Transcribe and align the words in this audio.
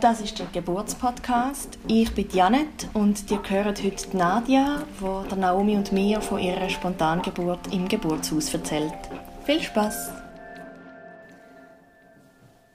Das 0.00 0.20
ist 0.20 0.38
der 0.38 0.46
Geburtspodcast. 0.46 1.76
Ich 1.88 2.14
bin 2.14 2.28
Janet 2.30 2.88
und 2.94 3.28
ihr 3.32 3.42
hört 3.48 3.82
heute 3.82 4.16
Nadia, 4.16 4.84
wo 5.00 5.22
der 5.22 5.38
Naomi 5.38 5.74
und 5.74 5.90
mir 5.90 6.20
von 6.20 6.38
ihrer 6.38 6.68
Spontangeburt 6.68 7.72
im 7.72 7.88
Geburtshaus 7.88 8.54
erzählt. 8.54 8.92
Viel 9.44 9.60
Spaß! 9.60 10.12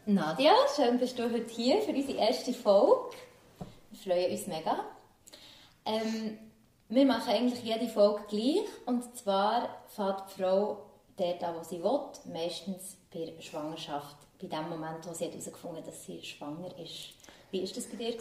Nadia, 0.06 0.52
schön 0.76 1.00
bist 1.00 1.18
du 1.18 1.24
heute 1.24 1.48
hier 1.50 1.82
für 1.82 1.92
unsere 1.94 2.18
erste 2.18 2.52
Folge. 2.52 3.16
Wir 3.92 4.14
freuen 4.14 4.32
uns 4.32 4.48
mega. 4.48 4.84
Ähm, 5.86 6.38
wir 6.90 7.06
machen 7.06 7.30
eigentlich 7.30 7.64
jede 7.64 7.88
Folge 7.88 8.24
gleich. 8.28 8.68
Und 8.86 9.16
zwar 9.16 9.70
fährt 9.88 10.26
die 10.28 10.42
Frau 10.42 10.90
dort 11.16 11.42
an, 11.42 11.56
wo 11.56 11.64
sie 11.64 11.82
will. 11.82 12.02
Meistens 12.34 12.98
der 13.14 13.42
Schwangerschaft. 13.42 14.18
Bei 14.44 14.58
dem 14.58 14.70
Moment, 14.70 15.08
wo 15.08 15.14
sie 15.14 15.28
herausgefunden 15.28 15.78
hat, 15.78 15.88
dass 15.88 16.04
sie 16.04 16.22
schwanger 16.22 16.68
ist. 16.78 17.14
Wie 17.52 17.62
war 17.62 17.70
das 17.74 17.86
bei 17.86 17.96
dir? 17.96 18.18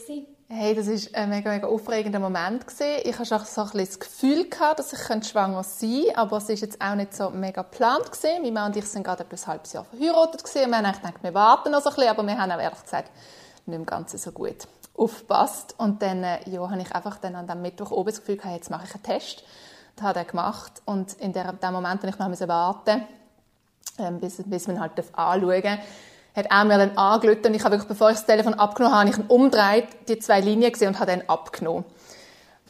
Hey, 0.48 0.72
das 0.72 0.86
war 0.86 1.20
ein 1.20 1.30
mega, 1.30 1.50
mega 1.50 1.66
aufregender 1.66 2.20
Moment. 2.20 2.64
Ich 3.02 3.18
hatte 3.18 3.44
so 3.44 3.62
ein 3.62 3.70
das 3.72 3.98
Gefühl, 3.98 4.48
dass 4.76 4.92
ich 4.92 5.00
schwanger 5.00 5.64
sein 5.64 5.90
könnte, 5.90 6.16
aber 6.16 6.36
es 6.36 6.48
war 6.48 6.54
jetzt 6.54 6.80
auch 6.80 6.94
nicht 6.94 7.12
so 7.12 7.30
mega 7.30 7.62
geplant. 7.62 8.08
Mein 8.40 8.52
Mann 8.52 8.66
und 8.70 8.76
ich 8.76 8.84
sind 8.84 9.02
gerade 9.02 9.24
etwas 9.24 9.48
halbes 9.48 9.72
Jahr 9.72 9.84
verheiratet. 9.84 10.44
Wir 10.54 10.62
haben 10.62 10.94
gedacht, 10.94 11.22
wir 11.22 11.34
warten 11.34 11.72
noch 11.72 11.84
ein 11.84 11.92
bisschen, 11.92 12.10
aber 12.10 12.24
wir 12.24 12.38
haben 12.38 12.52
auch 12.52 12.60
ehrlich 12.60 12.82
gesagt 12.82 13.10
nicht 13.66 13.76
im 13.76 13.86
Ganzen 13.86 14.18
so 14.18 14.30
gut 14.30 14.68
aufgepasst. 14.94 15.74
Und 15.78 16.02
dann 16.02 16.22
äh, 16.22 16.48
ja, 16.48 16.70
habe 16.70 16.80
ich 16.80 16.94
einfach 16.94 17.18
dann 17.18 17.34
an 17.34 17.48
dem 17.48 17.62
Mittwoch 17.62 17.90
oben 17.90 18.10
das 18.10 18.20
Gefühl 18.20 18.36
gehabt, 18.36 18.54
jetzt 18.54 18.70
mache 18.70 18.86
ich 18.86 18.94
einen 18.94 19.02
Test. 19.02 19.42
Das 19.96 20.04
hat 20.04 20.16
er 20.16 20.24
gemacht. 20.24 20.82
Und 20.84 21.14
in 21.14 21.32
dem 21.32 21.72
Moment, 21.72 22.00
wo 22.04 22.06
ich 22.06 22.18
noch 22.18 22.48
warten 22.48 23.08
ähm, 23.98 24.20
bis, 24.20 24.40
bis 24.46 24.68
man 24.68 24.78
halt 24.78 24.92
anschauen 25.14 25.62
darf, 25.62 25.80
hat 26.34 26.46
er 26.50 26.64
mir 26.64 26.78
dann 26.78 26.96
angelötet 26.96 27.46
und 27.46 27.54
ich 27.54 27.62
habe 27.62 27.72
wirklich, 27.74 27.88
bevor 27.88 28.10
ich 28.10 28.16
das 28.16 28.26
Telefon 28.26 28.54
abgenommen 28.54 28.98
habe, 28.98 29.10
ich 29.10 29.18
ihn 29.18 29.26
umgedreht, 29.28 29.88
die 30.08 30.18
zwei 30.18 30.40
Linien 30.40 30.72
gesehen 30.72 30.88
und 30.88 30.98
habe 30.98 31.10
dann 31.10 31.22
abgenommen. 31.28 31.84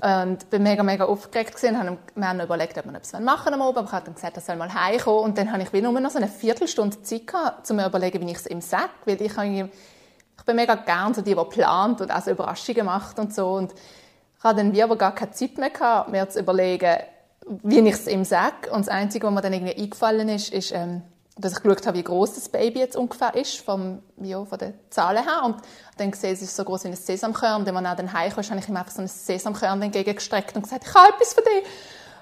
Und 0.02 0.50
bin 0.50 0.64
mega, 0.64 0.82
mega 0.82 1.04
aufgeregt 1.04 1.54
gewesen. 1.54 1.78
Haben, 1.78 1.96
wir 2.16 2.28
haben 2.28 2.40
überlegt, 2.40 2.76
ob 2.76 2.86
wir 2.86 2.94
etwas 2.94 3.20
machen 3.20 3.54
am 3.54 3.62
Abend, 3.62 3.78
aber 3.78 3.86
ich 3.86 3.92
habe 3.92 4.04
dann 4.06 4.14
gesagt, 4.14 4.36
er 4.36 4.42
soll 4.42 4.56
mal 4.56 4.72
heimkommen. 4.72 5.22
Und 5.22 5.38
dann 5.38 5.52
habe 5.52 5.62
ich 5.62 5.72
wie 5.72 5.80
nur 5.80 5.92
noch 5.92 6.10
so 6.10 6.18
eine 6.18 6.26
Viertelstunde 6.26 7.02
Zeit 7.02 7.28
gehabt, 7.28 7.70
um 7.70 7.76
mir 7.76 7.86
überlegen, 7.86 8.20
wie 8.26 8.32
ich 8.32 8.38
es 8.38 8.46
ihm 8.46 8.60
sage. 8.60 8.90
Weil 9.04 9.22
ich, 9.22 9.36
habe, 9.36 9.46
ich 9.46 10.44
bin 10.44 10.56
mega 10.56 10.74
gern 10.74 11.14
so 11.14 11.22
die, 11.22 11.36
die 11.36 11.44
plant 11.44 12.00
und 12.00 12.10
auch 12.10 12.20
so 12.20 12.32
Überraschungen 12.32 12.84
macht 12.84 13.20
und 13.20 13.32
so. 13.32 13.52
Und 13.52 13.72
ich 14.38 14.42
hatte 14.42 14.56
dann 14.56 14.72
wie 14.72 14.82
aber 14.82 14.96
gar 14.96 15.14
keine 15.14 15.30
Zeit 15.30 15.56
mehr 15.56 15.70
gehabt, 15.70 16.10
mir 16.10 16.28
zu 16.28 16.40
überlegen, 16.40 16.96
wie 17.62 17.78
ich 17.78 17.94
es 17.94 18.08
ihm 18.08 18.24
sage. 18.24 18.72
Und 18.72 18.80
das 18.80 18.88
Einzige, 18.88 19.28
was 19.28 19.34
mir 19.34 19.40
dann 19.40 19.52
irgendwie 19.52 19.76
eingefallen 19.76 20.28
ist, 20.30 20.52
ist, 20.52 20.72
ähm, 20.72 21.02
dass 21.42 21.52
ich 21.52 21.62
geschaut 21.62 21.86
habe, 21.86 21.98
wie 21.98 22.02
groß 22.02 22.34
das 22.34 22.48
Baby 22.48 22.80
jetzt 22.80 22.96
ungefähr 22.96 23.34
ist, 23.34 23.60
vom, 23.60 24.02
ja, 24.16 24.44
von 24.44 24.58
den 24.58 24.74
Zahlen 24.90 25.22
her. 25.22 25.42
Und 25.44 25.56
dann 25.98 26.10
gesehen, 26.10 26.32
es 26.32 26.42
ist 26.42 26.56
so 26.56 26.64
groß 26.64 26.84
wie 26.84 26.88
ein 26.88 26.96
Sesamkörn. 26.96 27.60
Und 27.60 27.66
wenn 27.66 27.74
man 27.74 27.84
dann 27.84 28.12
heimkommt, 28.12 28.50
habe 28.50 28.60
ich 28.60 28.68
ihm 28.68 28.76
einfach 28.76 28.92
so 28.92 29.02
ein 29.02 29.08
Sesamkörn 29.08 29.82
entgegengestreckt 29.82 30.56
und 30.56 30.62
gesagt, 30.62 30.84
ich 30.86 30.94
habe 30.94 31.12
etwas 31.14 31.34
für 31.34 31.42
dich. 31.42 31.68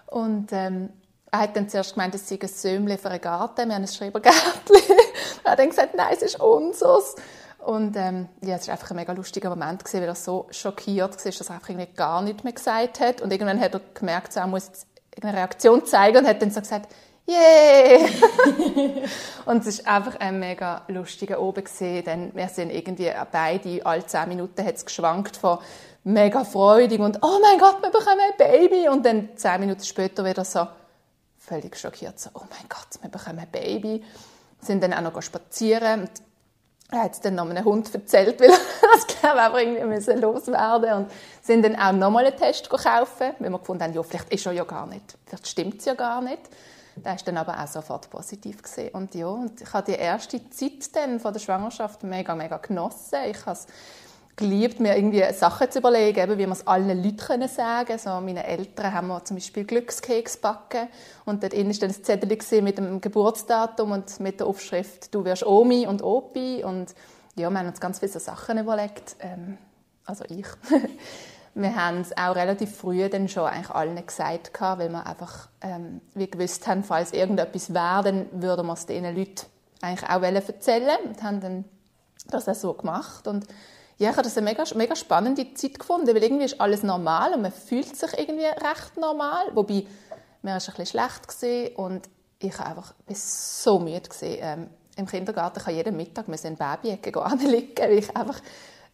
Und 0.06 0.52
ähm, 0.52 0.90
er 1.30 1.40
hat 1.40 1.56
dann 1.56 1.68
zuerst 1.68 1.94
gemeint, 1.94 2.14
es 2.14 2.28
sei 2.28 2.38
ein 2.40 2.48
Sömle 2.48 2.98
für 2.98 3.10
einen 3.10 3.20
Garten. 3.20 3.68
Wir 3.68 3.74
haben 3.76 3.82
ein 3.82 3.88
Schreibergärtchen. 3.88 4.42
er 5.44 5.52
hat 5.52 5.58
dann 5.58 5.68
gesagt, 5.70 5.94
nein, 5.94 6.08
es 6.12 6.22
ist 6.22 6.40
unseres. 6.40 7.14
Und 7.58 7.96
ähm, 7.96 8.28
ja, 8.42 8.56
es 8.56 8.66
war 8.66 8.72
einfach 8.72 8.90
ein 8.90 8.96
mega 8.96 9.12
lustiger 9.12 9.50
Moment, 9.50 9.84
gewesen, 9.84 10.00
weil 10.00 10.08
er 10.08 10.14
so 10.14 10.46
schockiert 10.50 11.24
war, 11.24 11.32
dass 11.32 11.40
er 11.40 11.54
einfach 11.54 11.68
irgendwie 11.68 11.92
gar 11.94 12.22
nichts 12.22 12.42
mehr 12.42 12.52
gesagt 12.52 13.00
hat. 13.00 13.20
Und 13.20 13.32
irgendwann 13.32 13.60
hat 13.60 13.74
er 13.74 13.80
gemerkt, 13.94 14.34
er 14.34 14.46
muss 14.46 14.70
eine 15.22 15.34
Reaktion 15.34 15.84
zeigen 15.84 16.18
und 16.18 16.26
hat 16.26 16.40
dann 16.40 16.50
so 16.50 16.60
gesagt, 16.60 16.92
Yay! 17.26 18.06
und 19.46 19.66
es 19.66 19.84
war 19.84 19.94
einfach 19.94 20.18
ein 20.18 20.38
mega 20.38 20.82
lustiger 20.88 21.40
Oben 21.40 21.64
denn 21.80 22.34
wir 22.34 22.48
sind 22.48 22.70
irgendwie 22.70 23.12
beide, 23.30 23.86
alle 23.86 24.06
zehn 24.06 24.28
Minuten 24.28 24.64
hat 24.64 24.76
es 24.76 24.84
geschwankt 24.84 25.36
von 25.36 25.58
mega 26.04 26.44
freudig 26.44 27.00
und 27.00 27.18
oh 27.22 27.38
mein 27.40 27.58
Gott, 27.58 27.82
wir 27.82 27.90
bekommen 27.90 28.20
ein 28.20 28.36
Baby 28.36 28.88
und 28.88 29.04
dann 29.04 29.30
zehn 29.36 29.60
Minuten 29.60 29.84
später 29.84 30.24
wieder 30.24 30.44
so 30.44 30.66
völlig 31.38 31.76
schockiert, 31.76 32.18
so 32.18 32.30
oh 32.34 32.42
mein 32.50 32.68
Gott, 32.68 33.00
wir 33.00 33.10
bekommen 33.10 33.40
ein 33.40 33.50
Baby. 33.50 34.02
Wir 34.58 34.66
sind 34.66 34.82
dann 34.82 34.92
auch 34.92 35.12
noch 35.12 35.22
spazieren 35.22 36.02
und 36.02 36.10
er 36.90 37.04
hat 37.04 37.24
dann 37.24 37.36
noch 37.36 37.48
einem 37.48 37.64
Hund 37.64 37.94
erzählt, 37.94 38.40
weil 38.40 38.50
er 38.50 38.58
das 38.94 39.06
glaube 39.06 39.40
einfach 39.40 39.58
irgendwie 39.58 39.84
müssen 39.84 40.20
loswerden 40.20 40.92
und 40.92 41.10
sind 41.42 41.64
dann 41.64 41.76
auch 41.76 41.92
nochmal 41.92 42.26
einen 42.26 42.36
Test 42.36 42.68
kaufen, 42.68 43.34
weil 43.38 43.50
wir 43.50 43.58
gefunden 43.58 43.84
haben, 43.84 43.94
ja, 43.94 44.02
vielleicht 44.02 44.32
ist 44.32 44.46
er 44.46 44.52
ja 44.52 44.64
gar 44.64 44.86
nicht, 44.86 45.16
vielleicht 45.26 45.46
stimmt 45.46 45.78
es 45.78 45.84
ja 45.84 45.94
gar 45.94 46.20
nicht. 46.20 46.40
Der 46.96 47.14
ist 47.14 47.26
dann 47.26 47.36
aber 47.36 47.62
auch 47.62 47.66
sofort 47.66 48.10
positiv 48.10 48.62
gesehen. 48.62 48.90
Und 48.92 49.14
ja, 49.14 49.26
und 49.26 49.60
ich 49.60 49.72
habe 49.72 49.90
die 49.90 49.98
erste 49.98 50.50
Zeit 50.50 50.94
dann 50.94 51.20
von 51.20 51.32
der 51.32 51.40
Schwangerschaft 51.40 52.02
mega, 52.02 52.34
mega 52.34 52.58
genossen. 52.58 53.18
Ich 53.28 53.40
habe 53.46 53.52
es 53.52 53.66
geliebt, 54.40 54.80
mir 54.80 54.96
irgendwie 54.96 55.22
Sachen 55.32 55.70
zu 55.70 55.80
überlegen, 55.80 56.18
eben, 56.18 56.38
wie 56.38 56.46
man 56.46 56.52
es 56.52 56.66
allen 56.66 57.02
Leuten 57.02 57.18
können 57.18 57.48
sagen 57.48 57.98
so, 57.98 58.08
Meine 58.20 58.44
Eltern 58.46 58.92
haben 58.92 59.08
mir 59.08 59.22
zum 59.24 59.36
Beispiel 59.36 59.64
Glückskeks 59.64 60.38
backen 60.38 60.88
und 61.26 61.42
dort 61.42 61.52
war 61.52 61.62
dann 61.62 61.90
ein 61.90 62.04
Zettel 62.04 62.62
mit 62.62 62.78
dem 62.78 63.00
Geburtsdatum 63.00 63.92
und 63.92 64.18
mit 64.20 64.40
der 64.40 64.46
Aufschrift 64.46 65.14
«Du 65.14 65.24
wirst 65.24 65.44
Omi 65.44 65.86
und 65.86 66.02
Opi» 66.02 66.64
und 66.64 66.94
ja, 67.36 67.50
wir 67.50 67.58
haben 67.58 67.68
uns 67.68 67.80
ganz 67.80 67.98
viele 67.98 68.18
Sachen 68.18 68.58
überlegt, 68.58 69.16
ähm, 69.20 69.58
also 70.04 70.24
ich. 70.28 70.46
wir 71.62 71.74
haben 71.74 72.00
es 72.00 72.16
auch 72.16 72.34
relativ 72.34 72.76
früh 72.76 73.08
dann 73.08 73.28
schon 73.28 73.44
eigentlich 73.44 73.70
allen 73.70 74.06
gesagt, 74.06 74.60
weil 74.60 74.88
wir 74.90 75.06
einfach 75.06 75.48
ähm, 75.60 76.00
wie 76.14 76.30
gewusst 76.30 76.66
haben, 76.66 76.84
falls 76.84 77.12
irgendetwas 77.12 77.72
wäre, 77.74 78.02
dann 78.04 78.42
würden 78.42 78.66
wir 78.66 78.72
es 78.72 78.86
diesen 78.86 79.16
Leuten 79.16 79.46
eigentlich 79.82 80.08
auch 80.08 80.22
erzählen. 80.22 80.98
Und 81.06 81.22
haben 81.22 81.40
dann 81.40 81.64
das 82.28 82.48
auch 82.48 82.54
so 82.54 82.74
gemacht. 82.74 83.26
Und 83.26 83.46
ja, 83.98 84.10
ich 84.10 84.16
habe 84.16 84.22
das 84.22 84.36
eine 84.36 84.46
mega, 84.46 84.64
mega 84.74 84.96
spannende 84.96 85.52
Zeit 85.54 85.78
gefunden, 85.78 86.08
weil 86.08 86.22
irgendwie 86.22 86.44
ist 86.44 86.60
alles 86.60 86.82
normal 86.82 87.34
und 87.34 87.42
man 87.42 87.52
fühlt 87.52 87.96
sich 87.96 88.18
irgendwie 88.18 88.46
recht 88.46 88.96
normal, 88.96 89.44
wobei 89.52 89.84
mir 90.42 90.56
ist 90.56 90.68
ein 90.70 90.74
bisschen 90.76 90.86
schlecht 90.86 91.76
und 91.76 92.08
ich 92.38 92.58
war 92.58 92.66
einfach 92.66 92.94
so 93.12 93.78
müde. 93.78 94.08
Ähm, 94.22 94.70
Im 94.96 95.06
Kindergarten. 95.06 95.62
Kann 95.62 95.74
jeden 95.74 95.96
Mittag 95.96 96.28
müssen 96.28 96.48
in 96.48 96.56
Babyecke 96.56 97.20
anliegen, 97.20 97.74
weil 97.78 97.98
ich 97.98 98.16
einfach 98.16 98.40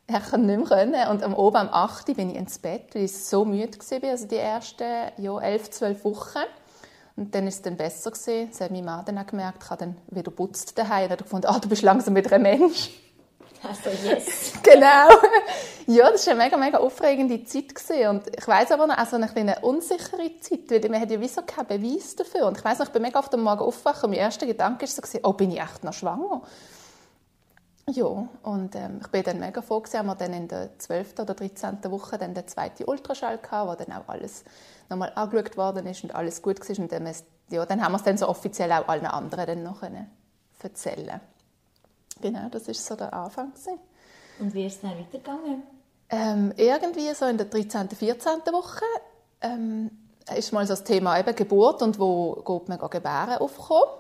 ich 0.09 0.31
kann 0.31 0.47
nicht 0.47 0.59
mehr 0.59 0.67
können. 0.67 1.09
Und 1.09 1.23
am 1.23 1.35
Oben 1.35 1.57
am 1.57 1.69
8. 1.69 2.15
bin 2.17 2.31
ich 2.31 2.37
ins 2.37 2.59
Bett, 2.59 2.95
weil 2.95 3.05
ich 3.05 3.17
so 3.17 3.45
müde 3.45 3.79
war, 3.79 4.11
also 4.11 4.27
die 4.27 4.37
ersten 4.37 4.85
ja, 5.17 5.39
11, 5.39 5.71
12 5.71 6.05
Wochen. 6.05 6.39
Und 7.17 7.35
dann 7.35 7.47
ist 7.47 7.57
es 7.57 7.63
dann 7.63 7.77
besser 7.77 8.11
gewesen. 8.11 8.49
Das 8.51 8.61
hat 8.61 8.71
mein 8.71 8.85
Mann 8.85 9.05
dann 9.05 9.19
auch 9.19 9.27
gemerkt. 9.27 9.63
Ich 9.65 9.71
habe 9.71 9.81
dann 9.81 9.97
wieder 10.09 10.31
putzt 10.31 10.79
daheim 10.79 11.05
und 11.05 11.11
hat 11.13 11.23
gefunden, 11.23 11.47
ah, 11.47 11.59
du 11.59 11.69
bist 11.69 11.83
langsam 11.83 12.15
wieder 12.15 12.33
ein 12.33 12.43
Mensch. 12.43 12.91
Also 13.63 13.91
yes. 14.07 14.53
genau. 14.63 15.09
Ja, 15.87 16.11
das 16.11 16.27
war 16.27 16.35
eine 16.35 16.45
mega, 16.45 16.57
mega 16.57 16.79
aufregende 16.79 17.43
Zeit 17.45 17.75
gewesen. 17.75 18.09
und 18.09 18.37
ich 18.37 18.47
weiß 18.47 18.71
aber 18.73 18.87
noch, 18.87 18.99
also 18.99 19.17
eine 19.17 19.29
kleine 19.29 19.61
unsichere 19.61 20.31
Zeit, 20.41 20.69
weil 20.69 20.91
man 20.91 21.01
hat 21.01 21.11
ja 21.11 21.21
wieso 21.21 21.43
keinen 21.43 21.67
Beweis 21.67 22.15
dafür. 22.15 22.47
Und 22.47 22.59
ich 22.59 22.65
weiß 22.65 22.79
noch, 22.79 22.87
ich 22.87 22.93
bin 22.93 23.03
mega 23.03 23.19
auf 23.19 23.31
dem 23.31 23.43
Morgen 23.43 23.61
aufgewacht 23.61 24.05
und 24.05 24.11
mein 24.11 24.19
erster 24.19 24.47
Gedanke 24.47 24.83
war 24.83 24.89
so, 24.89 25.19
oh, 25.23 25.33
bin 25.33 25.51
ich 25.51 25.61
echt 25.61 25.85
noch 25.85 25.95
schwanger? 25.95 26.43
Ja, 27.89 28.29
und 28.43 28.75
ähm, 28.75 28.99
ich 29.01 29.07
bin 29.09 29.23
dann 29.23 29.39
mega 29.39 29.63
froh 29.63 29.81
gewesen, 29.81 29.99
haben 29.99 30.07
wir 30.07 30.17
dann 30.17 30.33
in 30.33 30.49
der 30.49 30.77
12. 30.79 31.21
oder 31.21 31.35
13. 31.35 31.79
Woche 31.85 32.19
dann 32.19 32.35
den 32.35 32.47
zweiten 32.49 32.83
Ultraschall 32.85 33.39
gehabt, 33.39 33.71
wo 33.71 33.85
dann 33.85 33.97
auch 33.97 34.09
alles 34.09 34.43
nochmal 34.89 35.13
angeschaut 35.15 35.57
worden 35.57 35.87
ist 35.87 36.03
und 36.03 36.13
alles 36.13 36.43
gut 36.43 36.59
war. 36.61 36.79
Und 36.81 36.91
dann, 36.91 37.09
ja, 37.51 37.65
dann 37.65 37.85
haben 37.85 37.93
wir 37.93 37.99
es 37.99 38.03
dann 38.03 38.19
so 38.19 38.29
offiziell 38.29 38.73
auch 38.73 38.89
allen 38.89 39.07
anderen 39.07 39.47
dann 39.47 39.63
noch 39.63 39.83
erzählen 40.61 41.21
Genau, 42.21 42.49
das 42.49 42.67
war 42.67 42.75
so 42.75 42.97
der 42.97 43.13
Anfang. 43.13 43.53
Gewesen. 43.53 43.79
Und 44.41 44.55
wie 44.55 44.67
ist 44.67 44.77
es 44.77 44.81
dann 44.81 44.99
weitergegangen? 44.99 45.63
Ähm, 46.09 46.53
irgendwie 46.57 47.13
so 47.15 47.27
in 47.27 47.37
der 47.37 47.47
13., 47.47 47.91
14. 47.91 48.33
Woche 48.53 48.85
ähm, 49.41 49.91
ist 50.37 50.53
mal 50.53 50.67
so 50.67 50.73
das 50.73 50.85
Thema 50.85 51.19
eben 51.19 51.37
Geburt 51.37 51.83
und 51.83 51.99
wo 51.99 52.35
geht 52.35 52.69
man 52.69 52.91
gebären 52.91 53.39
aufgekommen. 53.39 53.95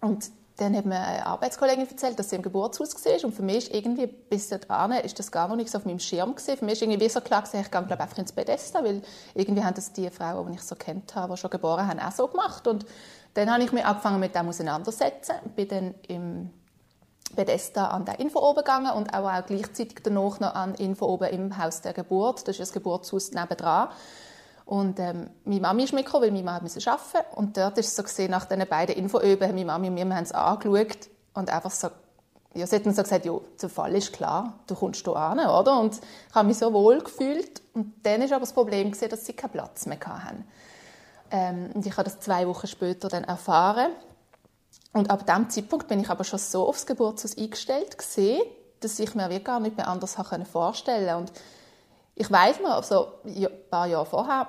Und 0.00 0.30
dann 0.56 0.76
hat 0.76 0.84
mir 0.84 1.00
eine 1.00 1.26
Arbeitskollegin 1.26 1.88
erzählt, 1.88 2.18
dass 2.18 2.30
sie 2.30 2.36
im 2.36 2.42
Geburtshaus 2.42 2.94
war. 3.04 3.24
Und 3.24 3.34
für 3.34 3.42
mich 3.42 3.68
ist 3.68 3.74
irgendwie 3.74 4.06
bis 4.06 4.48
dahin 4.48 4.98
ist 5.04 5.18
das 5.18 5.32
gar 5.32 5.48
noch 5.48 5.56
nicht 5.56 5.70
so 5.70 5.78
auf 5.78 5.84
meinem 5.84 5.98
Schirm 5.98 6.34
gewesen. 6.34 6.56
Für 6.58 6.64
mich 6.64 6.74
ist 6.74 6.82
irgendwie 6.82 7.08
so 7.08 7.20
klar 7.20 7.42
gewesen, 7.42 7.60
ich 7.60 7.70
gehe 7.70 7.82
glaube 7.82 8.02
einfach 8.02 8.18
ins 8.18 8.32
Bethesda, 8.32 8.84
weil 8.84 9.02
irgendwie 9.34 9.64
haben 9.64 9.74
das 9.74 9.92
die 9.92 10.10
Frauen, 10.10 10.52
die 10.52 10.58
ich 10.58 10.62
so 10.62 10.74
kennt 10.74 11.14
habe, 11.14 11.34
die 11.34 11.40
schon 11.40 11.50
geboren 11.50 11.86
haben, 11.86 12.00
auch 12.00 12.12
so 12.12 12.28
gemacht. 12.28 12.66
Und 12.66 12.84
dann 13.34 13.50
habe 13.50 13.62
ich 13.62 13.72
mich 13.72 13.84
angefangen 13.84 14.20
mit 14.20 14.34
dem 14.34 14.48
auseinandersetzen. 14.48 15.36
Bin 15.56 15.68
dann 15.68 15.94
im 16.08 16.50
Bethesda 17.34 17.88
an 17.88 18.04
der 18.04 18.20
Info 18.20 18.38
oben 18.40 18.58
gegangen 18.58 18.92
und 18.92 19.14
auch, 19.14 19.30
auch 19.30 19.46
gleichzeitig 19.46 20.00
danach 20.02 20.38
noch 20.38 20.54
an 20.54 20.74
Info 20.74 21.06
oben 21.06 21.28
im 21.28 21.56
Haus 21.56 21.80
der 21.80 21.94
Geburt. 21.94 22.40
Das 22.42 22.56
ist 22.56 22.60
das 22.60 22.72
Geburtshaus 22.72 23.32
nebendran. 23.32 23.88
Und 24.72 24.98
ähm, 25.00 25.28
meine 25.44 25.60
Mami 25.60 25.84
ist 25.84 25.92
mitgekommen, 25.92 26.22
weil 26.22 26.30
meine 26.30 26.44
Mama 26.44 26.60
musste 26.62 26.90
arbeiten. 26.90 27.26
Und 27.36 27.58
dort 27.58 27.76
ist 27.76 27.88
es 27.88 27.94
so 27.96 28.02
gesehen, 28.02 28.30
nach 28.30 28.46
diesen 28.46 28.66
beiden 28.66 28.96
Infoöben, 28.96 29.50
meine 29.50 29.66
Mami 29.66 29.88
und 29.88 29.96
wir 29.96 30.04
haben 30.04 30.22
es 30.22 30.32
angeschaut 30.32 31.10
und 31.34 31.52
einfach 31.52 31.70
so, 31.70 31.88
ja, 32.54 32.66
sie 32.66 32.76
hat 32.76 32.86
dann 32.86 32.94
so 32.94 33.02
gesagt, 33.02 33.26
ja, 33.26 33.38
der 33.60 33.68
Fall 33.68 33.94
ist 33.94 34.14
klar, 34.14 34.60
du 34.66 34.74
kommst 34.74 35.04
hier 35.04 35.14
an, 35.14 35.40
oder? 35.40 35.78
Und 35.78 35.96
ich 35.96 36.34
habe 36.34 36.48
mich 36.48 36.56
so 36.56 36.72
wohl 36.72 37.00
gefühlt. 37.02 37.60
Und 37.74 37.92
dann 38.02 38.22
ist 38.22 38.32
aber 38.32 38.40
das 38.40 38.54
Problem 38.54 38.90
gewesen, 38.90 39.10
dass 39.10 39.26
sie 39.26 39.34
keinen 39.34 39.50
Platz 39.50 39.84
mehr 39.84 40.00
hatten. 40.00 40.48
Ähm, 41.30 41.70
und 41.74 41.84
ich 41.84 41.92
habe 41.92 42.04
das 42.04 42.20
zwei 42.20 42.48
Wochen 42.48 42.66
später 42.66 43.10
dann 43.10 43.24
erfahren. 43.24 43.90
Und 44.94 45.10
ab 45.10 45.26
diesem 45.26 45.50
Zeitpunkt 45.50 45.86
bin 45.86 46.00
ich 46.00 46.08
aber 46.08 46.24
schon 46.24 46.38
so 46.38 46.66
aufs 46.66 46.86
Geburtshaus 46.86 47.36
eingestellt 47.36 47.98
gesehen, 47.98 48.40
dass 48.80 48.98
ich 48.98 49.14
mir 49.14 49.24
wirklich 49.24 49.44
gar 49.44 49.60
nicht 49.60 49.76
mehr 49.76 49.88
anders 49.88 50.16
vorstellen 50.50 51.08
konnte. 51.08 51.16
Und 51.18 51.32
ich 52.14 52.30
weiß 52.30 52.60
noch, 52.60 52.82
so 52.82 53.08
ein 53.26 53.48
paar 53.70 53.86
Jahre 53.86 54.06
vorher, 54.06 54.46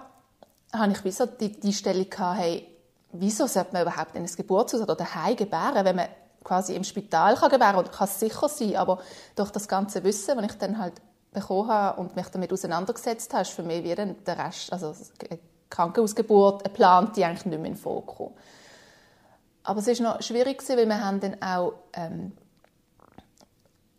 habe 0.74 0.92
ich 0.92 1.04
wie 1.04 1.12
so 1.12 1.26
die, 1.26 1.60
die 1.60 1.74
Stellung 1.74 2.10
gehabt, 2.10 2.40
hey, 2.40 2.68
wieso 3.12 3.48
sollte 3.48 3.74
man 3.74 3.84
überhaupt 3.84 4.16
in 4.16 4.24
ein 4.24 4.36
Geburtshaus 4.36 4.82
oder 4.82 4.96
daheim 4.96 5.36
gebären, 5.36 5.86
wenn 5.86 5.96
man 5.96 6.08
quasi 6.44 6.76
im 6.76 6.84
Spital 6.84 7.36
kann 7.36 7.50
gebären 7.50 7.78
und 7.78 7.92
kann 7.92 8.08
sicher 8.08 8.50
sein, 8.50 8.76
aber 8.76 9.00
durch 9.36 9.52
das 9.52 9.68
ganze 9.68 10.04
Wissen, 10.04 10.38
das 10.38 10.46
ich 10.46 10.58
dann 10.58 10.78
halt 10.78 10.94
bekommen 11.32 11.70
habe 11.70 12.00
und 12.00 12.16
mich 12.16 12.28
damit 12.28 12.52
auseinandergesetzt 12.52 13.34
habe, 13.34 13.44
ist 13.44 13.52
für 13.52 13.64
mich 13.64 13.84
wie 13.84 13.96
der 13.96 14.38
Rest, 14.38 14.72
also 14.72 14.94
eine 15.30 15.40
Krankenhausgeburt, 15.70 16.66
eine 16.66 16.74
Plan, 16.74 17.12
die 17.16 17.24
eigentlich 17.24 17.46
nicht 17.46 17.60
mehr 17.60 17.72
in 17.72 17.78
Frage 17.78 18.32
Aber 19.64 19.80
es 19.80 19.88
war 19.88 20.14
noch 20.14 20.22
schwierig, 20.22 20.64
weil 20.70 20.88
wir 20.88 21.04
haben 21.04 21.20
dann 21.20 21.42
auch 21.42 21.74
ähm, 21.94 22.34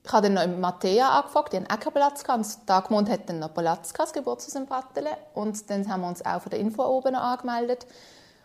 ich 0.06 0.12
habe 0.12 0.26
dann 0.26 0.34
noch 0.34 0.42
in 0.42 0.60
Mattea 0.60 1.08
angefragt, 1.08 1.54
die 1.54 1.56
hatten 1.56 1.70
auch 1.70 1.80
keinen 1.80 1.94
Platz. 1.94 2.24
Und 2.28 2.68
Dagmund 2.68 3.08
hat 3.08 3.26
dann 3.26 3.38
noch 3.38 3.54
Platz 3.54 3.92
das 3.94 4.12
Geburtshaus 4.12 4.54
in 4.54 4.66
Brattelen. 4.66 5.14
Und 5.32 5.70
dann 5.70 5.88
haben 5.88 6.02
wir 6.02 6.08
uns 6.08 6.24
auch 6.24 6.42
von 6.42 6.50
der 6.50 6.60
Info 6.60 6.84
oben 6.84 7.14
angemeldet. 7.14 7.86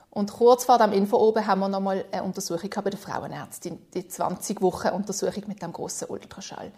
Und 0.10 0.32
kurz 0.32 0.64
vor 0.64 0.78
dem 0.78 0.94
Info 0.94 1.18
oben 1.18 1.46
haben 1.46 1.60
wir 1.60 1.68
noch 1.68 1.82
mal 1.82 2.06
eine 2.12 2.24
Untersuchung 2.24 2.70
bei 2.70 2.90
der 2.90 2.98
Frauenärztin, 2.98 3.78
die 3.94 4.08
20 4.08 4.62
Wochen 4.62 4.88
Untersuchung 4.90 5.44
mit 5.48 5.62
dem 5.62 5.74
großen 5.74 6.10
Ultraschall. 6.10 6.72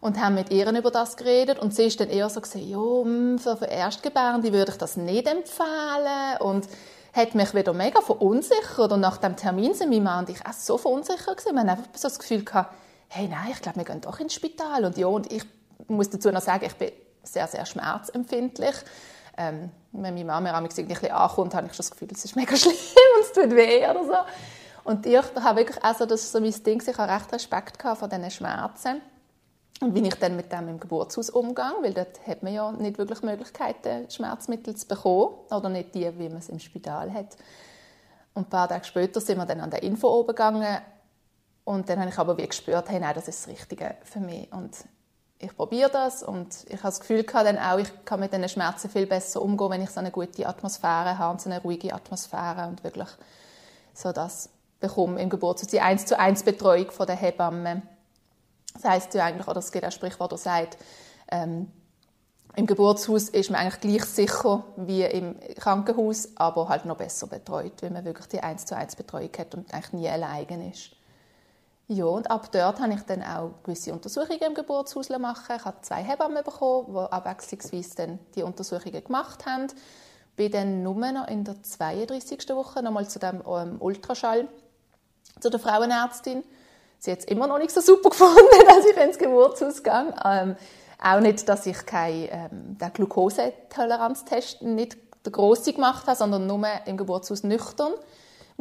Und 0.00 0.18
haben 0.18 0.34
mit 0.34 0.50
ihr 0.50 0.66
über 0.66 0.90
das 0.90 1.16
geredet 1.16 1.60
und 1.60 1.74
sie 1.74 1.84
ist 1.84 2.00
dann 2.00 2.08
eher 2.08 2.28
so 2.28 2.40
gesagt, 2.40 2.64
ja, 2.64 2.78
hm, 2.78 3.38
für, 3.38 3.56
für 3.56 3.66
Erstgebärende 3.66 4.52
würde 4.52 4.72
ich 4.72 4.78
das 4.78 4.96
nicht 4.96 5.28
empfehlen 5.28 6.40
und 6.40 6.66
hat 7.12 7.34
mich 7.34 7.54
wieder 7.54 7.72
mega 7.72 8.00
verunsichert 8.00 8.90
und 8.90 9.00
nach 9.00 9.18
dem 9.18 9.36
Termin 9.36 9.74
sind 9.74 9.90
mein 9.90 10.02
Mann 10.02 10.24
und 10.24 10.30
ich 10.30 10.44
auch 10.44 10.54
so 10.54 10.76
verunsichert. 10.78 11.44
Wir 11.44 11.52
haben 11.52 11.68
einfach 11.68 11.84
so 11.94 12.08
das 12.08 12.18
Gefühl 12.18 12.44
gehabt, 12.44 12.74
hey, 13.14 13.28
nein, 13.28 13.50
ich 13.52 13.60
glaube, 13.60 13.78
wir 13.78 13.84
gehen 13.84 14.00
doch 14.00 14.18
ins 14.20 14.34
Spital. 14.34 14.86
Und 14.86 14.96
ja, 14.96 15.06
und 15.06 15.30
ich 15.30 15.44
muss 15.86 16.08
dazu 16.08 16.30
noch 16.32 16.40
sagen, 16.40 16.64
ich 16.64 16.74
bin 16.74 16.92
sehr, 17.22 17.46
sehr 17.46 17.66
schmerzempfindlich. 17.66 18.74
Ähm, 19.36 19.70
wenn 19.92 20.14
meine 20.14 20.24
Mama 20.24 20.40
mir 20.40 20.54
ein 20.54 20.64
bisschen 20.64 21.10
ankommt, 21.10 21.54
habe 21.54 21.66
ich 21.66 21.72
schon 21.72 21.78
das 21.78 21.90
Gefühl, 21.90 22.08
es 22.10 22.24
ist 22.24 22.36
mega 22.36 22.56
schlimm 22.56 22.72
und 22.72 23.24
es 23.24 23.32
tut 23.32 23.54
weh 23.54 23.86
oder 23.86 24.04
so. 24.04 24.14
Und 24.84 25.06
ich 25.06 25.16
habe 25.16 25.56
wirklich, 25.58 25.82
also 25.84 26.06
das 26.06 26.32
so 26.32 26.40
mein 26.40 26.52
Ding, 26.64 26.82
ich 26.86 26.98
habe 26.98 27.12
recht 27.12 27.32
Respekt 27.32 27.82
vor 27.82 28.08
diesen 28.08 28.30
Schmerzen. 28.30 29.02
Und 29.80 29.94
wie 29.94 30.06
ich 30.06 30.14
dann 30.14 30.36
mit 30.36 30.50
dem 30.50 30.68
im 30.68 30.80
Geburtshaus 30.80 31.28
umgehe, 31.28 31.72
weil 31.82 31.92
dort 31.92 32.26
hat 32.26 32.42
man 32.42 32.54
ja 32.54 32.72
nicht 32.72 32.98
wirklich 32.98 33.22
Möglichkeiten, 33.22 34.10
Schmerzmittel 34.10 34.74
zu 34.74 34.88
bekommen. 34.88 35.34
Oder 35.50 35.68
nicht 35.68 35.94
die, 35.94 36.18
wie 36.18 36.28
man 36.28 36.38
es 36.38 36.48
im 36.48 36.58
Spital 36.60 37.12
hat. 37.12 37.36
Und 38.32 38.46
ein 38.46 38.48
paar 38.48 38.68
Tage 38.68 38.84
später 38.84 39.20
sind 39.20 39.36
wir 39.36 39.46
dann 39.46 39.60
an 39.60 39.70
der 39.70 39.82
Info 39.82 40.08
oben 40.08 40.28
gegangen 40.28 40.78
und 41.64 41.88
dann 41.88 42.00
habe 42.00 42.10
ich 42.10 42.18
aber 42.18 42.36
wie 42.38 42.46
gespürt, 42.46 42.88
hey, 42.88 43.00
nein, 43.00 43.14
das 43.14 43.28
ist 43.28 43.46
das 43.46 43.48
Richtige 43.48 43.96
für 44.02 44.20
mich. 44.20 44.52
Und 44.52 44.76
ich 45.38 45.56
probiere 45.56 45.90
das 45.90 46.22
und 46.22 46.64
ich 46.68 46.78
habe 46.78 46.88
das 46.88 47.00
Gefühl 47.00 47.24
gehabt, 47.24 47.46
dann 47.46 47.58
auch, 47.58 47.78
ich 47.78 47.88
kann 48.04 48.20
mit 48.20 48.32
diesen 48.32 48.48
Schmerzen 48.48 48.88
viel 48.88 49.06
besser 49.06 49.42
umgehen, 49.42 49.70
wenn 49.70 49.82
ich 49.82 49.90
so 49.90 50.00
eine 50.00 50.10
gute 50.10 50.46
Atmosphäre 50.46 51.18
habe 51.18 51.40
so 51.40 51.50
eine 51.50 51.60
ruhige 51.60 51.92
Atmosphäre 51.94 52.68
und 52.68 52.82
wirklich 52.84 53.08
so 53.92 54.12
das 54.12 54.50
bekomme 54.80 55.20
im 55.20 55.30
Geburtshaus, 55.30 55.68
die 55.68 55.80
1 55.80 56.06
zu 56.06 56.18
1 56.18 56.44
Betreuung 56.44 56.90
von 56.90 57.06
der 57.06 57.16
Hebamme. 57.16 57.82
Das 58.74 58.84
heisst 58.84 59.14
ja 59.14 59.24
eigentlich, 59.24 59.48
oder 59.48 59.58
es 59.58 59.70
gibt 59.70 59.84
auch 59.84 59.92
Sprichwort, 59.92 60.32
das 60.32 60.44
sagt, 60.44 60.78
ähm, 61.30 61.70
im 62.54 62.66
Geburtshaus 62.66 63.28
ist 63.30 63.50
man 63.50 63.60
eigentlich 63.60 63.80
gleich 63.80 64.04
sicher 64.04 64.64
wie 64.76 65.02
im 65.02 65.36
Krankenhaus, 65.56 66.36
aber 66.36 66.68
halt 66.68 66.84
noch 66.84 66.98
besser 66.98 67.26
betreut, 67.26 67.82
weil 67.82 67.90
man 67.90 68.04
wirklich 68.04 68.26
die 68.28 68.40
1 68.40 68.66
zu 68.66 68.76
1 68.76 68.96
Betreuung 68.96 69.30
hat 69.38 69.54
und 69.54 69.72
eigentlich 69.72 69.92
nie 69.92 70.08
alleine 70.08 70.70
ist. 70.70 70.90
Ja, 71.94 72.06
und 72.06 72.30
ab 72.30 72.50
dort 72.52 72.80
habe 72.80 72.94
ich 72.94 73.02
dann 73.02 73.22
auch 73.22 73.50
gewisse 73.64 73.92
Untersuchungen 73.92 74.40
im 74.40 74.54
Geburtshaus 74.54 75.10
machen. 75.10 75.56
Ich 75.56 75.64
habe 75.66 75.76
zwei 75.82 76.02
Hebammen 76.02 76.42
bekommen, 76.42 76.86
die 76.88 77.12
abwechslungsweise 77.12 77.96
dann 77.96 78.18
die 78.34 78.42
Untersuchungen 78.42 79.04
gemacht 79.04 79.44
haben. 79.44 79.66
Bin 80.34 80.50
dann 80.50 80.82
nur 80.82 80.94
noch 80.94 81.28
in 81.28 81.44
der 81.44 81.62
32. 81.62 82.48
Woche 82.54 82.82
nochmal 82.82 83.06
zu 83.08 83.18
dem 83.18 83.42
ähm, 83.46 83.76
Ultraschall 83.78 84.48
zu 85.38 85.50
der 85.50 85.60
Frauenärztin. 85.60 86.42
Sie 86.98 87.12
hat 87.12 87.18
es 87.18 87.24
immer 87.26 87.46
noch 87.46 87.58
nicht 87.58 87.72
so 87.72 87.82
super 87.82 88.08
gefunden, 88.10 88.40
dass 88.66 88.86
ich 88.86 88.96
ins 88.96 89.18
Geburtshaus 89.18 89.82
gehe. 89.82 90.14
Ähm, 90.24 90.56
auch 90.98 91.20
nicht, 91.20 91.46
dass 91.46 91.66
ich 91.66 91.84
keinen 91.84 92.28
ähm, 92.30 92.78
den 92.78 92.92
Glukosetoleranztest 92.94 94.62
nicht 94.62 94.96
der 95.26 95.32
grosse 95.32 95.74
gemacht 95.74 96.06
habe, 96.06 96.16
sondern 96.16 96.46
nur 96.46 96.66
im 96.86 96.96
Geburtshaus 96.96 97.42
nüchtern 97.42 97.92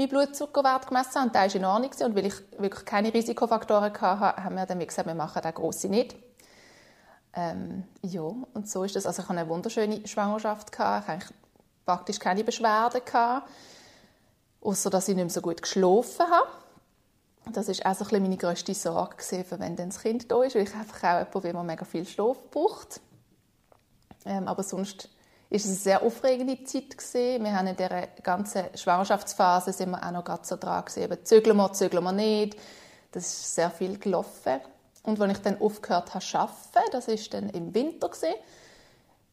meinen 0.02 0.10
Blutzuckerwert 0.10 0.88
gemessen 0.88 1.24
und 1.24 1.36
der 1.36 1.42
war 1.42 1.56
in 1.56 1.66
Ordnung. 1.66 1.92
Und 2.10 2.16
weil 2.16 2.26
ich 2.28 2.36
wirklich 2.58 2.86
keine 2.86 3.14
Risikofaktoren 3.14 3.94
hatte, 3.94 4.44
haben 4.44 4.56
wir 4.56 4.66
dann 4.66 4.80
gesagt, 4.80 5.08
wir 5.08 5.16
machen 5.16 5.42
den 5.42 5.54
grossen 5.54 5.92
nicht. 5.92 6.16
Ähm, 7.34 7.86
ja, 8.02 8.22
und 8.22 8.70
so 8.70 8.84
ist 8.84 8.96
das. 8.96 9.06
Also 9.06 9.22
ich 9.22 9.30
hatte 9.30 9.40
eine 9.40 9.50
wunderschöne 9.50 10.08
Schwangerschaft. 10.08 10.72
Gehabt. 10.72 11.08
Ich 11.08 11.14
hatte 11.14 11.34
praktisch 11.86 12.20
keine 12.20 12.44
Beschwerden. 12.44 13.02
Außer 14.62 14.90
dass 14.90 15.08
ich 15.08 15.16
nicht 15.16 15.24
mehr 15.24 15.34
so 15.34 15.42
gut 15.42 15.62
geschlafen 15.62 16.30
habe. 16.30 16.48
Das 17.52 17.68
war 17.68 17.92
auch 17.92 17.96
so 17.96 18.04
ein 18.04 18.10
bisschen 18.10 18.24
meine 18.24 18.38
grösste 18.38 18.74
Sorge, 18.76 19.16
gewesen, 19.16 19.60
wenn 19.60 19.76
dann 19.76 19.90
das 19.90 20.02
Kind 20.02 20.32
da 20.32 20.44
ist, 20.44 20.56
weil 20.56 20.64
ich 20.64 20.76
einfach 20.76 21.04
auch 21.04 21.04
jemand 21.04 21.42
bin, 21.42 21.54
der 21.54 21.64
mega 21.64 21.86
viel 21.86 22.06
Schlaf 22.06 22.38
braucht. 22.52 23.02
Ähm, 24.26 24.48
aber 24.48 24.62
sonst 24.62 25.10
ist 25.52 25.66
es 25.66 25.72
eine 25.72 25.80
sehr 25.80 26.04
aufregende 26.04 26.64
Zeit 26.64 26.98
gewesen. 26.98 27.44
Wir 27.44 27.54
haben 27.54 27.68
in 27.68 27.76
dieser 27.76 28.08
ganzen 28.24 28.64
Schwangerschaftsphase 28.74 29.74
sind 29.74 29.92
wir 29.92 30.02
auch 30.02 30.12
noch 30.12 30.24
ganz 30.24 30.48
so 30.48 30.56
dran 30.56 30.86
gewesen. 30.86 31.26
Zügeln 31.26 31.58
wir, 31.58 31.74
zügeln 31.74 32.04
wir 32.04 32.14
nicht. 32.14 32.58
Das 33.12 33.26
ist 33.26 33.56
sehr 33.56 33.70
viel 33.70 34.00
gelaufen. 34.00 34.62
Und 35.04 35.20
als 35.20 35.34
ich 35.34 35.40
dann 35.40 35.60
aufgehört 35.60 36.14
habe 36.14 36.24
zu 36.24 36.38
arbeiten, 36.38 36.92
das 36.94 37.10
war 37.10 37.18
dann 37.32 37.50
im 37.50 37.74
Winter 37.74 38.08
gewesen, 38.08 38.34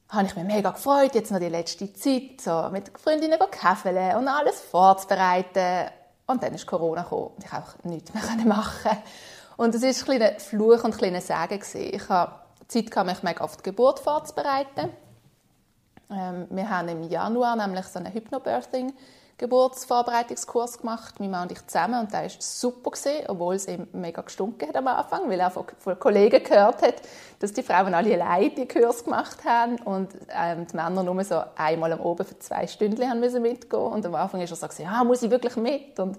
habe 0.09 0.27
ich 0.27 0.35
mich 0.35 0.45
mega 0.45 0.71
gefreut, 0.71 1.15
jetzt 1.15 1.31
noch 1.31 1.39
die 1.39 1.51
letzte 1.51 1.93
Zeit, 1.93 2.41
so 2.41 2.69
mit 2.73 2.91
Freundinnen 2.99 3.39
käfeln 3.51 4.17
und 4.17 4.27
alles 4.27 4.59
vorzubereiten. 4.59 5.91
Und 6.27 6.43
dann 6.43 6.53
ist 6.53 6.67
Corona 6.67 7.03
gekommen 7.03 7.31
und 7.37 7.45
ich 7.45 7.53
einfach 7.53 7.77
nichts 7.85 8.13
mehr 8.13 8.45
machen 8.45 8.99
Und 9.57 9.73
es 9.75 9.83
war 9.83 9.89
ein 9.89 10.19
kleiner 10.19 10.41
Fluch 10.41 10.83
und 10.83 10.95
ein 10.95 10.99
kleiner 10.99 11.21
Segen. 11.21 11.61
Gewesen. 11.61 11.95
Ich 11.95 12.09
habe 12.09 12.33
Zeit, 12.67 13.07
mich 13.07 13.23
mega 13.23 13.45
auf 13.45 13.59
die 13.59 13.63
Geburt 13.63 14.01
vorzubereiten. 14.01 14.91
Ähm, 16.11 16.47
wir 16.51 16.69
haben 16.69 16.89
im 16.89 17.03
Januar 17.03 17.57
nämlich 17.57 17.87
so 17.87 17.99
einen 17.99 18.13
Hypnobirthing 18.13 18.93
Geburtsvorbereitungskurs 19.39 20.79
gemacht, 20.79 21.21
mein 21.21 21.31
Mann 21.31 21.45
und 21.45 21.53
ich 21.53 21.65
zusammen, 21.65 22.01
und 22.01 22.13
der 22.13 22.23
war 22.23 22.31
super, 22.41 22.91
gewesen, 22.91 23.25
obwohl 23.29 23.55
es 23.55 23.69
ihm 23.69 23.87
mega 23.93 24.21
gestunken 24.21 24.69
hat 24.69 24.77
am 24.77 24.89
Anfang, 24.89 25.31
weil 25.31 25.39
er 25.39 25.53
von, 25.53 25.65
von 25.79 25.97
Kollegen 25.97 26.43
gehört 26.43 26.83
hat, 26.83 26.97
dass 27.39 27.53
die 27.53 27.63
Frauen 27.63 27.95
alle 27.95 28.21
allein 28.21 28.53
die 28.57 28.67
Kurs 28.67 29.05
gemacht 29.05 29.45
haben 29.45 29.77
und 29.83 30.09
ähm, 30.37 30.67
die 30.67 30.75
Männer 30.75 31.05
nur 31.05 31.23
so 31.23 31.41
einmal 31.55 31.93
am 31.93 32.01
Oben 32.01 32.27
für 32.27 32.37
zwei 32.41 32.67
Stunden 32.67 33.09
haben 33.09 33.21
müssen 33.21 33.41
mitgehen. 33.41 33.81
Und 33.81 34.05
am 34.05 34.17
Anfang 34.17 34.41
ist 34.41 34.51
er 34.51 34.57
so, 34.57 34.83
ja, 34.83 35.05
muss 35.05 35.23
ich 35.23 35.31
wirklich 35.31 35.55
mit? 35.55 36.01
Und 36.01 36.19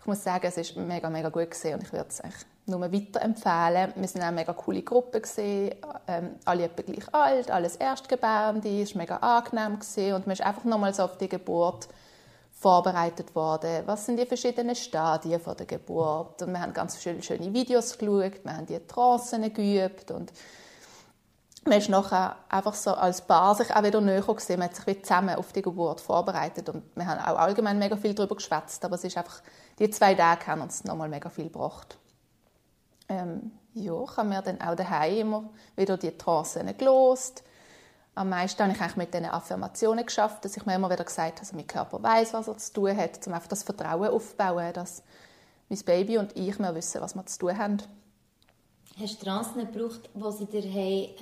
ich 0.00 0.06
muss 0.06 0.22
sagen, 0.22 0.46
es 0.54 0.76
war 0.76 0.84
mega, 0.84 1.08
mega 1.08 1.30
gut 1.30 1.50
gewesen 1.50 1.74
und 1.74 1.84
ich 1.84 1.92
würde 1.92 2.08
es 2.10 2.20
eigentlich 2.20 2.44
nur 2.66 2.80
weiterempfehlen. 2.80 3.92
Wir 3.96 4.08
sind 4.08 4.22
auch 4.22 4.28
eine 4.28 4.36
mega 4.36 4.52
coole 4.52 4.82
Gruppe 4.82 5.20
gesehen, 5.20 5.74
ähm, 6.06 6.36
alle 6.44 6.64
etwa 6.64 6.82
gleich 6.82 7.12
alt, 7.12 7.50
alles 7.50 7.76
Erstgebärende, 7.76 8.82
es 8.82 8.94
war 8.94 9.02
mega 9.02 9.16
angenehm 9.16 9.78
gewesen. 9.78 10.14
und 10.14 10.26
man 10.26 10.34
ist 10.34 10.42
einfach 10.42 10.64
nochmal 10.64 10.94
so 10.94 11.04
auf 11.04 11.18
die 11.18 11.28
Geburt 11.28 11.88
vorbereitet 12.52 13.34
worden. 13.34 13.82
Was 13.86 14.06
sind 14.06 14.18
die 14.18 14.26
verschiedenen 14.26 14.76
Stadien 14.76 15.40
von 15.40 15.56
der 15.56 15.66
Geburt? 15.66 16.42
Und 16.42 16.52
wir 16.52 16.60
haben 16.60 16.72
ganz 16.72 16.96
viele 16.96 17.22
schöne 17.22 17.52
Videos 17.52 17.98
geschaut, 17.98 18.44
wir 18.44 18.56
haben 18.56 18.66
die 18.66 18.78
Trancen 18.86 19.52
geübt 19.52 20.12
und 20.12 20.32
man 21.64 21.78
ist 21.78 21.88
nachher 21.88 22.36
einfach 22.48 22.74
so 22.74 22.92
als 22.92 23.22
Paar 23.22 23.54
sich 23.54 23.74
auch 23.74 23.84
wieder 23.84 24.00
näher 24.00 24.22
gesehen. 24.22 24.58
Man 24.58 24.68
hat 24.68 24.76
sich 24.76 24.86
wieder 24.86 25.02
zusammen 25.02 25.36
auf 25.36 25.52
die 25.52 25.62
Geburt 25.62 26.00
vorbereitet 26.00 26.68
und 26.68 26.82
wir 26.96 27.06
haben 27.06 27.20
auch 27.20 27.38
allgemein 27.38 27.78
mega 27.78 27.96
viel 27.96 28.14
darüber 28.14 28.36
geschwätzt, 28.36 28.84
aber 28.84 28.94
es 28.94 29.04
ist 29.04 29.16
einfach, 29.16 29.42
die 29.78 29.90
zwei 29.90 30.14
Tage 30.14 30.46
haben 30.46 30.60
uns 30.60 30.84
nochmal 30.84 31.08
mega 31.08 31.28
viel 31.28 31.44
gebracht 31.44 31.98
ähm, 33.12 33.52
ja, 33.74 34.02
ich 34.02 34.16
habe 34.16 34.28
mir 34.28 34.42
dann 34.42 34.60
auch 34.60 34.74
daheim 34.74 35.18
immer 35.18 35.50
wieder 35.76 35.96
die 35.96 36.16
Trancen 36.16 36.76
gelost. 36.76 37.42
Am 38.14 38.28
meisten 38.28 38.62
habe 38.62 38.72
ich 38.72 38.80
eigentlich 38.80 38.96
mit 38.96 39.14
diesen 39.14 39.26
Affirmationen 39.26 40.04
geschafft, 40.04 40.44
dass 40.44 40.56
ich 40.56 40.66
mir 40.66 40.74
immer 40.74 40.90
wieder 40.90 41.04
gesagt 41.04 41.36
habe, 41.36 41.40
dass 41.40 41.52
mein 41.54 41.66
Körper 41.66 42.02
weiß, 42.02 42.34
was 42.34 42.48
er 42.48 42.58
zu 42.58 42.72
tun 42.74 42.96
hat, 42.96 43.26
um 43.26 43.32
einfach 43.32 43.48
das 43.48 43.62
Vertrauen 43.62 44.10
aufzubauen, 44.10 44.72
dass 44.74 45.02
mein 45.70 45.78
Baby 45.78 46.18
und 46.18 46.36
ich 46.36 46.58
mehr 46.58 46.74
wissen, 46.74 47.00
was 47.00 47.14
wir 47.14 47.24
zu 47.24 47.38
tun 47.38 47.56
haben. 47.56 47.78
Hast 49.00 49.22
du 49.22 49.24
Trancen 49.24 49.72
gebraucht, 49.72 50.10
die 50.12 50.32
sie 50.32 50.44
dir 50.44 50.64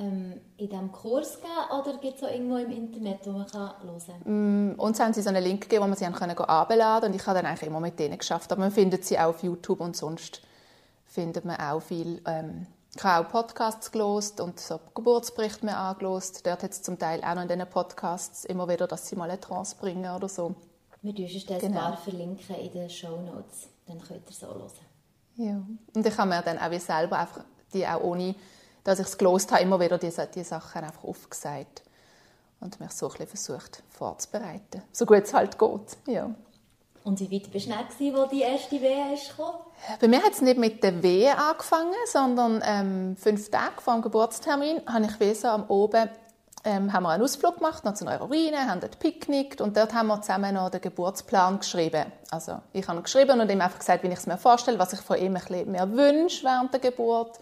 ähm, 0.00 0.40
in 0.56 0.68
diesem 0.68 0.90
Kurs 0.90 1.36
gegeben 1.36 1.80
oder 1.80 1.98
gibt 1.98 2.16
es 2.16 2.24
auch 2.24 2.32
irgendwo 2.32 2.56
im 2.56 2.70
Internet, 2.72 3.20
wo 3.24 3.30
man 3.30 3.46
kann 3.46 3.72
hören 3.84 4.02
kann? 4.24 4.72
Mm, 4.72 4.80
uns 4.80 4.98
haben 4.98 5.12
sie 5.12 5.22
so 5.22 5.28
einen 5.28 5.44
Link 5.44 5.62
gegeben, 5.62 5.84
wo 5.84 5.86
man 5.86 5.96
sie 5.96 6.04
herunterladen 6.04 6.66
konnte 6.80 7.06
und 7.06 7.14
ich 7.14 7.24
habe 7.24 7.38
dann 7.38 7.46
eigentlich 7.46 7.68
immer 7.68 7.78
mit 7.78 7.96
denen 8.00 8.18
geschafft. 8.18 8.50
Aber 8.50 8.62
man 8.62 8.72
findet 8.72 9.04
sie 9.04 9.16
auch 9.20 9.28
auf 9.28 9.44
YouTube 9.44 9.80
und 9.80 9.96
sonst 9.96 10.42
findet 11.10 11.44
man 11.44 11.56
auch 11.56 11.80
viel. 11.80 12.22
Ähm, 12.26 12.66
ich 12.96 13.04
habe 13.04 13.26
auch 13.26 13.30
Podcasts 13.30 13.92
gelost 13.92 14.40
und 14.40 14.58
so 14.58 14.80
Geburtsberichte 14.94 15.64
mir 15.64 15.76
angelost. 15.76 16.44
Dort 16.46 16.62
hat 16.62 16.70
es 16.72 16.82
zum 16.82 16.98
Teil 16.98 17.22
auch 17.22 17.34
noch 17.34 17.42
in 17.42 17.48
diesen 17.48 17.68
Podcasts 17.68 18.44
immer 18.44 18.68
wieder, 18.68 18.86
dass 18.86 19.08
sie 19.08 19.16
mal 19.16 19.30
eine 19.30 19.40
Trance 19.40 19.76
bringen 19.76 20.12
oder 20.12 20.28
so. 20.28 20.54
Wir 21.02 21.12
dürfen 21.12 21.42
das 21.48 21.60
genau. 21.60 21.80
paar 21.80 21.96
verlinken 21.96 22.56
in 22.56 22.72
den 22.72 22.90
Show 22.90 23.20
Notes, 23.20 23.68
dann 23.86 24.00
könnt 24.00 24.28
ihr 24.28 24.34
so 24.34 24.46
hören. 24.48 24.70
Ja, 25.36 25.62
und 25.94 26.06
ich 26.06 26.18
habe 26.18 26.28
mir 26.28 26.42
dann 26.42 26.58
auch 26.58 26.70
wie 26.70 26.78
selber 26.78 27.18
einfach 27.18 27.44
die 27.72 27.86
auch 27.86 28.02
ohne, 28.02 28.34
dass 28.84 28.98
ich 28.98 29.06
es 29.06 29.16
gelost 29.16 29.52
habe, 29.52 29.62
immer 29.62 29.80
wieder 29.80 29.96
diese, 29.96 30.26
diese 30.26 30.50
Sachen 30.50 30.84
einfach 30.84 31.04
aufgesagt 31.04 31.82
und 32.60 32.78
mich 32.80 32.90
so 32.90 33.06
ein 33.06 33.12
bisschen 33.12 33.28
versucht 33.28 33.82
vorzubereiten, 33.88 34.82
so 34.92 35.06
gut 35.06 35.22
es 35.22 35.32
halt 35.32 35.58
geht, 35.58 35.96
ja. 36.06 36.34
Und 37.02 37.20
wie 37.20 37.30
weit 37.32 37.50
bist 37.50 37.66
du 37.66 37.70
dann, 37.70 38.14
wo 38.14 38.26
die 38.26 38.42
erste 38.42 38.80
Wehe 38.80 39.14
ist 39.14 39.34
Bei 40.00 40.08
mir 40.08 40.22
hat 40.22 40.32
es 40.32 40.42
nicht 40.42 40.58
mit 40.58 40.82
der 40.82 41.02
Wehe 41.02 41.36
angefangen, 41.36 41.94
sondern 42.06 42.62
ähm, 42.64 43.16
fünf 43.16 43.50
Tage 43.50 43.80
vor 43.80 43.94
dem 43.94 44.02
Geburtstermin 44.02 44.82
habe 44.86 45.06
ich 45.06 45.18
wie 45.20 45.34
so 45.34 45.48
am 45.48 45.64
Oben 45.68 46.10
ähm, 46.64 46.92
haben 46.92 47.04
wir 47.04 47.10
einen 47.10 47.22
Ausflug 47.22 47.56
gemacht 47.56 47.84
noch 47.84 47.94
zu 47.94 48.06
einer 48.06 48.20
Ruine, 48.20 48.68
haben 48.68 48.80
dort 48.80 48.98
picknickt 48.98 49.60
und 49.60 49.76
dort 49.76 49.94
haben 49.94 50.08
wir 50.08 50.20
zusammen 50.20 50.54
noch 50.54 50.70
den 50.70 50.80
Geburtsplan 50.80 51.58
geschrieben. 51.58 52.04
Also 52.30 52.58
ich 52.72 52.86
habe 52.86 53.00
geschrieben 53.00 53.40
und 53.40 53.50
ihm 53.50 53.60
einfach 53.60 53.78
gesagt, 53.78 54.02
wie 54.02 54.08
ich 54.08 54.14
es 54.14 54.26
mir 54.26 54.36
vorstelle, 54.36 54.78
was 54.78 54.92
ich 54.92 55.00
von 55.00 55.16
ihm 55.16 55.36
ein 55.36 55.42
bisschen 55.42 55.70
mehr 55.70 55.90
wünsche 55.90 56.44
während 56.44 56.72
der 56.72 56.80
Geburt. 56.80 57.38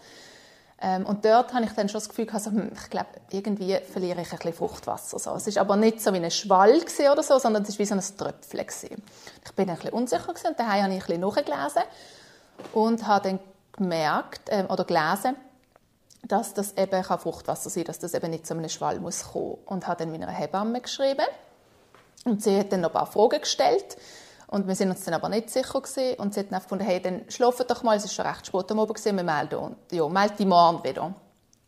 Ähm, 0.81 1.05
und 1.05 1.25
dort 1.25 1.53
habe 1.53 1.65
ich 1.65 1.71
dann 1.71 1.89
schon 1.89 1.99
das 1.99 2.09
Gefühl 2.09 2.27
hm, 2.31 2.71
ich 2.73 2.89
glaube, 2.89 3.09
irgendwie 3.31 3.77
verliere 3.91 4.21
ich 4.21 4.31
ein 4.31 4.37
bisschen 4.37 4.53
Fruchtwasser. 4.53 5.19
So. 5.19 5.33
Es 5.35 5.45
ist 5.45 5.57
aber 5.57 5.75
nicht 5.75 6.01
so 6.01 6.13
wie 6.13 6.17
ein 6.17 6.31
Schwall 6.31 6.81
oder 7.11 7.23
so, 7.23 7.37
sondern 7.37 7.63
es 7.63 7.69
ist 7.69 7.79
wie 7.79 7.85
so 7.85 7.95
ein 7.95 8.01
Tröpfchen. 8.17 8.59
Gewesen. 8.59 9.03
Ich 9.45 9.51
bin 9.53 9.69
ein 9.69 9.75
bisschen 9.75 9.93
unsicher 9.93 10.33
gewesen, 10.33 10.47
und 10.47 10.59
habe 10.59 10.77
ich 10.77 10.83
ein 10.83 10.99
bisschen 10.99 11.21
nachgelesen 11.21 11.83
und 12.73 13.07
habe 13.07 13.29
dann 13.29 13.39
gemerkt 13.73 14.41
ähm, 14.49 14.67
oder 14.69 14.85
gelesen, 14.85 15.35
dass 16.23 16.53
das 16.53 16.73
eben 16.77 17.03
Fruchtwasser 17.03 17.69
sein 17.69 17.83
kann, 17.83 17.87
dass 17.87 17.99
das 17.99 18.13
eben 18.13 18.29
nicht 18.29 18.47
zu 18.47 18.53
einem 18.53 18.69
Schwall 18.69 18.99
muss 18.99 19.31
kommen. 19.31 19.57
Und 19.65 19.87
habe 19.87 20.05
dann 20.05 20.11
meiner 20.11 20.31
Hebamme 20.31 20.79
geschrieben 20.79 21.25
und 22.25 22.43
sie 22.43 22.57
hat 22.57 22.71
dann 22.71 22.81
noch 22.81 22.89
ein 22.89 22.93
paar 22.93 23.07
Fragen 23.07 23.41
gestellt 23.41 23.97
und 24.51 24.67
wir 24.67 24.75
sind 24.75 24.89
uns 24.89 25.03
dann 25.05 25.13
aber 25.13 25.29
nicht 25.29 25.49
sicher 25.49 25.79
gewesen. 25.79 26.19
und 26.19 26.33
sie 26.33 26.39
hat 26.39 26.51
dann 26.51 26.59
gefunden, 26.59 26.83
hey, 26.83 26.99
dann 26.99 27.21
schlafen 27.29 27.65
doch 27.67 27.83
mal, 27.83 27.97
es 27.97 28.05
ist 28.05 28.15
schon 28.15 28.25
recht 28.25 28.47
spät 28.47 28.71
am 28.71 28.79
Abend 28.79 29.05
wir 29.05 29.13
melden 29.13 29.55
uns, 29.55 29.77
ja, 29.91 30.07
melde 30.09 30.35
dich 30.35 30.47
morgen 30.47 30.83
wieder. 30.83 31.13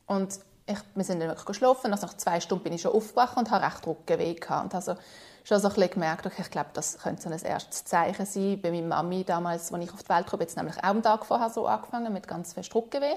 Und 0.08 0.40
ich, 0.66 0.80
wir 0.96 1.04
sind 1.04 1.20
dann 1.20 1.30
wirklich 1.30 1.46
geschlafen, 1.46 1.92
also 1.92 2.08
nach 2.08 2.18
zwei 2.18 2.40
Stunden 2.40 2.64
bin 2.64 2.74
ich 2.74 2.82
schon 2.82 2.94
aufgewacht 2.94 3.38
und 3.38 3.52
habe 3.52 3.66
recht 3.66 3.86
Rückenweh 3.86 4.34
gehabt 4.34 4.64
und 4.64 4.76
also 4.76 4.96
schon 5.44 5.60
so 5.60 5.68
ein 5.68 5.74
bisschen 5.76 5.92
gemerkt, 5.92 6.26
okay, 6.26 6.42
ich 6.42 6.50
glaube, 6.50 6.70
das 6.74 6.98
könnte 6.98 7.22
so 7.22 7.30
ein 7.30 7.40
erstes 7.40 7.86
Zeichen 7.86 8.26
sein. 8.26 8.60
Bei 8.62 8.72
meiner 8.72 8.88
Mami 8.88 9.24
damals, 9.24 9.72
als 9.72 9.84
ich 9.84 9.94
auf 9.94 10.04
die 10.04 10.10
Welt 10.10 10.28
kam, 10.28 10.40
hat 10.40 10.56
nämlich 10.56 10.78
auch 10.78 10.84
am 10.84 11.04
Tag 11.04 11.26
vorher 11.26 11.50
so 11.50 11.68
angefangen, 11.68 12.12
mit 12.14 12.28
ganz 12.28 12.54
viel 12.54 12.64
Rückenweh. 12.74 13.16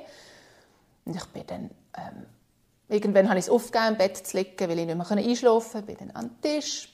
Und 1.07 1.17
ich 1.17 1.25
bin 1.27 1.47
dann, 1.47 1.71
ähm, 1.97 2.27
irgendwann 2.89 3.29
habe 3.29 3.39
ich 3.39 3.47
es 3.47 3.51
aufgegeben, 3.51 3.93
im 3.93 3.97
Bett 3.99 4.17
zu 4.27 4.37
liegen, 4.37 4.69
weil 4.69 4.79
ich 4.79 4.87
nicht 4.87 4.97
mehr 4.97 5.11
einschlafen 5.11 5.73
konnte. 5.73 5.87
Bin 5.87 5.97
dann 5.99 6.11
an 6.17 6.31
den 6.31 6.41
Tisch, 6.41 6.93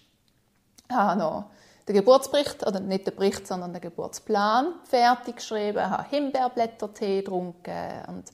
habe 0.89 1.19
noch 1.19 1.51
den 1.93 1.97
Geburtsbericht, 1.97 2.67
oder 2.67 2.81
nicht 2.81 3.07
den 3.07 3.15
Bericht, 3.15 3.47
sondern 3.47 3.73
den 3.73 3.83
Geburtsplan 3.83 4.75
fertig 4.85 5.37
geschrieben, 5.37 5.91
habe 5.91 6.09
Himbeerblättertee 6.09 7.23
getrunken 7.23 8.05
und 8.09 8.25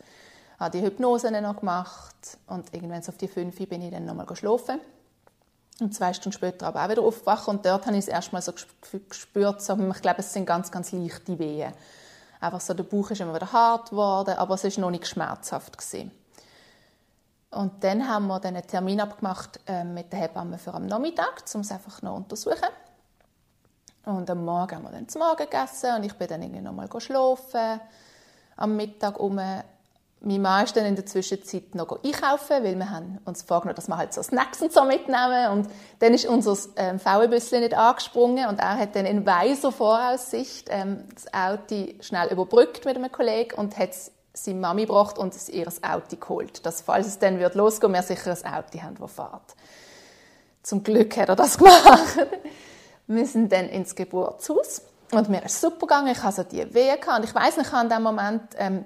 habe 0.58 0.78
die 0.78 0.84
Hypnose 0.84 1.30
noch 1.40 1.60
gemacht. 1.60 2.38
Und 2.46 2.72
irgendwann 2.74 3.02
so 3.02 3.12
auf 3.12 3.18
die 3.18 3.28
fünf 3.28 3.56
bin 3.68 3.82
ich 3.82 3.90
dann 3.90 4.04
nochmal 4.04 4.26
geschlafen. 4.26 4.80
Und 5.80 5.94
zwei 5.94 6.12
Stunden 6.12 6.32
später 6.32 6.66
aber 6.66 6.84
auch 6.84 6.88
wieder 6.88 7.02
aufgewacht 7.02 7.48
und 7.48 7.66
dort 7.66 7.86
habe 7.86 7.96
ich 7.96 8.04
es 8.04 8.08
erstmal 8.08 8.40
so 8.40 8.52
gespürt, 9.08 9.60
so, 9.60 9.76
ich 9.78 10.02
glaube, 10.02 10.20
es 10.20 10.32
sind 10.32 10.46
ganz, 10.46 10.70
ganz 10.70 10.92
leichte 10.92 11.38
Wehen. 11.38 11.72
Einfach 12.40 12.60
so, 12.60 12.72
der 12.72 12.84
Bauch 12.84 13.10
ist 13.10 13.20
immer 13.20 13.34
wieder 13.34 13.52
hart 13.52 13.90
geworden, 13.90 14.36
aber 14.38 14.54
es 14.54 14.64
ist 14.64 14.78
noch 14.78 14.90
nicht 14.90 15.06
schmerzhaft 15.06 15.76
gewesen. 15.76 16.10
Und 17.50 17.84
dann 17.84 18.08
haben 18.08 18.26
wir 18.26 18.40
dann 18.40 18.56
einen 18.56 18.66
Termin 18.66 19.00
abgemacht 19.00 19.60
äh, 19.66 19.84
mit 19.84 20.12
der 20.12 20.20
Hebamme 20.20 20.58
für 20.58 20.74
am 20.74 20.86
Nachmittag, 20.86 21.44
um 21.54 21.60
es 21.60 21.70
einfach 21.70 22.00
noch 22.02 22.16
untersuchen. 22.16 22.68
Und 24.06 24.30
am 24.30 24.44
Morgen 24.44 24.76
haben 24.76 24.84
wir 24.84 24.92
dann 24.92 25.08
zum 25.08 25.18
Morgen 25.18 25.36
gegessen 25.36 25.96
und 25.96 26.04
ich 26.04 26.14
bin 26.14 26.28
dann 26.28 26.40
irgendwie 26.40 26.60
noch 26.60 26.72
mal 26.72 26.88
schlafen. 27.00 27.80
Am 28.56 28.76
Mittag 28.76 29.18
um 29.18 29.34
mein 29.34 30.40
Mann 30.40 30.64
ist 30.64 30.76
dann 30.76 30.86
in 30.86 30.94
der 30.94 31.06
Zwischenzeit 31.06 31.74
noch 31.74 32.04
einkaufen, 32.04 32.62
weil 32.62 32.76
wir 32.76 32.88
haben 32.88 33.18
uns 33.24 33.42
vorgenommen, 33.42 33.74
dass 33.74 33.88
wir 33.88 33.96
halt 33.96 34.14
so 34.14 34.22
Snacks 34.22 34.62
und 34.62 34.72
so 34.72 34.84
mitnehmen. 34.84 35.50
Und 35.50 35.68
dann 35.98 36.14
ist 36.14 36.24
unser 36.24 36.56
ähm, 36.76 37.00
VW-Büsschen 37.00 37.60
nicht 37.60 37.74
angesprungen 37.74 38.46
und 38.46 38.60
er 38.60 38.78
hat 38.78 38.94
dann 38.94 39.06
in 39.06 39.26
weiser 39.26 39.72
Voraussicht 39.72 40.68
ähm, 40.70 41.04
das 41.12 41.34
Auto 41.34 41.86
schnell 42.00 42.28
überbrückt 42.30 42.84
mit 42.84 42.94
einem 42.94 43.10
Kollegen 43.10 43.58
und 43.58 43.76
hat 43.76 43.90
seine 44.32 44.60
Mami 44.60 44.82
gebracht 44.82 45.18
und 45.18 45.34
ihr 45.48 45.66
Auto 45.82 46.16
geholt. 46.16 46.64
Dass, 46.64 46.80
falls 46.80 47.08
es 47.08 47.18
dann 47.18 47.40
wird 47.40 47.56
losgehen, 47.56 47.92
wir 47.92 48.02
sicher 48.02 48.30
ein 48.30 48.54
Auto 48.54 48.80
haben, 48.80 48.96
das 49.00 49.12
fährt. 49.12 49.56
Zum 50.62 50.84
Glück 50.84 51.16
hat 51.16 51.28
er 51.28 51.36
das 51.36 51.58
gemacht. 51.58 52.18
Wir 53.06 53.26
sind 53.26 53.52
dann 53.52 53.68
ins 53.68 53.94
Geburtshaus 53.94 54.82
und 55.12 55.28
mir 55.28 55.44
ist 55.44 55.60
super 55.60 55.86
gegangen. 55.86 56.08
Ich 56.08 56.22
hatte 56.22 56.36
so 56.36 56.42
die 56.42 56.74
Wehen 56.74 56.98
und 57.16 57.24
ich 57.24 57.34
weiß 57.34 57.56
nicht, 57.56 57.66
ich 57.66 57.72
habe 57.72 57.84
in 57.84 57.90
dem 57.90 58.02
Moment 58.02 58.42
ähm, 58.56 58.84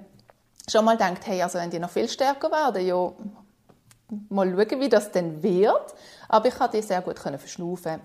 schon 0.69 0.85
mal 0.85 0.97
gedacht, 0.97 1.25
hey, 1.25 1.41
also 1.41 1.57
wenn 1.57 1.69
die 1.69 1.79
noch 1.79 1.89
viel 1.89 2.07
stärker 2.07 2.51
werden, 2.51 2.85
ja, 2.85 3.11
mal 4.29 4.49
schauen, 4.49 4.79
wie 4.79 4.89
das 4.89 5.11
denn 5.11 5.41
wird. 5.41 5.95
Aber 6.29 6.47
ich 6.47 6.55
konnte 6.55 6.77
die 6.77 6.83
sehr 6.83 7.01
gut 7.01 7.17
verschnaufen. 7.19 7.99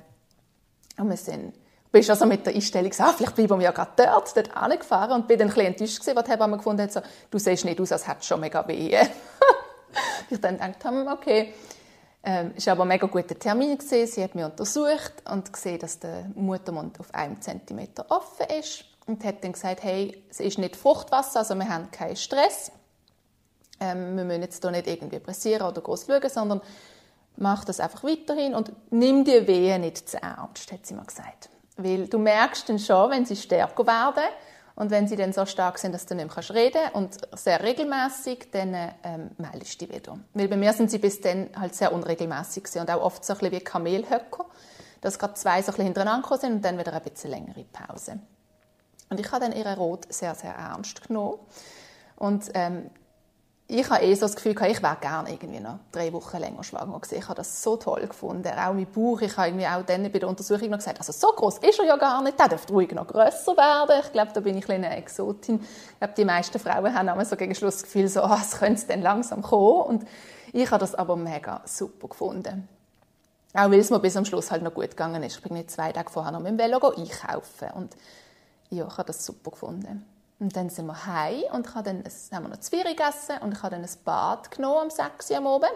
Und 0.98 1.10
wir 1.10 1.16
sind 1.16 1.52
bist 1.96 2.10
also 2.10 2.26
mit 2.26 2.44
der 2.44 2.54
Einstellung 2.54 2.90
gesagt, 2.90 3.10
ah, 3.10 3.14
vielleicht 3.16 3.36
bleiben 3.36 3.58
wir 3.58 3.64
ja 3.64 3.70
gerade 3.70 3.92
dort, 3.96 4.36
dort 4.36 4.56
angefahren 4.56 5.12
und 5.12 5.28
bin 5.28 5.38
dann 5.38 5.48
ein 5.48 5.54
bisschen 5.54 5.66
enttäuscht 5.66 6.00
gewesen, 6.00 6.38
was 6.38 6.58
gefunden 6.58 6.82
hat, 6.82 6.92
so, 6.92 7.00
du 7.30 7.38
siehst 7.38 7.64
nicht 7.64 7.80
aus, 7.80 7.92
als 7.92 8.06
hättest 8.06 8.26
schon 8.26 8.40
mega 8.40 8.66
weh. 8.68 8.94
ich 10.30 10.40
dann 10.40 10.58
gedacht, 10.58 10.84
hm, 10.84 11.06
okay, 11.08 11.54
ähm, 12.28 12.52
es 12.56 12.66
war 12.66 12.72
aber 12.72 12.82
ein 12.82 12.88
mega 12.88 13.06
guter 13.06 13.38
Termin. 13.38 13.78
Sie 13.78 14.22
hat 14.22 14.34
mich 14.34 14.44
untersucht 14.44 15.12
und 15.30 15.52
gesehen, 15.52 15.78
dass 15.78 16.00
der 16.00 16.24
Muttermund 16.34 16.98
auf 16.98 17.14
einem 17.14 17.40
Zentimeter 17.40 18.04
offen 18.08 18.46
ist 18.58 18.84
und 19.06 19.24
hat 19.24 19.44
dann 19.44 19.52
gesagt, 19.52 19.84
hey, 19.84 20.24
es 20.28 20.40
ist 20.40 20.58
nicht 20.58 20.74
Fruchtwasser, 20.74 21.38
also 21.38 21.54
wir 21.54 21.68
haben 21.68 21.88
keinen 21.92 22.16
Stress. 22.16 22.72
Ähm, 23.78 24.16
wir 24.16 24.24
müssen 24.24 24.42
jetzt 24.42 24.60
hier 24.60 24.72
nicht 24.72 24.88
irgendwie 24.88 25.20
pressieren 25.20 25.68
oder 25.68 25.80
groß 25.80 26.06
schauen, 26.06 26.28
sondern 26.28 26.60
mach 27.36 27.64
das 27.64 27.78
einfach 27.78 28.02
weiterhin 28.02 28.56
und 28.56 28.72
nimm 28.90 29.24
die 29.24 29.46
Wehen 29.46 29.82
nicht 29.82 30.08
zu 30.08 30.20
ernst, 30.20 30.72
hat 30.72 30.84
sie 30.84 30.94
mir 30.94 31.04
gesagt. 31.04 31.48
Weil 31.76 32.08
du 32.08 32.18
merkst 32.18 32.68
dann 32.68 32.80
schon, 32.80 33.10
wenn 33.10 33.24
sie 33.24 33.36
stärker 33.36 33.86
werden 33.86 34.24
und 34.76 34.90
wenn 34.90 35.08
sie 35.08 35.16
dann 35.16 35.32
so 35.32 35.46
stark 35.46 35.78
sind, 35.78 35.92
dass 35.92 36.04
du 36.04 36.14
nicht 36.14 36.36
mehr 36.36 36.54
reden 36.54 36.80
kannst 36.92 37.26
und 37.26 37.38
sehr 37.38 37.62
regelmäßig, 37.62 38.50
dann 38.52 38.74
ähm, 39.02 39.30
meldest 39.38 39.80
du 39.80 39.86
dich 39.86 39.96
wieder. 39.96 40.18
Weil 40.34 40.48
bei 40.48 40.56
mir 40.58 40.74
sind 40.74 40.90
sie 40.90 40.98
bis 40.98 41.20
dann 41.22 41.48
halt 41.58 41.74
sehr 41.74 41.92
unregelmäßig 41.92 42.64
und 42.78 42.90
auch 42.90 43.00
oft 43.00 43.24
so 43.24 43.32
ein 43.32 43.38
bisschen 43.38 43.52
wie 43.52 43.64
Kamelhöcker, 43.64 44.44
dass 45.00 45.18
gerade 45.18 45.32
zwei 45.34 45.62
so 45.62 45.68
ein 45.68 45.72
bisschen 45.72 45.84
hintereinander 45.86 46.36
sind 46.36 46.52
und 46.52 46.64
dann 46.64 46.78
wieder 46.78 46.92
ein 46.92 47.02
bisschen 47.02 47.30
längere 47.30 47.64
Pause. 47.64 48.20
Und 49.08 49.18
ich 49.18 49.32
habe 49.32 49.46
dann 49.46 49.56
ihre 49.56 49.76
Rot 49.76 50.12
sehr, 50.12 50.34
sehr 50.34 50.52
ernst 50.52 51.08
genommen. 51.08 51.38
Und 52.16 52.50
ähm, 52.52 52.90
ich 53.68 53.90
habe 53.90 54.04
eh 54.04 54.14
so 54.14 54.22
das 54.22 54.36
Gefühl, 54.36 54.52
ich 54.52 54.82
wäre 54.82 54.96
gerne 55.00 55.32
irgendwie 55.32 55.58
noch 55.58 55.80
drei 55.90 56.12
Wochen 56.12 56.36
länger 56.38 56.62
schwanger 56.62 57.00
gewesen. 57.00 57.18
Ich 57.18 57.24
habe 57.24 57.34
das 57.34 57.64
so 57.64 57.76
toll 57.76 58.06
gefunden. 58.06 58.46
Auch 58.46 58.72
mein 58.72 58.86
Bauch, 58.86 59.20
ich 59.20 59.36
habe 59.36 59.48
irgendwie 59.48 59.66
auch 59.66 59.82
dann 59.82 60.04
bei 60.12 60.20
der 60.20 60.28
Untersuchung 60.28 60.70
noch 60.70 60.78
gesagt, 60.78 60.98
also 60.98 61.12
so 61.12 61.34
groß 61.34 61.58
ist 61.58 61.78
er 61.80 61.84
ja 61.84 61.96
gar 61.96 62.22
nicht, 62.22 62.38
der 62.38 62.48
dürfte 62.48 62.72
ruhig 62.72 62.92
noch 62.92 63.08
grösser 63.08 63.56
werden. 63.56 64.02
Ich 64.04 64.12
glaube, 64.12 64.30
da 64.32 64.40
bin 64.40 64.56
ich 64.56 64.70
eine 64.70 64.96
Exotin. 64.96 65.60
Ich 65.60 65.98
glaube, 65.98 66.14
die 66.16 66.24
meisten 66.24 66.60
Frauen 66.60 66.94
haben 66.94 67.08
immer 67.08 67.24
so 67.24 67.34
gegen 67.34 67.56
Schluss 67.56 67.74
das 67.74 67.82
Gefühl, 67.82 68.06
so, 68.06 68.22
oh, 68.22 68.38
es 68.40 68.56
könnte 68.56 68.86
dann 68.86 69.02
langsam 69.02 69.42
kommen. 69.42 69.82
Und 69.82 70.08
ich 70.52 70.70
habe 70.70 70.78
das 70.78 70.94
aber 70.94 71.16
mega 71.16 71.62
super 71.64 72.06
gefunden. 72.06 72.68
Auch 73.52 73.70
weil 73.70 73.80
es 73.80 73.90
mir 73.90 73.98
bis 73.98 74.16
am 74.16 74.24
Schluss 74.24 74.52
halt 74.52 74.62
noch 74.62 74.74
gut 74.74 74.90
gegangen 74.90 75.24
ist. 75.24 75.36
Ich 75.36 75.42
bin 75.42 75.54
nicht 75.54 75.72
zwei 75.72 75.90
Tage 75.90 76.10
vorher 76.10 76.30
noch 76.30 76.40
mit 76.40 76.50
dem 76.50 76.58
Velo 76.58 76.78
einkaufen. 76.90 77.70
Und 77.74 77.96
ja, 78.70 78.86
ich 78.86 78.96
habe 78.96 79.06
das 79.08 79.26
super 79.26 79.50
gefunden. 79.50 80.04
Und 80.38 80.54
dann 80.54 80.68
sind 80.68 80.86
wir 80.86 81.06
heim 81.06 81.44
und 81.52 81.66
ich 81.66 81.74
habe 81.74 81.84
dann 81.84 82.04
ein, 82.04 82.36
haben 82.36 82.44
wir 82.44 82.48
noch 82.50 82.60
Zwiebeln 82.60 82.94
gegessen 82.94 83.38
und 83.40 83.52
ich 83.52 83.62
habe 83.62 83.74
dann 83.74 83.84
ein 83.84 83.90
Bad 84.04 84.50
genommen 84.50 84.84
um 84.84 84.90
6 84.90 85.30
Uhr 85.30 85.36
am 85.38 85.46
Abend. 85.46 85.72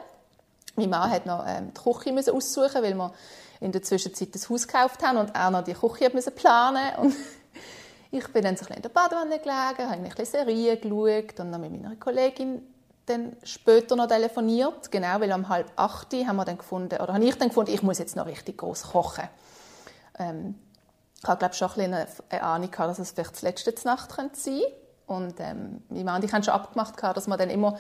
Mein 0.77 0.91
Mann 0.91 1.11
hat 1.11 1.25
noch 1.25 1.45
ähm, 1.47 1.73
die 1.75 1.81
Küche 1.81 2.13
müssen 2.13 2.35
aussuchen, 2.35 2.83
weil 2.83 2.95
wir 2.95 3.13
in 3.61 3.73
der 3.73 3.83
Zwischenzeit 3.83 4.35
das 4.35 4.51
Haus 4.51 4.67
gekauft 4.67 5.03
haben 5.03 5.17
und 5.17 5.35
auch 5.35 5.51
noch 5.51 5.65
die 5.65 5.73
Küche 5.73 6.11
müssen 6.13 6.35
planen 6.35 6.95
und 6.99 7.15
ich 8.11 8.27
bin 8.29 8.43
dann 8.43 8.57
so 8.57 8.67
in 8.67 8.83
der 8.83 8.91
Badewanne 8.91 9.39
gelegen, 9.39 9.91
habe 9.91 9.93
ein 9.93 10.03
bisschen 10.03 10.27
Serie 10.27 10.77
geschaut 10.77 11.41
und 11.41 11.53
dann 11.53 11.61
mit 11.61 11.73
meiner 11.73 11.97
Kollegin 11.97 12.63
dann 13.07 13.37
später 13.43 13.97
noch 13.97 14.07
telefoniert, 14.09 14.91
genau, 14.91 15.21
weil 15.21 15.33
um 15.33 15.49
halb 15.49 15.73
acht 15.77 16.13
haben 16.13 16.37
wir 16.37 16.45
dann 16.45 16.59
gefunden, 16.59 17.01
oder 17.01 17.15
habe 17.15 17.25
ich 17.25 17.37
dann 17.37 17.49
gefunden, 17.49 17.73
ich 17.73 17.83
muss 17.83 17.99
jetzt 17.99 18.15
noch 18.15 18.27
richtig 18.27 18.59
groß 18.59 18.93
kochen. 18.93 19.29
Ähm, 20.19 20.55
ich 21.23 21.29
habe 21.29 21.39
glaube 21.39 21.55
schon 21.55 21.71
ein 21.81 21.95
eine 21.95 22.43
Ahnung 22.43 22.71
dass 22.71 22.99
es 22.99 23.13
vielleicht 23.13 23.41
die 23.43 23.47
letzte 23.47 23.87
Nacht 23.87 24.11
sein 24.11 24.31
könnte. 24.31 24.75
Und 25.07 25.41
ähm, 25.41 25.83
mein 25.89 26.05
Mann 26.05 26.17
und 26.17 26.25
ich 26.25 26.33
haben 26.33 26.43
schon 26.43 26.55
abgemacht, 26.55 27.03
dass 27.03 27.27
man 27.27 27.39
dann 27.39 27.51
immer 27.51 27.79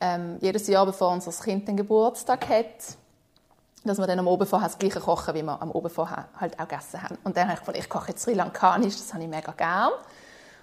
ähm, 0.00 0.38
jedes 0.40 0.66
Jahr, 0.66 0.86
bevor 0.86 1.12
unser 1.12 1.30
Kind 1.44 1.68
den 1.68 1.76
Geburtstag 1.76 2.48
hat, 2.48 2.96
dass 3.84 3.98
wir 3.98 4.06
dann 4.06 4.18
am 4.18 4.26
Oben 4.26 4.46
vorher 4.46 4.68
das 4.68 4.78
Gleiche 4.78 5.00
kochen, 5.00 5.34
wie 5.34 5.42
wir 5.42 5.60
am 5.60 5.70
Oben 5.70 5.90
vorher 5.90 6.28
halt 6.38 6.58
auch 6.58 6.66
gegessen 6.66 7.02
haben. 7.02 7.18
Und 7.22 7.36
dann 7.36 7.48
habe 7.48 7.54
ich 7.54 7.60
gedacht, 7.60 7.84
ich 7.84 7.88
koche 7.88 8.08
jetzt 8.08 8.22
Sri 8.22 8.32
Lankanisch, 8.32 8.96
das 8.96 9.12
habe 9.12 9.22
ich 9.22 9.28
mega 9.28 9.52
gern. 9.52 9.90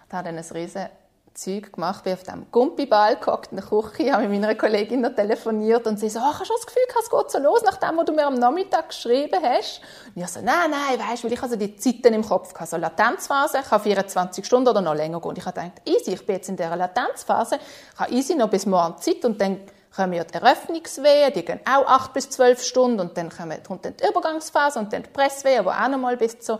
Da 0.09 0.17
habe 0.17 0.29
dann 0.29 0.37
ein 0.37 0.45
riesen 0.51 0.87
Zeug 1.37 1.71
gemacht, 1.71 2.03
bin 2.03 2.13
auf 2.13 2.23
dem 2.23 2.47
Gumpiball 2.51 3.15
gehockt 3.17 3.51
in 3.51 3.57
der 3.57 3.65
Küche, 3.65 4.11
habe 4.11 4.27
mit 4.27 4.41
meiner 4.41 4.55
Kollegin 4.55 5.01
noch 5.01 5.13
telefoniert 5.13 5.85
und 5.85 5.99
sie 5.99 6.09
so, 6.09 6.19
ach, 6.19 6.39
hast 6.39 6.49
du 6.49 6.55
das 6.55 6.65
Gefühl, 6.65 6.81
es 6.99 7.09
geht 7.09 7.31
so 7.31 7.37
los, 7.37 7.61
nachdem 7.63 8.03
du 8.03 8.11
mir 8.11 8.25
am 8.25 8.33
Nachmittag 8.33 8.89
geschrieben 8.89 9.39
hast? 9.43 9.81
Und 10.15 10.23
ich 10.23 10.27
so, 10.27 10.41
nein, 10.41 10.71
nein, 10.71 10.99
weißt 10.99 11.23
du, 11.23 11.27
weil 11.27 11.33
ich 11.33 11.43
also 11.43 11.55
die 11.55 11.75
Zeiten 11.75 12.15
im 12.15 12.25
Kopf 12.27 12.55
hatte, 12.55 12.71
so 12.71 12.77
Latenzphase, 12.77 13.59
ich 13.61 13.69
kann 13.69 13.81
24 13.81 14.43
Stunden 14.43 14.69
oder 14.69 14.81
noch 14.81 14.95
länger 14.95 15.21
gehen. 15.21 15.29
Und 15.29 15.37
ich 15.37 15.45
habe 15.45 15.61
gedacht, 15.61 15.81
easy, 15.85 16.13
ich 16.13 16.25
bin 16.25 16.37
jetzt 16.37 16.49
in 16.49 16.57
dieser 16.57 16.75
Latenzphase, 16.75 17.59
ich 17.93 17.99
habe 17.99 18.11
easy 18.11 18.33
noch 18.33 18.49
bis 18.49 18.65
morgen 18.65 18.97
Zeit 18.97 19.23
und 19.23 19.39
dann 19.39 19.61
kommen 19.95 20.13
ja 20.13 20.23
die 20.23 20.33
Eröffnungswehen, 20.33 21.33
die 21.33 21.45
gehen 21.45 21.59
auch 21.65 21.85
8 21.85 22.13
bis 22.13 22.31
12 22.31 22.63
Stunden 22.63 22.99
und 22.99 23.15
dann 23.15 23.29
kommt 23.29 23.85
die 23.85 24.07
Übergangsphase 24.09 24.79
und 24.79 24.91
dann 24.91 25.03
die 25.03 25.09
Presswehen, 25.09 25.63
die 25.63 25.69
auch 25.69 25.87
noch 25.87 25.99
mal 25.99 26.17
bis 26.17 26.39
zu 26.39 26.59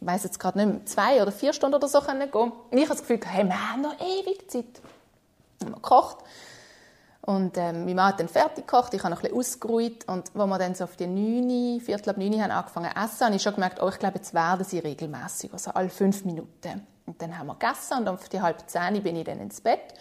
ich 0.00 0.06
weiss 0.06 0.24
jetzt 0.24 0.38
gerade 0.38 0.58
nicht 0.58 0.68
mehr, 0.68 0.86
zwei 0.86 1.22
oder 1.22 1.32
vier 1.32 1.52
Stunden 1.52 1.76
oder 1.76 1.88
so 1.88 2.00
gehen. 2.00 2.22
Und 2.30 2.52
ich 2.70 2.84
habe 2.84 2.96
das 2.96 3.00
Gefühl, 3.00 3.20
hey, 3.24 3.44
wir 3.44 3.72
haben 3.72 3.82
noch 3.82 3.94
ewig 4.00 4.50
Zeit. 4.50 4.80
Wir 5.58 5.66
haben 5.66 5.74
gekocht. 5.74 6.18
Und 7.22 7.58
ähm, 7.58 7.84
mein 7.84 7.96
Mann 7.96 8.08
hat 8.10 8.20
dann 8.20 8.28
fertig 8.28 8.68
gekocht, 8.68 8.94
ich 8.94 9.02
habe 9.02 9.10
noch 9.10 9.18
ein 9.18 9.22
bisschen 9.22 9.38
ausgeruht. 9.38 10.06
Und 10.06 10.30
als 10.32 10.34
wir 10.34 10.58
dann 10.58 10.74
so 10.76 10.84
auf 10.84 10.96
die 10.96 11.08
9, 11.08 11.80
Viertel 11.80 12.10
ab 12.10 12.18
9 12.18 12.40
haben 12.40 12.50
angefangen 12.52 12.90
zu 12.94 13.04
essen, 13.04 13.26
habe 13.26 13.36
ich 13.36 13.42
schon 13.42 13.54
gemerkt, 13.54 13.82
oh, 13.82 13.88
ich 13.88 13.98
glaube, 13.98 14.16
jetzt 14.16 14.32
werden 14.32 14.64
sie 14.64 14.78
regelmäßig, 14.78 15.52
also 15.52 15.72
alle 15.72 15.88
fünf 15.88 16.24
Minuten. 16.24 16.86
Und 17.04 17.20
dann 17.20 17.36
haben 17.36 17.48
wir 17.48 17.54
gegessen 17.54 17.98
und 17.98 18.08
auf 18.08 18.28
die 18.28 18.40
halb 18.40 18.68
zehn 18.68 19.02
bin 19.02 19.16
ich 19.16 19.24
dann 19.24 19.40
ins 19.40 19.60
Bett. 19.60 19.94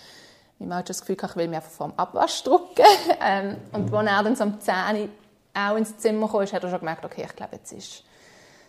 Mein 0.59 0.69
Mann 0.69 0.77
hat 0.79 0.89
das 0.89 1.01
Gefühl, 1.01 1.17
ich 1.21 1.35
will 1.35 1.47
mich 1.47 1.57
einfach 1.57 1.71
vor 1.71 1.87
dem 1.87 1.97
Abwasch 1.97 2.43
drücken. 2.43 2.85
ähm, 3.21 3.57
und 3.71 3.93
als 3.93 4.07
er 4.07 4.23
dann 4.23 4.35
so 4.35 4.43
um 4.43 4.59
10 4.59 5.09
auch 5.55 5.75
ins 5.77 5.97
Zimmer 5.97 6.27
kam, 6.27 6.41
hat 6.41 6.63
er 6.63 6.69
schon 6.69 6.79
gemerkt, 6.79 7.05
okay, 7.05 7.25
ich 7.27 7.35
glaube, 7.35 7.55
jetzt 7.55 7.71
ist 7.71 8.03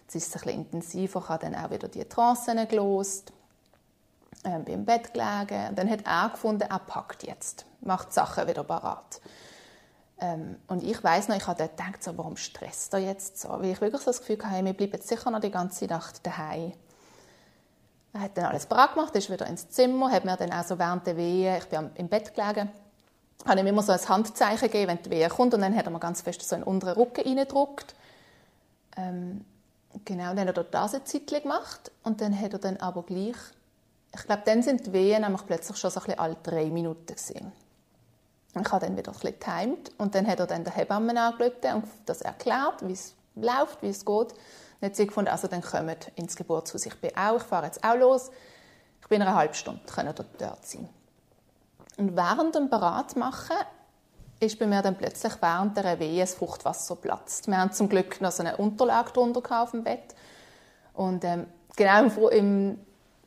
Jetzt 0.06 0.14
ist 0.14 0.36
es 0.36 0.42
ein 0.44 0.50
intensiver, 0.50 1.20
ich 1.20 1.28
habe 1.28 1.44
dann 1.44 1.56
auch 1.56 1.70
wieder 1.70 1.88
die 1.88 2.04
Trancen 2.04 2.68
gelost, 2.68 3.32
ähm, 4.44 4.64
bin 4.64 4.74
im 4.74 4.84
Bett 4.84 5.12
gelegen. 5.12 5.70
Und 5.70 5.76
dann 5.76 5.90
hat 5.90 6.06
er 6.06 6.28
gefunden, 6.28 6.62
er 6.62 6.78
packt 6.78 7.24
jetzt, 7.24 7.66
macht 7.80 8.10
die 8.10 8.12
Sachen 8.14 8.46
wieder 8.46 8.62
parat. 8.62 9.20
Ähm, 10.20 10.60
und 10.68 10.84
ich 10.84 11.02
weiß 11.02 11.26
noch, 11.26 11.36
ich 11.36 11.48
habe 11.48 11.58
dort 11.58 11.76
gedacht, 11.76 12.04
so, 12.04 12.16
warum 12.16 12.36
stresst 12.36 12.94
er 12.94 13.00
jetzt 13.00 13.40
so? 13.40 13.48
Weil 13.48 13.72
ich 13.72 13.80
wirklich 13.80 14.00
so 14.00 14.10
das 14.10 14.20
Gefühl 14.20 14.38
hatte, 14.44 14.64
wir 14.64 14.74
bleiben 14.74 15.00
sicher 15.02 15.28
noch 15.28 15.40
die 15.40 15.50
ganze 15.50 15.86
Nacht 15.86 16.24
daheim. 16.24 16.72
Er 18.12 18.20
hat 18.20 18.38
dann 18.38 18.44
alles 18.44 18.66
parat 18.66 18.94
gemacht, 18.94 19.14
ist 19.16 19.28
wieder 19.28 19.48
ins 19.48 19.68
Zimmer, 19.70 20.12
hat 20.12 20.24
mir 20.24 20.36
dann 20.36 20.52
auch 20.52 20.62
so 20.62 20.78
während 20.78 21.04
der 21.08 21.16
Wehe, 21.16 21.58
ich 21.58 21.66
bin 21.66 21.90
im 21.96 22.08
Bett 22.08 22.32
gelegen, 22.32 22.70
habe 23.44 23.60
ihm 23.60 23.66
immer 23.66 23.82
so 23.82 23.90
ein 23.90 24.08
Handzeichen 24.08 24.68
gegeben, 24.70 24.92
wenn 24.92 25.02
die 25.02 25.10
Wehe 25.10 25.28
kommt 25.28 25.52
und 25.52 25.62
dann 25.62 25.76
hat 25.76 25.84
er 25.84 25.90
mir 25.90 25.98
ganz 25.98 26.20
fest 26.20 26.48
so 26.48 26.54
in 26.54 26.62
den 26.62 26.68
unteren 26.68 26.94
Rücken 26.94 27.26
reingedrückt. 27.26 27.96
Ähm, 28.96 29.44
Genau, 30.04 30.34
dann 30.34 30.48
hat 30.48 30.56
er 30.56 30.64
das 30.64 30.94
eine 30.94 31.04
Zeit 31.04 31.26
gemacht 31.42 31.90
und 32.02 32.20
dann 32.20 32.38
hat 32.38 32.52
er 32.52 32.58
dann 32.58 32.76
aber 32.76 33.02
gleich, 33.02 33.36
ich 34.14 34.22
glaube, 34.24 34.42
dann 34.44 34.62
sind 34.62 34.86
die 34.86 34.92
Wehen 34.92 35.22
nämlich 35.22 35.44
plötzlich 35.46 35.76
schon 35.76 35.90
so 35.90 36.00
ein 36.00 36.06
bisschen 36.06 36.20
alle 36.20 36.36
drei 36.42 36.66
Minuten 36.66 37.06
gewesen. 37.06 37.52
Ich 38.58 38.72
habe 38.72 38.86
dann 38.86 38.96
wieder 38.96 39.12
ein 39.12 39.18
bisschen 39.18 39.38
getimed 39.38 39.92
und 39.98 40.14
dann 40.14 40.26
hat 40.26 40.40
er 40.40 40.46
dann 40.46 40.64
der 40.64 40.74
Hebamme 40.74 41.20
angerufen 41.20 41.74
und 41.74 41.84
das 42.06 42.22
erklärt, 42.22 42.86
wie 42.86 42.92
es 42.92 43.14
läuft, 43.34 43.82
wie 43.82 43.88
es 43.88 44.04
geht. 44.04 44.32
Dann 44.80 44.90
hat 44.90 44.96
sie 44.96 45.06
gefunden, 45.06 45.30
also 45.30 45.48
dann 45.48 45.62
kommt 45.62 46.10
ins 46.14 46.36
Geburtshaus. 46.36 46.86
Ich 46.86 46.94
bin 47.00 47.10
auch, 47.16 47.36
ich 47.36 47.42
fahre 47.42 47.66
jetzt 47.66 47.84
auch 47.84 47.96
los. 47.96 48.30
Ich 49.02 49.08
bin 49.08 49.20
eine 49.20 49.34
halbe 49.34 49.54
Stunde, 49.54 49.80
können 49.86 50.14
dort, 50.14 50.28
dort 50.40 50.66
sein. 50.66 50.88
Und 51.98 52.16
während 52.16 52.54
dem 52.54 52.70
Beratmachen 52.70 53.56
ist 54.40 54.58
bei 54.58 54.66
mir 54.66 54.82
dann 54.82 54.96
plötzlich 54.96 55.32
während 55.40 55.76
der 55.76 55.98
Wehe 55.98 56.20
das 56.20 56.34
Fruchtwasser 56.34 56.96
platzt. 56.96 57.48
Wir 57.48 57.58
haben 57.58 57.72
zum 57.72 57.88
Glück 57.88 58.20
noch 58.20 58.32
so 58.32 58.42
eine 58.42 58.56
Unterlage 58.56 59.12
drunter 59.12 59.62
auf 59.62 59.70
dem 59.70 59.84
Bett. 59.84 60.14
Und 60.92 61.24
ähm, 61.24 61.46
genau 61.76 62.28
im, 62.28 62.78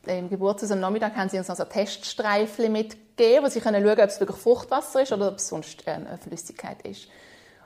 im 0.05 0.29
Geburtshaus 0.29 0.71
am 0.71 0.79
Nachmittag 0.79 1.15
haben 1.15 1.29
sie 1.29 1.37
uns 1.37 1.47
noch 1.47 1.55
so 1.55 1.65
Teststreifen 1.65 2.71
mitgegeben, 2.71 3.45
wo 3.45 3.49
sie 3.49 3.59
können 3.59 3.83
schauen, 3.83 3.99
ob 3.99 4.09
es 4.09 4.19
wirklich 4.19 4.37
Fruchtwasser 4.37 5.01
ist 5.01 5.11
oder 5.11 5.29
ob 5.29 5.35
es 5.35 5.47
sonst 5.47 5.83
ähm, 5.87 6.05
eine 6.07 6.17
Flüssigkeit 6.17 6.81
ist. 6.83 7.07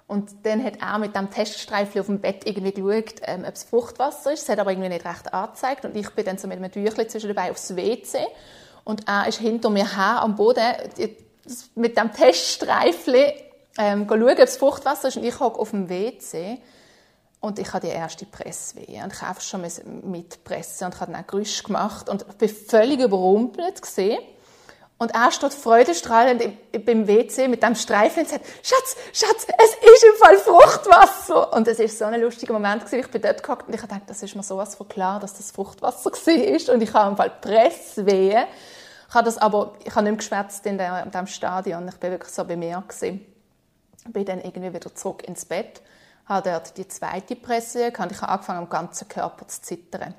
Und 0.07 0.45
dann 0.45 0.63
hat 0.63 0.81
er 0.81 0.99
mit 0.99 1.15
dem 1.15 1.29
Teststreifen 1.29 2.01
auf 2.01 2.07
dem 2.07 2.19
Bett 2.19 2.45
irgendwie 2.45 2.73
geschaut, 2.73 3.21
ähm, 3.23 3.45
ob 3.47 3.55
es 3.55 3.63
Fruchtwasser 3.63 4.33
ist. 4.33 4.43
Es 4.43 4.49
hat 4.49 4.59
aber 4.59 4.71
irgendwie 4.71 4.89
nicht 4.89 5.05
recht 5.05 5.33
angezeigt. 5.33 5.85
Und 5.85 5.95
ich 5.95 6.09
bin 6.11 6.25
dann 6.25 6.37
so 6.37 6.47
mit 6.47 6.57
einem 6.57 6.71
Tüchlein 6.71 7.09
zwischen 7.09 7.29
dabei 7.33 7.51
aufs 7.51 7.75
WC. 7.75 8.19
Und 8.83 9.07
er 9.07 9.27
ist 9.27 9.39
hinter 9.39 9.69
mir 9.69 9.95
her 9.95 10.21
am 10.21 10.35
Boden 10.35 10.61
mit 11.75 11.97
dem 11.97 12.13
Teststreifchen 12.13 13.31
ähm, 13.77 14.07
schauen, 14.07 14.23
ob 14.23 14.39
es 14.39 14.57
Fruchtwasser 14.57 15.09
ist. 15.09 15.17
Und 15.17 15.23
ich 15.23 15.39
hocke 15.39 15.59
auf 15.59 15.71
dem 15.71 15.89
WC 15.89 16.59
und 17.39 17.59
ich 17.59 17.73
habe 17.73 17.85
die 17.85 17.93
erste 17.93 18.25
Presswehe. 18.25 19.03
Und 19.03 19.13
ich 19.13 19.21
einfach 19.21 19.41
schon 19.41 19.65
mitpressen 20.09 20.85
und 20.85 20.95
ich 20.95 21.01
habe 21.01 21.11
dann 21.11 21.21
auch 21.21 21.27
Geräusche 21.27 21.63
gemacht 21.63 22.09
und 22.09 22.37
bin 22.37 22.49
völlig 22.49 22.99
überrumpelt 22.99 23.81
gesehen. 23.81 24.19
Und 24.97 25.13
er 25.13 25.31
steht 25.31 25.53
freudestrahlend 25.53 26.41
beim 26.85 27.07
WC 27.07 27.49
mit 27.49 27.61
dem 27.61 27.75
Streifen 27.75 28.21
und 28.21 28.29
sagt, 28.29 28.45
Schatz, 28.61 28.95
Schatz, 29.11 29.47
es 29.57 29.91
ist 29.91 30.03
im 30.05 30.15
Fall 30.17 30.37
Fruchtwasser. 30.37 31.51
Und 31.53 31.67
es 31.67 31.79
ist 31.79 31.97
so 31.97 32.05
ein 32.05 32.21
lustiger 32.21 32.53
Moment 32.53 32.85
gewesen. 32.85 32.99
Ich 32.99 33.11
bin 33.11 33.21
dort 33.21 33.43
gehockt 33.43 33.67
und 33.67 33.75
ich 33.75 33.81
habe 33.81 34.01
das 34.07 34.23
ist 34.23 34.35
mir 34.35 34.43
sowas 34.43 34.75
von 34.75 34.87
klar, 34.87 35.19
dass 35.19 35.33
das 35.33 35.51
Fruchtwasser 35.51 36.11
war. 36.11 36.73
Und 36.73 36.81
ich 36.81 36.93
habe 36.93 37.09
im 37.09 37.17
Fall 37.17 37.31
Presswehe. 37.41 38.47
Ich 39.13 39.15
habe 39.15 39.25
das 39.25 39.37
aber, 39.37 39.73
ich 39.85 39.93
habe 39.93 40.09
nicht 40.09 40.17
geschwätzt 40.17 40.65
in, 40.65 40.79
diesem 40.79 41.27
Stadion. 41.27 41.87
Ich 41.87 42.01
war 42.01 42.09
wirklich 42.09 42.33
so 42.33 42.43
bei 42.45 42.57
mir 42.57 42.83
gewesen. 42.87 43.23
Bin 44.07 44.25
dann 44.25 44.41
irgendwie 44.41 44.73
wieder 44.73 44.95
zurück 44.95 45.23
ins 45.27 45.45
Bett, 45.45 45.83
habe 46.25 46.49
dort 46.49 46.75
die 46.75 46.87
zweite 46.87 47.35
Presse 47.35 47.91
gehabt. 47.91 48.11
Ich 48.11 48.19
habe 48.23 48.31
angefangen, 48.31 48.57
am 48.57 48.69
ganzen 48.69 49.07
Körper 49.07 49.47
zu 49.47 49.61
zittern. 49.61 50.15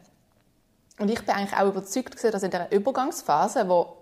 Und 1.00 1.10
ich 1.10 1.18
bin 1.26 1.34
eigentlich 1.34 1.58
auch 1.58 1.66
überzeugt 1.66 2.22
dass 2.22 2.44
in 2.44 2.52
dieser 2.52 2.70
Übergangsphase, 2.70 3.68
wo 3.68 3.96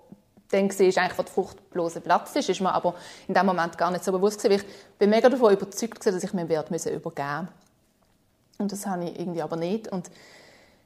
dann 0.51 0.69
war, 0.69 1.03
eigentlich, 1.03 1.19
wo 1.19 1.23
der 1.23 1.33
fruchtlose 1.33 2.03
Platz 2.03 2.37
ist, 2.37 2.51
ist 2.51 2.61
mir 2.61 2.75
aber 2.75 2.95
in 3.29 3.33
dem 3.33 3.47
Moment 3.47 3.79
gar 3.79 3.91
nicht 3.91 4.05
so 4.05 4.13
bewusst 4.13 4.43
gewesen. 4.43 4.63
Ich 4.63 4.99
bin 4.99 5.09
mega 5.09 5.31
davon 5.31 5.55
überzeugt 5.55 6.05
dass 6.05 6.23
ich 6.23 6.35
mir 6.35 6.51
Wert 6.51 6.69
übergeben 6.69 6.99
musste. 7.01 7.49
Und 8.59 8.71
das 8.71 8.87
habe 8.87 9.07
ich 9.07 9.19
irgendwie 9.19 9.41
aber 9.41 9.57
nicht. 9.57 9.89
Und 9.89 10.11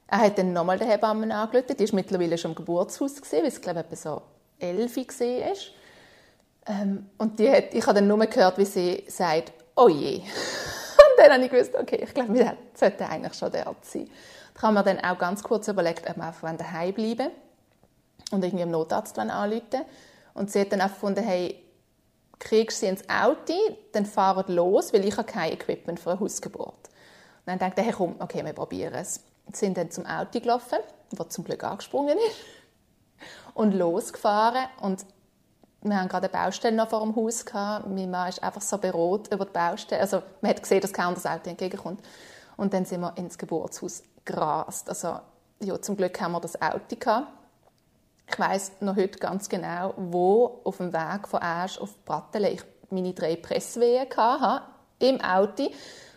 er 0.09 0.19
hat 0.19 0.39
dann 0.39 0.53
nochmal 0.53 0.79
den 0.79 0.89
Hebammen 0.89 1.33
angerufen. 1.33 1.77
Die 1.77 1.89
war 1.89 1.95
mittlerweile 1.95 2.39
schon 2.39 2.53
im 2.53 2.55
Geburtshaus, 2.55 3.17
gewesen, 3.17 3.39
weil 3.39 3.47
es, 3.47 3.61
glaube 3.61 3.85
ich, 3.91 3.99
so 3.99 4.23
elf 4.59 4.97
war. 4.97 5.57
Ähm, 6.69 7.11
und 7.19 7.39
die 7.39 7.51
hat, 7.51 7.75
ich 7.75 7.83
habe 7.87 7.95
dann 7.95 8.09
nur 8.09 8.19
gehört, 8.27 8.59
wie 8.59 8.65
sie 8.65 9.05
sagt, 9.09 9.53
oh 9.75 9.89
je. 9.89 10.19
und 10.19 10.25
dann 11.19 11.33
habe 11.33 11.45
ich 11.45 11.51
gewusst, 11.51 11.75
okay, 11.75 12.01
ich 12.03 12.15
glaube, 12.15 12.35
wir 12.35 12.57
sollten 12.75 13.03
eigentlich 13.05 13.35
schon 13.35 13.51
dort 13.51 13.85
sein. 13.85 14.09
Da 14.55 14.63
haben 14.63 14.75
wir 14.75 14.83
dann 14.83 15.01
auch 15.01 15.19
ganz 15.19 15.43
kurz 15.43 15.69
überlegt, 15.69 16.09
ob 16.09 16.17
wir 16.17 16.25
einfach 16.25 16.57
daheim 16.57 16.95
bleiben 16.95 17.31
und 18.31 18.45
irgendwie 18.45 18.63
am 18.63 18.71
Notarzt 18.71 19.19
anrufen 19.19 19.83
Und 20.35 20.51
sie 20.51 20.61
hat 20.61 20.73
dann 20.73 20.81
auch 20.81 20.89
gefunden, 20.89 21.23
hey, 21.23 21.63
kriegst 22.39 22.81
sie 22.81 22.87
ins 22.87 23.09
Auto, 23.09 23.55
dann 23.93 24.07
fahren 24.07 24.55
los, 24.55 24.93
weil 24.93 25.05
ich 25.05 25.17
habe 25.17 25.31
kein 25.31 25.53
Equipment 25.53 26.01
für 26.01 26.13
eine 26.13 26.21
Hausgeburt. 26.21 26.69
Und 26.69 27.47
dann 27.47 27.59
dachte 27.59 27.81
ich, 27.81 27.87
hey, 27.87 27.95
komm, 27.97 28.17
okay, 28.19 28.45
wir 28.45 28.53
probieren 28.53 28.95
es 28.95 29.21
sind 29.53 29.77
dann 29.77 29.91
zum 29.91 30.07
Auto 30.07 30.41
gelaufen, 30.41 30.79
das 31.13 31.29
zum 31.29 31.45
Glück 31.45 31.65
angesprungen 31.65 32.17
ist, 32.19 32.37
und 33.55 33.73
losgefahren. 33.73 34.65
Und 34.81 35.07
wir 35.83 35.99
haben 35.99 36.09
gerade 36.09 36.31
eine 36.33 36.45
Baustelle 36.45 36.77
noch 36.77 36.89
vor 36.89 37.01
dem 37.01 37.15
Haus 37.15 37.45
gehabt. 37.45 37.89
Mein 37.89 38.11
Mann 38.11 38.29
ist 38.29 38.43
einfach 38.43 38.61
so 38.63 38.79
berot 38.79 39.33
über 39.33 39.45
die 39.45 39.53
Baustelle. 39.53 40.01
Also 40.01 40.23
man 40.41 40.51
hat 40.51 40.63
gesehen, 40.63 40.81
dass 40.81 40.93
kein 40.93 41.07
anderes 41.07 41.27
Auto 41.27 41.49
entgegenkommt. 41.49 42.01
Und 42.57 42.75
dann 42.75 42.85
sind 42.85 43.01
wir 43.01 43.17
ins 43.17 43.39
Geburtshaus 43.39 44.03
gerast. 44.25 44.89
Also 44.89 45.21
ja, 45.61 45.81
zum 45.81 45.97
Glück 45.97 46.21
haben 46.21 46.33
wir 46.33 46.41
das 46.41 46.61
Auto 46.61 46.97
gehabt. 46.99 47.29
Ich 48.29 48.39
weiß 48.39 48.73
noch 48.81 48.97
heute 48.97 49.19
ganz 49.19 49.49
genau, 49.49 49.95
wo 49.97 50.61
auf 50.65 50.79
dem 50.79 50.93
Weg 50.93 51.29
von 51.29 51.41
Asch 51.41 51.79
auf 51.79 51.97
Brattele 52.05 52.51
ich 52.51 52.63
meine 52.91 53.13
drei 53.13 53.37
Presswehen 53.37 54.09
hatte, 54.17 54.65
im 54.99 55.21
Auto. 55.21 55.71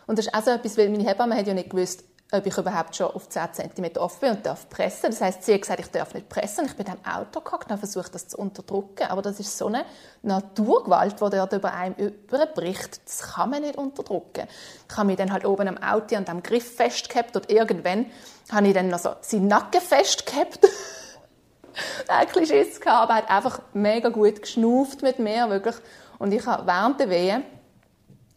Und 0.06 0.18
das 0.18 0.26
ist 0.26 0.34
auch 0.34 0.42
so 0.42 0.50
etwas, 0.50 0.76
weil 0.76 0.88
meine 0.88 1.04
Hebamme 1.04 1.36
hat 1.36 1.46
ja 1.46 1.54
nicht 1.54 1.70
gewusst, 1.70 2.02
ob 2.32 2.46
ich 2.46 2.56
überhaupt 2.56 2.94
schon 2.94 3.08
auf 3.08 3.28
10 3.28 3.48
cm 3.52 3.96
offen 3.96 4.20
bin 4.20 4.30
und 4.30 4.46
darf 4.46 4.68
pressen. 4.68 5.10
Das 5.10 5.20
heißt, 5.20 5.42
sie 5.42 5.54
hat 5.54 5.62
gesagt, 5.62 5.80
ich 5.80 5.90
darf 5.90 6.14
nicht 6.14 6.28
pressen. 6.28 6.66
Ich 6.66 6.76
bin 6.76 6.86
im 6.86 7.04
Auto 7.04 7.40
gehockt 7.40 7.70
und 7.70 7.78
versucht, 7.78 8.14
das 8.14 8.28
zu 8.28 8.38
unterdrücken. 8.38 9.08
Aber 9.08 9.20
das 9.20 9.40
ist 9.40 9.58
so 9.58 9.66
eine 9.66 9.84
Naturgewalt, 10.22 11.14
die 11.14 11.30
dort 11.30 11.52
über 11.52 11.74
einem 11.74 11.94
überbricht. 11.96 13.00
Das 13.04 13.34
kann 13.34 13.50
man 13.50 13.62
nicht 13.62 13.76
unterdrücken. 13.76 14.46
Ich 14.88 14.96
habe 14.96 15.06
mich 15.06 15.16
dann 15.16 15.32
halt 15.32 15.44
oben 15.44 15.66
am 15.66 15.78
Auto 15.78 16.14
an 16.14 16.24
dem 16.24 16.42
Griff 16.42 16.76
festgehabt 16.76 17.34
und 17.34 17.50
irgendwann 17.50 18.06
habe 18.52 18.68
ich 18.68 18.74
dann 18.74 18.88
noch 18.88 19.00
so 19.00 19.14
seinen 19.20 19.48
Nacken 19.48 19.80
festgehabt. 19.80 20.60
ein 22.08 22.26
bisschen 22.26 22.46
Schiss 22.46 22.80
gehabt, 22.80 23.10
aber 23.10 23.14
hat 23.14 23.30
einfach 23.30 23.60
mega 23.72 24.08
gut 24.08 24.42
geschnauft 24.42 25.02
mit 25.02 25.18
mir, 25.18 25.48
wirklich. 25.50 25.76
Und 26.18 26.32
ich 26.32 26.46
habe 26.46 26.66
während 26.66 27.00
der 27.00 27.10
Wehe, 27.10 27.42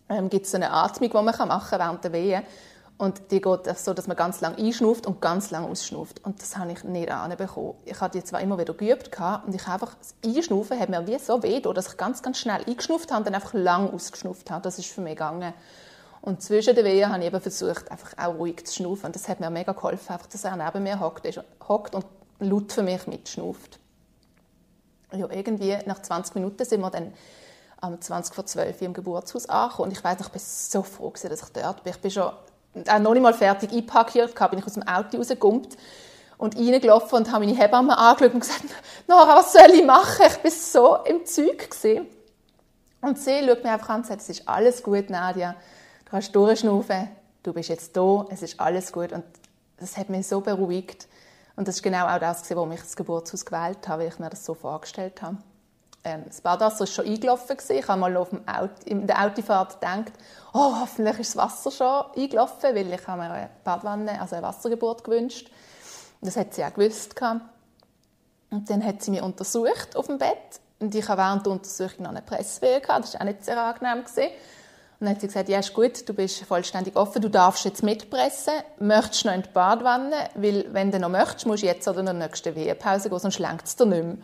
ähm, 0.10 0.30
gibt 0.30 0.46
es 0.46 0.56
eine 0.56 0.72
Atmung, 0.72 1.10
die 1.10 1.16
man 1.16 1.26
machen 1.26 1.50
kann 1.50 1.80
während 1.80 2.04
der 2.04 2.14
Wehe, 2.14 2.44
und 3.04 3.32
die 3.32 3.42
geht 3.42 3.78
so, 3.78 3.94
dass 3.94 4.08
man 4.08 4.16
ganz 4.16 4.40
lang 4.40 4.56
einschnuft 4.56 5.06
und 5.06 5.20
ganz 5.20 5.52
lang 5.52 5.66
ausschnuft. 5.66 6.24
Und 6.24 6.42
das 6.42 6.56
habe 6.56 6.72
ich 6.72 6.86
nicht 6.86 7.12
anbekommen. 7.12 7.74
Ich 7.84 8.00
hatte 8.00 8.18
die 8.18 8.24
zwar 8.24 8.40
immer 8.40 8.58
wieder 8.58 8.74
geübt 8.74 9.12
und 9.46 9.54
ich 9.54 9.68
einfach 9.68 9.94
das 9.96 10.16
Einschnufen 10.26 10.80
hat 10.80 10.88
mir 10.88 11.06
wie 11.06 11.20
so 11.20 11.44
weh, 11.44 11.60
dass 11.60 11.90
ich 11.90 11.98
ganz, 11.98 12.24
ganz 12.24 12.40
schnell 12.40 12.64
eingeschnuft 12.66 13.12
habe 13.12 13.20
und 13.20 13.28
dann 13.28 13.36
einfach 13.36 13.54
lang 13.54 13.94
ausgeschnuft 13.94 14.50
habe. 14.50 14.62
Das 14.62 14.80
ist 14.80 14.88
für 14.88 15.02
mich 15.02 15.16
gegangen. 15.16 15.54
Und 16.22 16.42
zwischen 16.42 16.76
den 16.76 16.86
Wehen 16.86 17.12
habe 17.12 17.20
ich 17.20 17.28
eben 17.28 17.42
versucht, 17.42 17.92
einfach 17.92 18.14
auch 18.18 18.36
ruhig 18.36 18.66
zu 18.66 18.76
schnaufen. 18.76 19.08
Und 19.08 19.16
das 19.16 19.28
hat 19.28 19.42
mir 19.42 19.50
mega 19.50 19.74
geholfen, 19.74 20.14
einfach, 20.14 20.28
dass 20.28 20.46
er 20.46 20.56
neben 20.56 20.84
mir 20.84 21.02
hockt, 21.02 21.96
und 21.96 22.06
laut 22.40 22.72
für 22.72 22.84
mich 22.84 23.06
mitschnuft. 23.06 23.80
ja, 25.12 25.30
irgendwie 25.30 25.78
nach 25.86 26.02
20 26.02 26.36
Minuten 26.36 26.64
sind 26.64 26.80
wir 26.80 26.90
dann 26.90 27.12
am 27.82 28.00
20 28.00 28.34
vor 28.34 28.46
12 28.46 28.80
Uhr 28.80 28.88
im 28.88 28.94
Geburtshaus 28.94 29.50
angekommen. 29.50 29.90
Und 29.90 29.98
ich 29.98 30.02
weiß 30.02 30.20
noch, 30.20 30.28
ich 30.28 30.32
bin 30.32 30.42
so 30.42 30.84
froh, 30.84 31.12
dass 31.12 31.26
ich 31.26 31.50
dort 31.50 31.84
bin. 31.84 31.92
Ich 31.92 32.00
bin 32.00 32.10
schon 32.10 32.32
auch 32.88 33.00
noch 33.00 33.14
nicht 33.14 33.24
mal 33.24 33.34
fertig 33.34 33.72
einparkiert, 33.72 34.34
bin 34.50 34.60
ich 34.60 34.66
aus 34.66 34.74
dem 34.74 34.84
Auto 34.88 35.18
rausgekommen 35.18 35.68
und 36.38 36.58
reingelaufen 36.58 37.20
und 37.20 37.32
habe 37.32 37.46
meine 37.46 37.58
Hebamme 37.58 37.98
angeschaut 37.98 38.34
und 38.34 38.40
gesagt, 38.40 38.64
Nora, 39.08 39.38
was 39.38 39.54
soll 39.54 39.70
ich 39.72 39.86
machen? 39.86 40.26
Ich 40.28 40.44
war 40.44 40.52
so 40.52 40.96
im 41.06 41.26
Zeug. 41.26 41.70
Gewesen. 41.70 42.08
Und 43.02 43.20
sie 43.20 43.46
schaut 43.46 43.64
mich 43.64 43.72
einfach 43.72 43.90
an 43.90 44.02
und 44.02 44.08
sagt, 44.08 44.22
es 44.22 44.30
ist 44.30 44.48
alles 44.48 44.82
gut, 44.82 45.10
Nadia. 45.10 45.56
Du 46.06 46.12
kannst 46.12 46.36
durchschnaufen, 46.36 47.10
du 47.44 47.54
bist 47.54 47.70
jetzt 47.70 47.96
da, 47.96 48.26
es 48.30 48.42
ist 48.42 48.60
alles 48.60 48.92
gut. 48.92 49.12
Und 49.12 49.24
das 49.78 49.98
hat 49.98 50.10
mich 50.10 50.28
so 50.28 50.42
beruhigt. 50.42 51.08
Und 51.56 51.68
das 51.68 51.76
ist 51.76 51.84
genau 51.84 52.08
auch 52.08 52.20
das, 52.20 52.50
warum 52.50 52.72
ich 52.72 52.80
das 52.80 52.96
Geburtshaus 52.96 53.46
gewählt 53.46 53.88
habe, 53.88 54.04
weil 54.04 54.10
ich 54.10 54.20
mir 54.20 54.30
das 54.30 54.46
so 54.46 54.54
vorgestellt 54.54 55.22
habe. 55.22 55.38
Ähm, 56.06 56.24
das 56.26 56.42
Badwasser 56.42 56.82
war 56.82 56.88
schon 56.88 57.06
eingelaufen. 57.06 57.58
Ich 57.70 57.88
habe 57.88 58.00
mal 58.00 58.18
auf 58.18 58.30
dem 58.30 58.48
Auto, 58.48 58.74
in 58.86 59.08
der 59.08 59.24
Autofahrt 59.24 59.80
gedacht, 59.80 60.12
oh, 60.54 60.82
hoffentlich 60.82 61.20
ist 61.20 61.36
das 61.36 61.44
Wasser 61.44 61.72
schon 61.72 62.22
eingelaufen, 62.22 62.76
weil 62.76 62.94
ich 62.94 63.08
habe 63.08 63.22
mir 63.22 63.32
eine 63.32 63.50
Badwanne, 63.64 64.20
also 64.20 64.36
eine 64.36 64.46
Wassergeburt 64.46 65.04
gewünscht. 65.04 65.50
Das 66.22 66.36
hat 66.36 66.54
sie 66.54 66.64
auch 66.64 66.74
gewusst. 66.74 67.16
Und 68.50 68.70
dann 68.70 68.86
hat 68.86 69.02
sie 69.02 69.12
mich 69.12 69.22
untersucht 69.22 69.96
auf 69.96 70.08
dem 70.08 70.18
Bett. 70.18 70.60
Und 70.80 70.94
ich 70.94 71.08
hatte 71.08 71.18
während 71.18 71.46
der 71.46 71.54
Untersuchung 71.54 72.04
noch 72.04 72.10
eine 72.10 72.22
Presswehe. 72.22 72.82
Das 72.82 73.14
war 73.14 73.22
auch 73.22 73.26
nicht 73.26 73.46
sehr 73.46 73.62
angenehm. 73.62 74.04
Und 75.04 75.08
dann 75.08 75.10
hat 75.10 75.22
sie 75.22 75.28
gesagt, 75.28 75.50
ja, 75.50 75.60
ist 75.60 75.74
gut, 75.74 76.08
du 76.08 76.14
bist 76.14 76.44
vollständig 76.44 76.96
offen, 76.96 77.22
du 77.22 77.30
darfst 77.30 77.66
jetzt 77.66 77.84
mitpressen. 77.84 78.54
Möchtest 78.80 79.26
noch 79.26 79.34
in 79.34 79.44
die 79.44 79.50
Badwanne? 79.50 80.30
Weil, 80.36 80.66
wenn 80.74 80.92
du 80.92 81.00
noch 81.00 81.10
möchtest, 81.10 81.46
musst 81.46 81.64
du 81.64 81.68
jetzt 81.68 81.88
oder 81.88 82.00
in 82.00 82.06
der 82.06 82.14
nächsten 82.14 82.56
Wehepause 82.56 83.10
gehen, 83.10 83.20
sonst 83.20 83.40
lenkt 83.40 83.68
es 83.68 83.76
dir 83.76 83.86
nicht 83.86 84.04
mehr. 84.04 84.18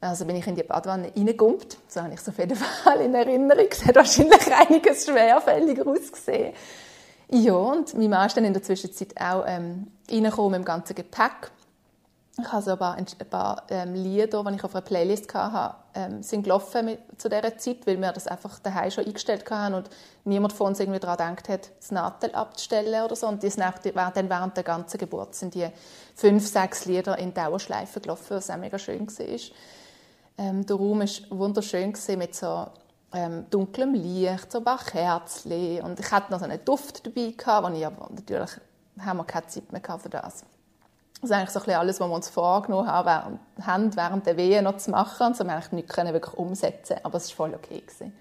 Also 0.00 0.24
bin 0.24 0.36
ich 0.36 0.46
in 0.46 0.54
die 0.54 0.62
Badwanne 0.62 1.12
reingekumpelt. 1.16 1.78
So 1.88 2.02
habe 2.02 2.12
ich 2.12 2.20
es 2.20 2.28
auf 2.28 2.38
jeden 2.38 2.56
Fall 2.56 3.00
in 3.00 3.14
Erinnerung. 3.14 3.66
Es 3.70 3.84
hat 3.84 3.96
wahrscheinlich 3.96 4.54
einiges 4.68 5.06
schwerfälliger 5.06 5.86
ausgesehen. 5.86 6.52
Ja, 7.28 7.54
und 7.54 7.94
mein 7.94 8.10
Mann 8.10 8.26
ist 8.26 8.36
dann 8.36 8.44
in 8.44 8.52
der 8.52 8.62
Zwischenzeit 8.62 9.14
auch 9.20 9.44
ähm, 9.46 9.88
reingekommen 10.08 10.52
mit 10.52 10.60
dem 10.60 10.64
ganzen 10.64 10.94
Gepäck. 10.94 11.50
Ich 12.38 12.52
habe 12.52 12.62
so 12.62 12.72
ein 12.72 12.78
paar, 12.78 12.96
ein 12.96 13.06
paar 13.30 13.62
ähm, 13.70 13.94
Lieder, 13.94 14.44
die 14.44 14.54
ich 14.54 14.64
auf 14.64 14.74
einer 14.74 14.84
Playlist 14.84 15.32
hatte, 15.32 15.74
ähm, 15.94 16.22
sind 16.22 16.42
gelaufen 16.42 16.84
mit, 16.84 17.00
zu 17.16 17.30
dieser 17.30 17.56
Zeit, 17.56 17.86
weil 17.86 17.98
wir 17.98 18.12
das 18.12 18.26
einfach 18.26 18.58
daheim 18.58 18.90
schon 18.90 19.06
eingestellt 19.06 19.50
haben 19.50 19.74
und 19.74 19.88
niemand 20.24 20.52
von 20.52 20.68
uns 20.68 20.78
irgendwie 20.80 21.00
daran 21.00 21.34
gedacht 21.34 21.48
hat, 21.48 21.70
das 21.80 21.90
Nadel 21.90 22.32
abzustellen 22.32 23.02
oder 23.02 23.16
so. 23.16 23.26
Und 23.26 23.42
die 23.42 23.48
dann 23.48 24.28
während 24.28 24.54
der 24.54 24.64
ganzen 24.64 24.98
Geburt 24.98 25.34
sind 25.34 25.54
die 25.54 25.66
fünf, 26.14 26.46
sechs 26.46 26.84
Lieder 26.84 27.18
in 27.18 27.32
Dauerschleife 27.32 28.00
gelaufen, 28.00 28.36
was 28.36 28.50
auch 28.50 28.58
mega 28.58 28.78
schön 28.78 29.06
war. 29.08 29.38
Ähm, 30.38 30.66
der 30.66 30.76
Raum 30.76 31.00
war 31.00 31.38
wunderschön 31.38 31.94
mit 32.16 32.34
so 32.34 32.66
ähm, 33.12 33.46
dunklem 33.50 33.94
Licht, 33.94 34.52
so 34.52 34.58
ein 34.58 34.64
paar 34.64 34.84
Kerzen. 34.84 35.80
Und 35.80 35.98
ich 35.98 36.10
hatte 36.10 36.30
noch 36.30 36.38
so 36.38 36.44
einen 36.44 36.64
Duft 36.64 37.06
dabei, 37.06 37.32
wo 37.62 37.74
ich 37.74 37.86
aber 37.86 38.08
natürlich 38.10 38.50
haben 39.00 39.18
wir 39.18 39.24
keine 39.24 39.46
Zeit 39.46 39.72
mehr 39.72 39.82
für 39.98 40.08
das. 40.08 40.44
Das 41.20 41.30
ist 41.30 41.32
eigentlich 41.32 41.50
so 41.50 41.60
alles, 41.60 42.00
was 42.00 42.08
wir 42.08 42.14
uns 42.14 42.28
vorgenommen 42.28 42.90
haben, 42.90 43.96
während 43.96 44.26
der 44.26 44.36
Wehe 44.36 44.62
noch 44.62 44.76
zu 44.76 44.90
machen. 44.90 45.28
Und 45.28 45.36
so 45.36 45.40
haben 45.40 45.48
wir 45.48 45.54
eigentlich 45.54 45.72
nichts 45.72 45.96
wirklich 45.96 46.34
umsetzen 46.34 46.98
aber 47.02 47.16
es 47.16 47.30
war 47.30 47.46
voll 47.46 47.54
okay. 47.54 47.80
Gewesen. 47.80 48.12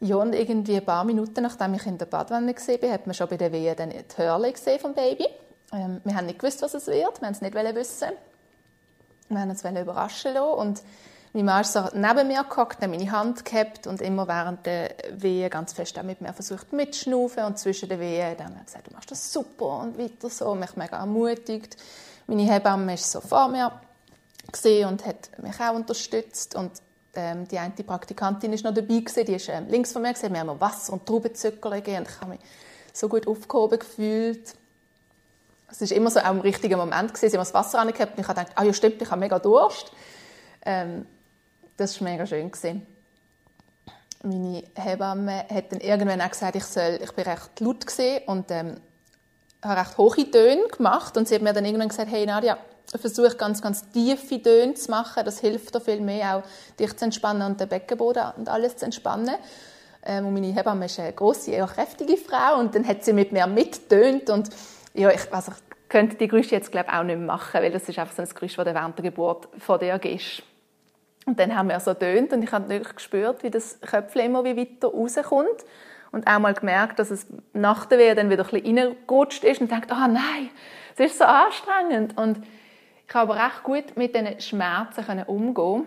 Ja, 0.00 0.16
und 0.16 0.32
irgendwie 0.32 0.76
ein 0.76 0.84
paar 0.84 1.04
Minuten 1.04 1.42
nachdem 1.42 1.74
ich 1.74 1.84
in 1.86 1.98
der 1.98 2.06
Badwanne 2.06 2.54
war, 2.54 2.90
hat 2.90 3.06
man 3.06 3.14
schon 3.14 3.28
bei 3.28 3.36
der 3.36 3.52
Wehe 3.52 3.74
dann 3.74 3.90
die 3.90 4.16
Hörle 4.16 4.52
gesehen 4.52 4.78
vom 4.78 4.94
Baby. 4.94 5.26
Ähm, 5.72 6.00
wir 6.04 6.14
haben 6.14 6.26
nicht 6.26 6.38
gewusst, 6.38 6.62
was 6.62 6.74
es 6.74 6.86
wird. 6.86 7.20
Wir 7.20 7.26
haben 7.26 7.34
es 7.34 7.42
nicht 7.42 7.54
wissen. 7.54 8.10
Wir 9.28 9.40
haben 9.40 9.50
uns 9.50 9.62
überraschen 9.62 10.34
lassen. 10.34 10.58
Und 10.58 10.82
mein 11.32 11.44
Mann 11.44 11.60
ist 11.60 11.72
so 11.72 11.84
neben 11.94 12.28
mir 12.28 12.44
gehockt, 12.44 12.82
hat 12.82 12.90
meine 12.90 13.10
Hand 13.10 13.44
gehabt 13.44 13.86
und 13.86 14.00
immer 14.00 14.26
während 14.26 14.64
der 14.66 14.94
Wehe 15.12 15.50
ganz 15.50 15.72
fest 15.72 15.98
auch 15.98 16.02
mit 16.02 16.20
mir 16.20 16.32
versucht 16.32 16.72
mitzuschnaufen. 16.72 17.44
Und 17.44 17.58
zwischen 17.58 17.88
den 17.88 18.00
Wehen 18.00 18.36
dann 18.38 18.50
hat 18.50 18.60
er 18.60 18.64
gesagt, 18.64 18.86
du 18.88 18.94
machst 18.94 19.10
das 19.10 19.32
super 19.32 19.80
und 19.80 19.98
weiter 19.98 20.30
so. 20.30 20.54
Mich 20.54 20.76
mega 20.76 20.98
ermutigt. 20.98 21.76
Meine 22.26 22.42
Hebamme 22.42 22.94
ist 22.94 23.10
so 23.10 23.20
vor 23.20 23.48
mir 23.48 23.72
gesehen 24.50 24.88
und 24.88 25.04
hat 25.04 25.30
mich 25.38 25.60
auch 25.60 25.74
unterstützt. 25.74 26.54
Und 26.54 26.72
ähm, 27.14 27.46
die 27.48 27.58
eine 27.58 27.72
Praktikantin 27.72 28.52
ist 28.52 28.64
noch 28.64 28.74
dabei 28.74 29.00
gewesen, 29.00 29.24
die 29.26 29.34
ist 29.34 29.48
ähm, 29.48 29.66
links 29.68 29.92
von 29.92 30.02
mir 30.02 30.12
gesehen. 30.12 30.32
Wir 30.32 30.40
haben 30.40 30.60
Wasser 30.60 30.92
und 30.92 31.04
Traubenzucker 31.06 31.70
gegeben 31.70 31.98
und 31.98 32.08
ich 32.08 32.20
habe 32.20 32.30
mich 32.30 32.40
so 32.92 33.08
gut 33.08 33.26
aufgehoben 33.26 33.78
gefühlt. 33.78 34.54
Es 35.70 35.82
ist 35.82 35.92
immer 35.92 36.10
so 36.10 36.20
auch 36.20 36.30
im 36.30 36.40
richtigen 36.40 36.78
Moment 36.78 37.12
gewesen. 37.12 37.30
Sie 37.30 37.36
das 37.36 37.54
Wasser 37.54 37.80
angehabt 37.80 38.16
und 38.16 38.20
ich 38.20 38.28
habe 38.28 38.40
gedacht, 38.40 38.56
ah 38.56 38.64
ja 38.64 38.72
stimmt, 38.72 39.02
ich 39.02 39.10
habe 39.10 39.20
mega 39.20 39.38
Durst. 39.38 39.92
Ähm, 40.64 41.06
das 41.76 42.00
war 42.00 42.08
mega 42.08 42.26
schön. 42.26 42.50
Meine 44.22 44.64
Hebamme 44.74 45.44
hat 45.48 45.70
dann 45.70 45.80
irgendwann 45.80 46.20
auch 46.20 46.30
gesagt, 46.30 46.56
ich, 46.56 46.64
soll, 46.64 46.98
ich 47.02 47.12
bin 47.12 47.24
recht 47.24 47.60
laut 47.60 47.84
und 48.26 48.50
ähm, 48.50 48.80
habe 49.62 49.80
recht 49.80 49.98
hohe 49.98 50.30
Töne 50.30 50.66
gemacht. 50.68 51.16
Und 51.16 51.28
sie 51.28 51.34
hat 51.34 51.42
mir 51.42 51.52
dann 51.52 51.64
irgendwann 51.64 51.88
gesagt, 51.88 52.10
hey 52.10 52.26
Nadia, 52.26 52.58
versuche 52.96 53.36
ganz, 53.36 53.60
ganz 53.60 53.90
tiefe 53.90 54.42
Töne 54.42 54.74
zu 54.74 54.90
machen. 54.90 55.24
Das 55.24 55.38
hilft 55.40 55.74
dir 55.74 55.80
viel 55.80 56.00
mehr, 56.00 56.36
auch 56.36 56.42
dich 56.78 56.96
zu 56.96 57.04
entspannen 57.04 57.42
und 57.42 57.60
den 57.60 57.68
Beckenboden 57.68 58.32
und 58.36 58.48
alles 58.48 58.76
zu 58.76 58.86
entspannen. 58.86 59.36
Ähm, 60.04 60.26
und 60.26 60.34
meine 60.34 60.52
Hebamme 60.52 60.86
ist 60.86 60.98
eine 60.98 61.12
grosse, 61.12 61.50
eher 61.50 61.66
kräftige 61.66 62.16
Frau 62.16 62.58
und 62.58 62.74
dann 62.74 62.86
hat 62.86 63.04
sie 63.04 63.12
mit 63.12 63.32
mir 63.32 63.46
mittönt 63.46 64.30
und 64.30 64.50
ja, 64.98 65.10
ich, 65.10 65.32
also, 65.32 65.52
ich 65.52 65.88
könnte 65.88 66.16
die 66.16 66.28
Geräusche 66.28 66.54
jetzt 66.54 66.72
glaube 66.72 66.92
auch 66.92 67.02
nicht 67.02 67.16
mehr 67.16 67.26
machen, 67.26 67.62
weil 67.62 67.70
das 67.70 67.88
ist 67.88 67.98
einfach 67.98 68.14
so 68.14 68.22
ein 68.22 68.28
Geräusch, 68.28 68.56
das 68.56 68.66
während 68.66 68.98
der 68.98 69.04
Geburt 69.04 69.48
von 69.58 69.78
dir 69.78 70.02
ist. 70.04 70.42
Und 71.24 71.38
dann 71.38 71.54
haben 71.56 71.68
wir 71.68 71.78
so 71.80 71.94
tönt 71.94 72.32
und 72.32 72.42
ich 72.42 72.52
habe 72.52 72.64
natürlich 72.64 72.94
gespürt, 72.94 73.42
wie 73.42 73.50
das 73.50 73.80
Köpfchen 73.80 74.22
immer 74.22 74.44
wie 74.44 74.56
weiter 74.56 74.88
rauskommt 74.88 75.64
und 76.10 76.26
auch 76.26 76.38
mal 76.38 76.54
gemerkt, 76.54 76.98
dass 76.98 77.10
es 77.10 77.26
nach 77.52 77.86
der 77.86 77.98
Wehe 77.98 78.14
dann 78.14 78.30
wieder 78.30 78.44
ein 78.44 78.50
bisschen 78.50 78.78
reingerutscht 78.78 79.44
ist 79.44 79.60
und 79.60 79.70
denkt, 79.70 79.92
ah 79.92 80.06
oh 80.06 80.10
nein, 80.10 80.50
es 80.96 81.06
ist 81.06 81.18
so 81.18 81.24
anstrengend 81.24 82.16
und 82.16 82.38
ich 83.06 83.14
habe 83.14 83.32
aber 83.32 83.44
recht 83.44 83.62
gut 83.62 83.96
mit 83.96 84.14
diesen 84.14 84.40
Schmerzen 84.40 85.22
umgehen 85.24 85.86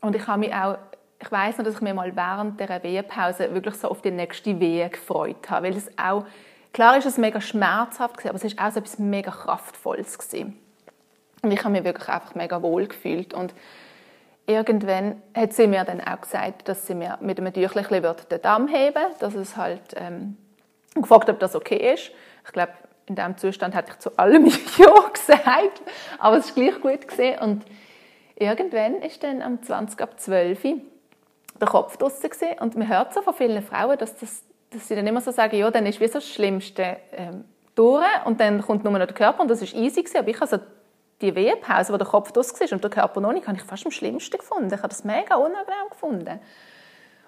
und 0.00 0.16
ich 0.16 0.26
habe 0.26 0.38
mich 0.38 0.54
auch 0.54 0.78
ich 1.22 1.30
weiß 1.30 1.58
noch, 1.58 1.64
dass 1.64 1.76
ich 1.76 1.80
mir 1.80 1.94
mal 1.94 2.14
während 2.16 2.58
der 2.58 2.82
Wehepause 2.82 3.54
wirklich 3.54 3.76
so 3.76 3.88
auf 3.88 4.02
die 4.02 4.10
nächste 4.10 4.58
Wehe 4.58 4.88
gefreut 4.88 5.48
habe, 5.48 5.68
weil 5.68 5.76
es 5.76 5.88
auch 5.96 6.24
klar 6.72 6.96
ist 6.96 7.06
es 7.06 7.18
mega 7.18 7.40
schmerzhaft 7.40 8.24
aber 8.26 8.36
es 8.36 8.44
ist 8.44 8.58
auch 8.58 8.70
so 8.70 8.80
etwas 8.80 8.98
mega 8.98 9.30
kraftvolles 9.30 10.18
gewesen. 10.18 10.58
und 11.42 11.50
ich 11.50 11.60
habe 11.60 11.70
mich 11.70 11.84
wirklich 11.84 12.08
einfach 12.08 12.34
mega 12.34 12.62
wohl 12.62 12.86
gefühlt 12.86 13.34
und 13.34 13.54
irgendwann 14.46 15.22
hat 15.34 15.52
sie 15.52 15.66
mir 15.66 15.84
dann 15.84 16.00
auch 16.00 16.20
gesagt, 16.20 16.68
dass 16.68 16.86
sie 16.86 16.94
mir 16.94 17.18
mit 17.20 17.38
einem 17.38 17.52
Tüchlein 17.52 18.02
den 18.30 18.42
Damm 18.42 18.68
heben 18.68 18.94
würde, 18.94 19.14
dass 19.20 19.34
es 19.34 19.56
halt 19.56 19.94
ähm, 19.94 20.36
gefragt, 20.94 21.28
ob 21.28 21.38
das 21.38 21.54
okay 21.54 21.94
ist. 21.94 22.10
Ich 22.44 22.52
glaube, 22.52 22.72
in 23.06 23.16
diesem 23.16 23.36
Zustand 23.36 23.74
hätte 23.74 23.92
ich 23.92 23.98
zu 23.98 24.16
allem 24.18 24.46
Ja 24.78 25.08
gesagt, 25.12 25.82
aber 26.18 26.38
es 26.38 26.56
war 26.56 26.64
gleich 26.64 26.80
gut 26.80 27.08
gesehen 27.08 27.38
und 27.40 27.64
irgendwann 28.36 28.96
ist 28.96 29.22
dann 29.22 29.42
am 29.42 29.62
20 29.62 30.00
ab 30.00 30.18
12 30.18 30.64
Uhr 30.64 30.80
der 31.60 31.68
Kopf 31.68 31.96
draussen 31.96 32.28
und 32.60 32.76
man 32.76 32.88
hört 32.88 33.14
so 33.14 33.22
von 33.22 33.34
vielen 33.34 33.62
Frauen, 33.62 33.98
dass, 33.98 34.16
das, 34.16 34.42
dass 34.72 34.88
sie 34.88 34.96
dann 34.96 35.06
immer 35.06 35.20
so 35.20 35.30
sagen, 35.30 35.56
ja, 35.56 35.70
dann 35.70 35.86
ist 35.86 36.00
wie 36.00 36.06
so 36.06 36.14
das 36.14 36.28
Schlimmste 36.28 36.96
ähm, 37.12 37.44
durch 37.74 38.04
und 38.24 38.40
dann 38.40 38.62
kommt 38.62 38.84
nur 38.84 38.92
noch 38.92 39.06
der 39.06 39.14
Körper 39.14 39.40
und 39.42 39.50
das 39.50 39.62
ist 39.62 39.74
easy 39.74 40.02
gewesen, 40.02 40.18
aber 40.18 40.28
ich 40.28 40.40
habe 40.40 40.46
so 40.46 40.58
die 41.20 41.34
Wehepause, 41.34 41.92
wo 41.92 41.96
der 41.96 42.06
Kopf 42.06 42.32
draus 42.32 42.58
war 42.60 42.72
und 42.72 42.82
der 42.82 42.90
Körper 42.90 43.20
noch 43.20 43.32
nicht, 43.32 43.46
habe 43.46 43.56
ich 43.56 43.62
fast 43.62 43.86
am 43.86 43.92
schlimmsten 43.92 44.36
gefunden. 44.36 44.72
Ich 44.72 44.78
habe 44.78 44.88
das 44.88 45.04
mega 45.04 45.36
unangenehm 45.36 45.88
gefunden. 45.90 46.40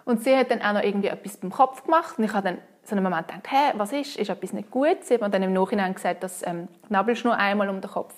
Und 0.05 0.23
sie 0.23 0.37
hat 0.37 0.51
dann 0.51 0.61
auch 0.61 0.75
noch 0.75 0.83
irgendwie 0.83 1.09
etwas 1.09 1.37
beim 1.37 1.51
Kopf 1.51 1.85
gemacht 1.85 2.19
und 2.19 2.25
ich 2.25 2.33
habe 2.33 2.49
dann 2.49 2.59
so 2.83 2.95
einen 2.95 3.05
Moment 3.05 3.29
gedacht, 3.29 3.51
hä, 3.51 3.73
was 3.77 3.93
ist? 3.93 4.17
Ist 4.17 4.29
etwas 4.29 4.53
nicht 4.53 4.71
gut? 4.71 5.03
Sie 5.03 5.15
hat 5.15 5.21
mir 5.23 5.31
dann 5.31 5.43
im 5.43 5.55
Nachhinein 5.55 5.95
gesagt, 5.95 6.23
dass 6.23 6.47
ähm, 6.47 6.69
die 6.89 6.93
Nabelschnur 6.93 7.35
einmal 7.35 7.71
um 7.71 7.81
den 7.81 7.91
Kopf 7.91 8.15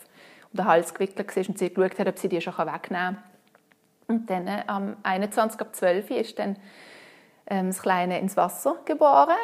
und 0.50 0.58
den 0.58 0.66
Hals 0.66 0.92
gewickelt 0.92 1.36
war 1.36 1.48
und 1.48 1.58
sie 1.58 1.72
geschaut 1.72 1.98
hat, 1.98 2.08
ob 2.08 2.18
sie 2.18 2.28
die 2.28 2.40
schon 2.40 2.54
wegnehmen 2.54 2.80
kann. 2.90 3.18
Und 4.08 4.30
dann 4.30 4.46
äh, 4.48 4.62
am 4.66 4.96
21. 5.02 5.60
ab 5.60 5.74
12 5.74 6.10
ist 6.10 6.38
dann 6.38 6.56
das 7.46 7.80
Kleine 7.82 8.18
ins 8.18 8.36
Wasser 8.36 8.76
geboren 8.84 9.36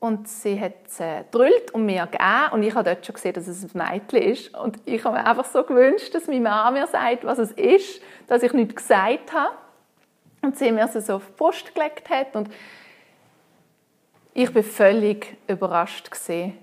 und 0.00 0.28
sie 0.28 0.58
hat 0.58 0.72
es 0.86 0.98
äh, 0.98 1.24
drüllt 1.30 1.72
und 1.72 1.84
mir 1.84 2.06
gegeben. 2.06 2.52
Und 2.52 2.62
ich 2.62 2.74
habe 2.74 2.88
dort 2.88 3.04
schon 3.04 3.14
gesehen, 3.14 3.34
dass 3.34 3.46
es 3.46 3.74
ein 3.74 3.78
Mädchen 3.78 4.22
ist. 4.22 4.54
Und 4.56 4.78
ich 4.86 5.04
habe 5.04 5.18
mir 5.18 5.26
einfach 5.26 5.44
so 5.44 5.62
gewünscht, 5.62 6.14
dass 6.14 6.26
meine 6.26 6.40
Mama 6.40 6.70
mir 6.70 6.86
sagt, 6.86 7.24
was 7.24 7.38
es 7.38 7.52
ist, 7.52 8.00
dass 8.26 8.42
ich 8.42 8.54
nichts 8.54 8.76
gesagt 8.76 9.32
habe. 9.34 9.54
Und 10.40 10.56
sie 10.56 10.72
mir 10.72 10.88
sie 10.88 11.02
so 11.02 11.16
auf 11.16 11.26
die 11.26 11.32
Brust 11.36 11.74
gelegt 11.74 12.08
hat. 12.08 12.34
Und 12.34 12.48
ich 14.32 14.54
war 14.54 14.62
völlig 14.62 15.36
überrascht. 15.46 16.10
Gewesen. 16.10 16.56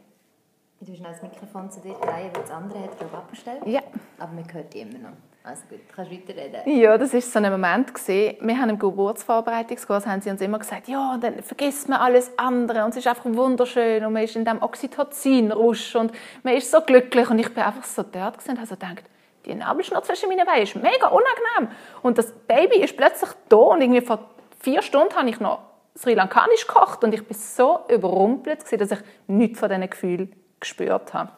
Du 0.80 0.92
hast 0.92 1.04
das 1.04 1.22
Mikrofon 1.22 1.70
zu 1.70 1.80
dir 1.82 1.94
drehen, 1.94 2.32
weil 2.34 2.42
das 2.42 2.50
andere 2.50 2.82
hat, 2.82 2.98
glaube 2.98 3.12
ich, 3.14 3.18
abgestellt. 3.20 3.62
Ja. 3.68 3.82
Aber 4.18 4.32
man 4.32 4.52
hört 4.52 4.74
die 4.74 4.82
immer 4.82 4.98
noch. 4.98 5.18
Also 5.48 5.64
gut, 5.70 5.80
kannst 5.96 6.12
weiterreden. 6.12 6.78
Ja, 6.78 6.98
das 6.98 7.14
war 7.14 7.22
so 7.22 7.40
ein 7.40 7.50
Moment. 7.50 7.94
Gewesen. 7.94 8.36
Wir 8.42 8.58
haben 8.58 8.70
im 8.70 8.80
Geburtsvorbereitungskurs 8.80 10.06
haben 10.06 10.20
sie 10.20 10.30
uns 10.30 10.42
immer 10.42 10.60
gesagt, 10.60 10.90
ja, 10.90 11.18
dann 11.22 11.42
vergisst 11.42 11.88
man 11.88 12.02
alles 12.02 12.38
andere 12.38 12.84
und 12.84 12.90
es 12.90 12.98
ist 12.98 13.08
einfach 13.08 13.24
wunderschön 13.24 14.04
und 14.04 14.12
man 14.12 14.24
ist 14.24 14.36
in 14.36 14.44
diesem 14.44 14.62
Oxytocin-Rusch 14.62 15.96
und 15.96 16.12
man 16.44 16.54
ist 16.54 16.70
so 16.70 16.82
glücklich 16.82 17.30
und 17.30 17.40
ich 17.40 17.54
bin 17.54 17.64
einfach 17.64 17.86
so 17.86 18.04
dort 18.04 18.46
und 18.46 18.58
habe 18.58 18.68
so 18.68 18.76
gedacht, 18.76 19.04
die 19.46 19.56
Nabelschnur 19.56 20.04
zwischen 20.04 20.28
meinen 20.28 20.46
Beinen 20.46 20.64
ist 20.64 20.76
mega 20.76 21.08
unangenehm. 21.08 21.74
Und 22.02 22.18
das 22.18 22.34
Baby 22.34 22.84
ist 22.84 22.98
plötzlich 22.98 23.30
da 23.48 23.56
und 23.56 23.80
irgendwie 23.80 24.02
vor 24.02 24.20
vier 24.60 24.82
Stunden 24.82 25.16
habe 25.16 25.30
ich 25.30 25.40
noch 25.40 25.60
Sri 25.98 26.14
Lankanisch 26.14 26.68
gekocht 26.68 27.06
und 27.06 27.14
ich 27.14 27.26
bin 27.26 27.38
so 27.38 27.80
überrumpelt, 27.88 28.70
dass 28.70 28.92
ich 28.92 29.00
nichts 29.28 29.60
von 29.60 29.70
diesen 29.70 29.90
Gefühlen 29.90 30.36
gespürt 30.60 31.14
habe. 31.14 31.32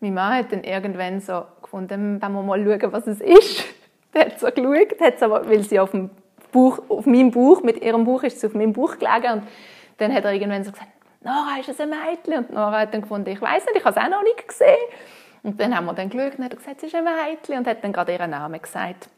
Mein 0.00 0.14
Mann 0.14 0.34
hat 0.34 0.52
dann 0.52 0.64
irgendwann 0.64 1.20
so 1.20 1.44
gefunden, 1.62 2.20
wenn 2.20 2.32
wir 2.32 2.42
mal 2.42 2.62
schauen, 2.64 2.92
was 2.92 3.06
es 3.06 3.20
ist. 3.20 3.64
Der 4.14 4.26
hat 4.26 4.40
so 4.40 4.46
geschaut, 4.46 5.00
hat 5.00 5.22
aber, 5.22 5.48
weil 5.48 5.62
sie 5.62 5.78
auf, 5.80 5.90
dem 5.90 6.10
Bauch, 6.52 6.78
auf 6.88 7.06
meinem 7.06 7.30
Bauch, 7.30 7.62
mit 7.62 7.82
ihrem 7.82 8.04
Bauch 8.04 8.22
ist 8.22 8.40
sie 8.40 8.46
auf 8.46 8.54
meinem 8.54 8.72
Bauch 8.72 8.98
gelegen 8.98 9.32
und 9.34 9.42
dann 9.98 10.12
hat 10.12 10.24
er 10.24 10.32
irgendwann 10.32 10.64
so 10.64 10.72
gesagt, 10.72 10.90
Nora, 11.22 11.58
ist 11.58 11.68
es 11.68 11.80
ein 11.80 11.90
Mädchen? 11.90 12.44
Und 12.44 12.52
Nora 12.52 12.80
hat 12.80 12.94
dann 12.94 13.02
gefunden, 13.02 13.28
ich 13.30 13.40
weiß 13.40 13.64
nicht, 13.66 13.76
ich 13.76 13.84
habe 13.84 13.98
es 13.98 14.04
auch 14.04 14.10
noch 14.10 14.22
nicht 14.22 14.46
gesehen. 14.46 14.76
Und 15.42 15.60
dann 15.60 15.76
haben 15.76 15.86
wir 15.86 15.92
dann 15.92 16.08
geschaut 16.08 16.38
und 16.38 16.44
hat 16.44 16.56
gesagt, 16.56 16.76
es 16.78 16.84
ist 16.84 16.94
ein 16.94 17.04
Mädchen 17.04 17.58
und 17.58 17.66
hat 17.66 17.82
dann 17.82 17.92
gerade 17.92 18.12
ihren 18.12 18.30
Namen 18.30 18.60
gesagt. 18.60 19.08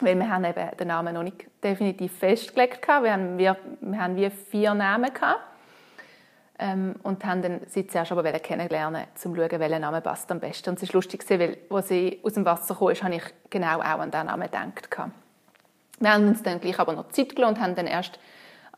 Weil 0.00 0.16
wir 0.16 0.28
haben 0.28 0.44
eben 0.44 0.76
den 0.78 0.88
Namen 0.88 1.14
noch 1.14 1.22
nicht 1.22 1.46
definitiv 1.62 2.18
festgelegt. 2.18 2.86
Wir 2.86 3.12
haben, 3.12 3.38
wir, 3.38 3.56
wir 3.80 4.00
haben 4.00 4.16
wie 4.16 4.30
vier 4.30 4.74
Namen 4.74 5.12
gehabt. 5.12 5.40
Ähm, 6.64 6.94
und 7.02 7.24
haben 7.24 7.42
dann 7.42 7.60
sie 7.66 7.88
zuerst 7.88 8.12
aber 8.12 8.22
kennenlernen, 8.22 9.02
um 9.02 9.16
zu 9.16 9.34
schauen, 9.34 9.58
welcher 9.58 9.80
Name 9.80 10.00
passt 10.00 10.30
am 10.30 10.38
besten. 10.38 10.70
Und 10.70 10.80
es 10.80 10.88
war 10.88 10.94
lustig, 10.94 11.28
weil 11.28 11.58
als 11.68 11.88
sie 11.88 12.20
aus 12.22 12.34
dem 12.34 12.44
Wasser 12.44 12.76
kam, 12.76 12.94
habe 12.94 13.14
ich 13.16 13.24
genau 13.50 13.80
auch 13.80 13.98
an 13.98 14.12
diesen 14.12 14.26
Namen 14.26 14.44
gedacht. 14.44 14.88
Wir 15.98 16.12
haben 16.12 16.28
uns 16.28 16.40
dann 16.44 16.60
gleich 16.60 16.78
aber 16.78 16.92
noch 16.92 17.08
Zeit 17.08 17.34
gelassen 17.34 17.56
und 17.56 17.60
haben 17.60 17.74
dann 17.74 17.88
erst 17.88 18.20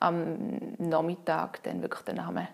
am 0.00 0.76
Nachmittag 0.78 1.62
dann 1.64 1.82
wirklich 1.82 2.00
den 2.06 2.16
Namen 2.16 2.48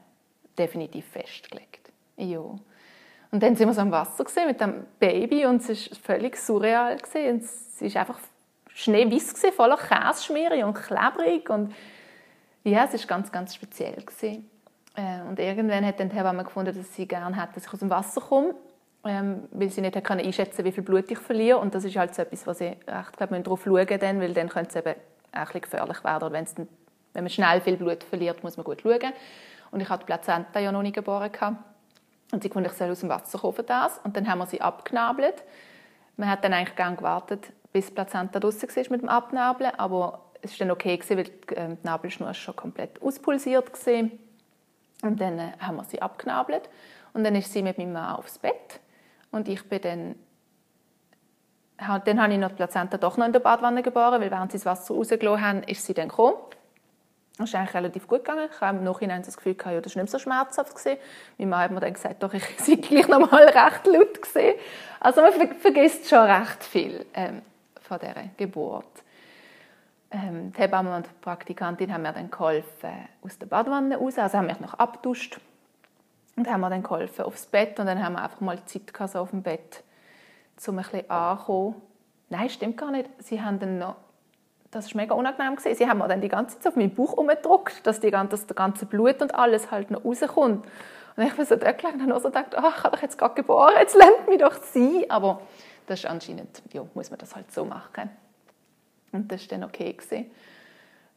definitiv 0.58 1.06
festgelegt. 1.06 1.92
Ja. 2.16 2.40
Und 2.40 3.40
dann 3.40 3.54
sind 3.54 3.68
wir 3.68 3.74
so 3.74 3.82
am 3.82 3.92
Wasser 3.92 4.24
mit 4.46 4.60
dem 4.60 4.84
Baby 4.98 5.46
und 5.46 5.62
es 5.62 5.90
war 5.92 5.98
völlig 6.02 6.36
surreal. 6.38 6.96
Gewesen. 6.96 7.48
Es 7.80 7.94
war 7.94 8.00
einfach 8.00 8.18
schneeweiß, 8.74 9.46
voller 9.54 9.76
Käseschmiere 9.76 10.66
und 10.66 10.74
klebrig. 10.74 11.48
Und 11.50 11.72
ja, 12.64 12.88
es 12.92 13.00
war 13.00 13.06
ganz, 13.06 13.30
ganz 13.30 13.54
speziell. 13.54 13.94
Gewesen. 13.94 14.50
Äh, 15.00 15.28
und 15.28 15.38
irgendwann 15.38 15.84
hat 15.84 16.00
dann 16.00 16.10
die 16.10 16.16
Hebamme 16.16 16.44
gefunden, 16.44 16.76
dass 16.76 16.94
sie 16.94 17.06
gerne 17.06 17.40
hätte, 17.40 17.54
dass 17.54 17.66
ich 17.66 17.72
aus 17.72 17.78
dem 17.78 17.90
Wasser 17.90 18.20
komme, 18.20 18.54
ähm, 19.04 19.48
weil 19.52 19.70
sie 19.70 19.80
nicht 19.80 19.96
einschätzen 19.96 20.56
konnte, 20.56 20.64
wie 20.64 20.72
viel 20.72 20.82
Blut 20.82 21.10
ich 21.10 21.18
verliere. 21.18 21.58
Und 21.58 21.74
das 21.74 21.84
ist 21.84 21.96
halt 21.96 22.14
so 22.14 22.22
etwas, 22.22 22.46
was 22.46 22.58
sie 22.58 22.76
recht 22.86 23.16
glaube, 23.16 23.40
darauf 23.40 23.64
schauen 23.64 23.86
müssen, 23.86 24.20
weil 24.20 24.34
dann 24.34 24.48
könnte 24.48 24.70
es 24.70 24.76
eben 24.76 25.00
auch 25.32 25.54
ein 25.54 25.60
gefährlich 25.60 26.04
werden. 26.04 26.24
Oder 26.24 26.30
dann, 26.30 26.68
wenn 27.14 27.24
man 27.24 27.30
schnell 27.30 27.60
viel 27.60 27.76
Blut 27.76 28.04
verliert, 28.04 28.42
muss 28.42 28.56
man 28.56 28.64
gut 28.64 28.82
schauen. 28.82 29.12
Und 29.70 29.80
ich 29.80 29.88
hatte 29.88 30.00
die 30.00 30.06
Plazenta 30.06 30.60
ja 30.60 30.72
noch 30.72 30.82
nicht 30.82 30.94
geboren. 30.94 31.30
Gehabt. 31.32 31.56
Und 32.32 32.42
sie 32.42 32.48
fand, 32.48 32.66
ich 32.66 32.72
soll 32.72 32.90
aus 32.90 33.00
dem 33.00 33.08
Wasser 33.08 33.38
kommen 33.38 33.66
das. 33.66 33.98
Und 34.04 34.16
dann 34.16 34.28
haben 34.28 34.38
wir 34.38 34.46
sie 34.46 34.60
abgenabelt. 34.60 35.42
Man 36.16 36.28
hat 36.28 36.44
dann 36.44 36.52
eigentlich 36.52 36.76
gerne 36.76 36.96
gewartet, 36.96 37.52
bis 37.72 37.86
die 37.86 37.92
Plazenta 37.92 38.38
draußen 38.38 38.68
war 38.68 38.84
mit 38.90 39.02
dem 39.02 39.08
Abnabeln. 39.08 39.72
Aber 39.78 40.20
es 40.42 40.52
war 40.52 40.66
dann 40.66 40.70
okay, 40.72 41.00
weil 41.08 41.30
ähm, 41.56 41.78
die 41.82 41.86
Nabelschnur 41.86 42.34
schon 42.34 42.54
komplett 42.54 43.00
auspulsiert 43.02 43.72
war. 43.86 44.10
Und 45.02 45.20
dann 45.20 45.38
äh, 45.38 45.52
haben 45.60 45.76
wir 45.76 45.84
sie 45.84 46.02
abgenabelt. 46.02 46.68
Und 47.12 47.24
dann 47.24 47.34
ist 47.34 47.52
sie 47.52 47.62
mit 47.62 47.78
meinem 47.78 47.92
Mann 47.92 48.16
aufs 48.16 48.38
Bett. 48.38 48.80
Und 49.30 49.48
ich 49.48 49.68
bin 49.68 49.80
dann 49.80 50.14
dann 52.04 52.20
habe 52.20 52.32
ich 52.32 52.38
noch 52.38 52.50
die 52.50 52.56
Plazenta 52.56 52.98
doch 52.98 53.16
noch 53.16 53.26
in 53.26 53.32
der 53.32 53.40
Badwanne 53.40 53.82
geboren, 53.82 54.20
weil 54.20 54.30
während 54.30 54.52
sie 54.52 54.58
das 54.58 54.66
Wasser 54.66 54.94
rausgelassen 54.94 55.42
haben, 55.42 55.62
ist 55.62 55.86
sie 55.86 55.94
dann 55.94 56.08
gekommen. 56.08 56.36
Das 57.38 57.48
ist 57.48 57.54
eigentlich 57.54 57.74
relativ 57.74 58.06
gut 58.06 58.22
gegangen. 58.22 58.50
Ich 58.52 58.60
habe 58.60 58.76
im 58.76 58.84
Nachhinein 58.84 59.22
das 59.22 59.34
Gefühl, 59.34 59.54
gehabt, 59.54 59.74
ja, 59.74 59.80
das 59.80 59.96
war 59.96 60.02
nicht 60.02 60.12
so 60.12 60.18
schmerzhaft. 60.18 60.76
Gewesen. 60.76 60.98
Mein 61.38 61.48
Mann 61.48 61.60
hat 61.60 61.70
mir 61.70 61.80
dann 61.80 61.94
gesagt, 61.94 62.22
doch, 62.22 62.34
ich 62.34 62.44
sei 62.58 62.74
gleich 62.74 63.08
noch 63.08 63.30
mal 63.30 63.44
recht 63.44 63.86
laut 63.86 64.20
gewesen. 64.20 64.58
Also 65.00 65.22
man 65.22 65.32
vergisst 65.54 66.08
schon 66.10 66.18
recht 66.18 66.62
viel 66.62 67.06
ähm, 67.14 67.40
von 67.80 67.98
dieser 67.98 68.24
Geburt. 68.36 68.84
Ähm, 70.12 70.52
die 70.52 70.60
Hebamme 70.60 70.96
und 70.96 71.06
die 71.06 71.10
Praktikantin 71.20 71.92
haben 71.92 72.02
mir 72.02 72.12
dann 72.12 72.30
geholfen 72.30 72.90
aus 73.22 73.38
der 73.38 73.46
Badwanne 73.46 73.96
raus, 73.96 74.18
also 74.18 74.38
haben 74.38 74.46
mich 74.46 74.58
noch 74.58 74.74
abduscht 74.74 75.40
und 76.36 76.48
haben 76.50 76.60
mir 76.60 76.70
dann 76.70 76.82
geholfen 76.82 77.24
aufs 77.24 77.46
Bett 77.46 77.78
und 77.78 77.86
dann 77.86 78.02
haben 78.02 78.14
wir 78.14 78.22
einfach 78.22 78.40
mal 78.40 78.64
Zeit 78.64 78.92
gehabt, 78.92 79.12
so 79.12 79.20
auf 79.20 79.30
dem 79.30 79.42
Bett, 79.42 79.84
um 80.66 80.78
ein 80.78 80.82
bisschen 80.82 81.08
anzukommen. 81.10 81.76
Nein, 82.28 82.50
stimmt 82.50 82.76
gar 82.76 82.90
nicht. 82.90 83.08
Sie 83.18 83.40
haben 83.40 83.58
dann 83.60 83.78
noch 83.78 83.96
das 84.70 84.94
war 84.94 85.02
mega 85.02 85.14
unangenehm. 85.14 85.56
Gewesen. 85.56 85.76
Sie 85.76 85.88
haben 85.88 85.98
mir 85.98 86.08
dann 86.08 86.20
die 86.20 86.28
ganze 86.28 86.58
Zeit 86.58 86.68
auf 86.72 86.76
meinen 86.76 86.94
Bauch 86.94 87.14
umgedrückt, 87.14 87.86
dass, 87.86 88.00
die, 88.00 88.10
dass 88.10 88.46
das 88.46 88.56
ganze 88.56 88.86
Blut 88.86 89.20
und 89.20 89.34
alles 89.34 89.70
halt 89.70 89.90
noch 89.90 90.04
rauskommt. 90.04 90.64
Und 91.16 91.26
ich 91.26 91.34
bin 91.34 91.44
so 91.44 91.56
gelegen 91.56 92.00
und 92.00 92.10
habe 92.12 92.20
so 92.20 92.28
gedacht, 92.28 92.54
oh, 92.56 92.68
ich 92.68 92.84
habe 92.84 92.96
doch 92.96 93.02
jetzt 93.02 93.18
gerade 93.18 93.34
geboren, 93.34 93.74
jetzt 93.78 93.96
lernt 93.96 94.28
mich 94.28 94.38
doch 94.38 94.54
sein. 94.62 95.04
Aber 95.08 95.40
das 95.86 96.00
ist 96.00 96.06
anscheinend, 96.06 96.62
ja, 96.72 96.84
muss 96.94 97.10
man 97.10 97.18
das 97.18 97.34
halt 97.34 97.50
so 97.52 97.64
machen. 97.64 98.10
Und 99.12 99.30
das 99.30 99.42
war 99.42 99.58
dann 99.58 99.68
okay. 99.68 99.92
Gewesen. 99.92 100.30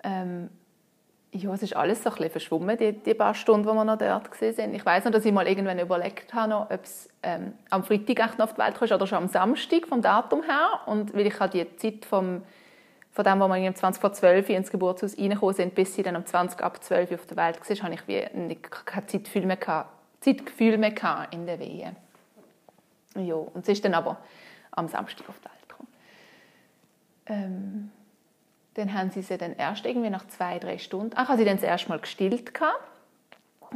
Ähm, 0.04 0.50
ja, 1.32 1.52
es 1.54 1.64
ist 1.64 1.76
alles 1.76 2.04
so 2.04 2.10
ein 2.10 2.16
bisschen 2.16 2.32
verschwommen, 2.32 2.78
die, 2.78 2.92
die 2.92 3.14
paar 3.16 3.34
Stunden, 3.34 3.68
die 3.68 3.74
wir 3.74 3.84
noch 3.84 3.98
dort 3.98 4.42
waren. 4.42 4.74
Ich 4.76 4.86
weiß 4.86 5.06
noch, 5.06 5.12
dass 5.12 5.26
ich 5.26 5.32
mal 5.32 5.48
irgendwann 5.48 5.80
überlegt 5.80 6.34
habe, 6.34 6.54
ob 6.54 6.84
es 6.84 7.10
ähm, 7.24 7.54
am 7.72 7.84
Freitag 7.84 8.38
noch 8.38 8.46
auf 8.46 8.54
die 8.54 8.60
Welt 8.60 8.76
kommt 8.76 8.92
oder 8.92 9.08
schon 9.08 9.18
am 9.18 9.28
Samstag 9.28 9.88
vom 9.88 10.02
Datum 10.02 10.44
her. 10.44 10.82
Und 10.86 11.16
weil 11.16 11.26
ich 11.26 11.40
halt 11.40 11.54
die 11.54 11.76
Zeit 11.78 12.06
vom 12.06 12.44
von 13.14 13.24
dem, 13.24 13.40
wo 13.40 13.48
wir 13.48 13.68
um 13.68 13.76
20 13.76 14.02
vor 14.02 14.12
12 14.12 14.50
ins 14.50 14.72
Geburtshaus 14.72 15.18
reingekommen 15.18 15.54
sind, 15.54 15.76
bis 15.76 15.94
sie 15.94 16.02
dann 16.02 16.16
um 16.16 16.26
20 16.26 16.60
ab 16.62 16.84
12 16.84 17.12
auf 17.12 17.26
der 17.28 17.38
Welt 17.38 17.60
war, 17.60 17.84
hatte 17.84 17.94
ich 17.94 18.08
wie 18.08 18.56
kein 18.56 19.08
Zeitgefühl 19.08 19.46
mehr, 19.46 19.58
gehabt, 19.58 19.90
Zeitgefühl 20.22 20.80
mehr 20.80 21.28
in 21.30 21.46
der 21.46 21.60
Wehe. 21.60 21.96
Ja, 23.16 23.36
und 23.36 23.66
sie 23.66 23.74
ist 23.74 23.86
dann 23.86 23.94
aber 23.94 24.18
am 24.72 24.88
Samstag 24.88 25.30
auf 25.30 25.38
die 25.40 25.46
Welt. 25.46 25.63
Ähm, 27.26 27.92
dann 28.76 28.94
haben 28.94 29.12
sie 29.12 29.22
sie 29.22 29.38
dann 29.38 29.56
erst 29.56 29.86
irgendwie 29.86 30.10
nach 30.10 30.28
zwei, 30.28 30.60
drei 30.60 30.78
Stunden, 30.78 31.12
ach, 31.16 31.30
habe 31.30 31.38
sie 31.38 31.46
dann 31.46 31.58
das 31.58 31.64
erste 31.64 31.90
Mal 31.90 32.00
gestillt 32.00 32.54
gehabt. 32.54 32.82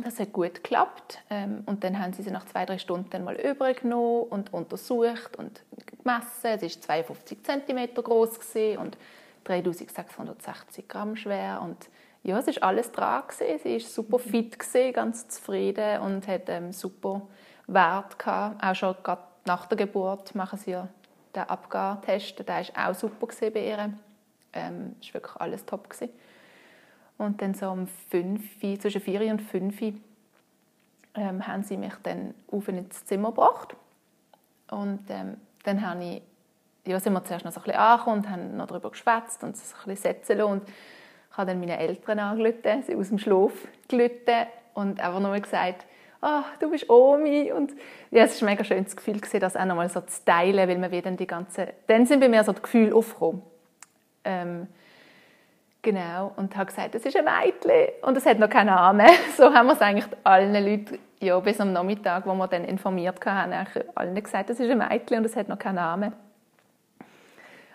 Das 0.04 0.20
hat 0.20 0.32
gut 0.32 0.56
geklappt. 0.56 1.20
Ähm, 1.30 1.64
und 1.66 1.84
dann 1.84 2.00
haben 2.00 2.14
sie 2.14 2.24
sie 2.24 2.32
nach 2.32 2.46
zwei, 2.46 2.66
drei 2.66 2.78
Stunden 2.78 3.10
dann 3.10 3.24
mal 3.24 3.36
übergenommen 3.36 4.24
und 4.30 4.54
untersucht 4.54 5.38
und 5.38 5.62
gemessen. 5.86 6.60
Sie 6.60 6.66
war 6.66 7.04
52 7.04 7.40
cm 7.44 7.96
groß 7.96 8.40
und 8.78 8.98
3660 9.44 10.88
Gramm 10.88 11.16
schwer 11.16 11.62
und 11.62 11.90
ja, 12.24 12.38
es 12.38 12.48
ist 12.48 12.62
alles 12.62 12.92
dran 12.92 13.24
gewesen. 13.28 13.60
Sie 13.64 13.76
ist 13.78 13.94
super 13.94 14.18
mhm. 14.18 14.30
fit 14.30 14.60
gewesen, 14.60 14.94
ganz 14.94 15.28
zufrieden 15.30 16.02
und 16.02 16.28
hat 16.28 16.50
ähm, 16.50 16.74
super 16.74 17.22
Wert 17.68 18.20
gehabt. 18.20 18.64
Auch 18.64 18.76
schon 18.76 18.96
gerade 19.02 19.22
nach 19.46 19.66
der 19.68 19.78
Geburt 19.78 20.36
machen 20.36 20.60
sie 20.60 20.72
ja 20.72 20.90
den 21.38 21.50
Abgartest. 21.50 22.40
Der 22.40 22.48
war 22.48 22.90
auch 22.90 22.96
super 22.96 23.28
bei 23.52 23.68
ihr. 23.68 23.94
Ähm, 24.54 24.96
ist 25.02 25.14
wirklich 25.14 25.36
alles 25.38 25.66
top 25.66 25.90
gewesen. 25.90 26.10
Und 27.18 27.42
dann 27.42 27.54
so 27.54 27.70
um 27.70 27.88
5, 27.88 28.80
zwischen 28.80 29.02
4 29.02 29.32
und 29.32 29.42
5 29.42 29.82
ähm, 31.16 31.48
haben 31.48 31.64
sie 31.64 31.78
mich 31.78 31.94
dann 32.04 32.34
auf 32.52 32.68
ins 32.68 33.06
Zimmer 33.06 33.30
gebracht. 33.30 33.76
Und 34.70 35.10
ähm, 35.10 35.38
dann 35.64 35.86
habe 35.86 36.04
ich 36.04 36.22
ja, 36.88 37.00
sind 37.00 37.14
wir 37.14 37.24
zuerst 37.24 37.44
noch 37.44 37.52
so 37.52 37.60
ein 37.60 37.64
bisschen 37.64 37.80
angekommen 37.80 38.18
und 38.18 38.30
haben 38.30 38.58
noch 38.58 38.68
darüber 38.68 38.92
geschwätzt 38.92 39.44
und 39.44 39.56
es 39.56 39.74
ein 39.74 39.90
bisschen 39.90 40.14
setzen 40.14 40.38
lassen. 40.38 40.52
Und 40.52 40.70
ich 40.70 41.38
habe 41.38 41.52
dann 41.52 41.60
meine 41.60 41.78
Eltern 41.78 42.20
angerufen, 42.20 42.84
sie 42.84 42.96
aus 42.96 43.10
dem 43.10 43.20
Schlaf 43.20 43.68
gerufen 43.88 44.48
und 44.74 45.00
einfach 45.00 45.20
nur 45.20 45.38
gesagt, 45.40 45.86
oh, 46.22 46.42
du 46.60 46.70
bist 46.70 46.90
Omi. 46.90 47.52
Und 47.52 47.74
ja, 48.12 48.24
es 48.24 48.42
war 48.42 48.48
ein 48.48 48.54
mega 48.54 48.64
schönes 48.64 48.96
Gefühl, 48.96 49.20
das 49.20 49.56
auch 49.56 49.66
nochmal 49.66 49.90
so 49.90 50.02
zu 50.02 50.26
teilen, 50.26 50.68
weil 50.68 50.78
man 50.78 50.92
wieder 50.92 51.12
die 51.12 51.28
ganze... 51.28 51.74
Dann 51.88 52.06
sind 52.06 52.20
bei 52.20 52.30
mir 52.30 52.44
so 52.44 52.54
die 52.54 52.62
Gefühle 52.62 52.96
aufgekommen. 52.96 53.42
Ähm, 54.24 54.68
genau, 55.82 56.34
und 56.36 56.56
habe 56.56 56.66
gesagt, 56.66 56.96
es 56.96 57.06
ist 57.06 57.16
ein 57.16 57.26
Mädchen 57.26 57.94
und 58.02 58.18
es 58.18 58.26
hat 58.26 58.40
noch 58.40 58.50
keinen 58.50 58.68
Namen. 58.68 59.08
So 59.38 59.54
haben 59.54 59.68
wir 59.68 59.74
es 59.74 59.82
eigentlich 59.82 60.08
allen 60.24 60.54
Leuten, 60.54 61.00
ja, 61.20 61.40
bis 61.40 61.60
am 61.62 61.74
Nachmittag, 61.74 62.26
wo 62.26 62.34
wir 62.34 62.48
dann 62.48 62.66
informiert 62.66 63.26
haben, 63.26 63.54
allen 63.96 64.24
gesagt, 64.24 64.50
es 64.50 64.60
ist 64.60 64.70
ein 64.70 64.78
Mädchen 64.78 65.20
und 65.20 65.26
es 65.26 65.36
hat 65.36 65.48
noch 65.48 65.58
keinen 65.58 65.76
Namen. 65.76 66.14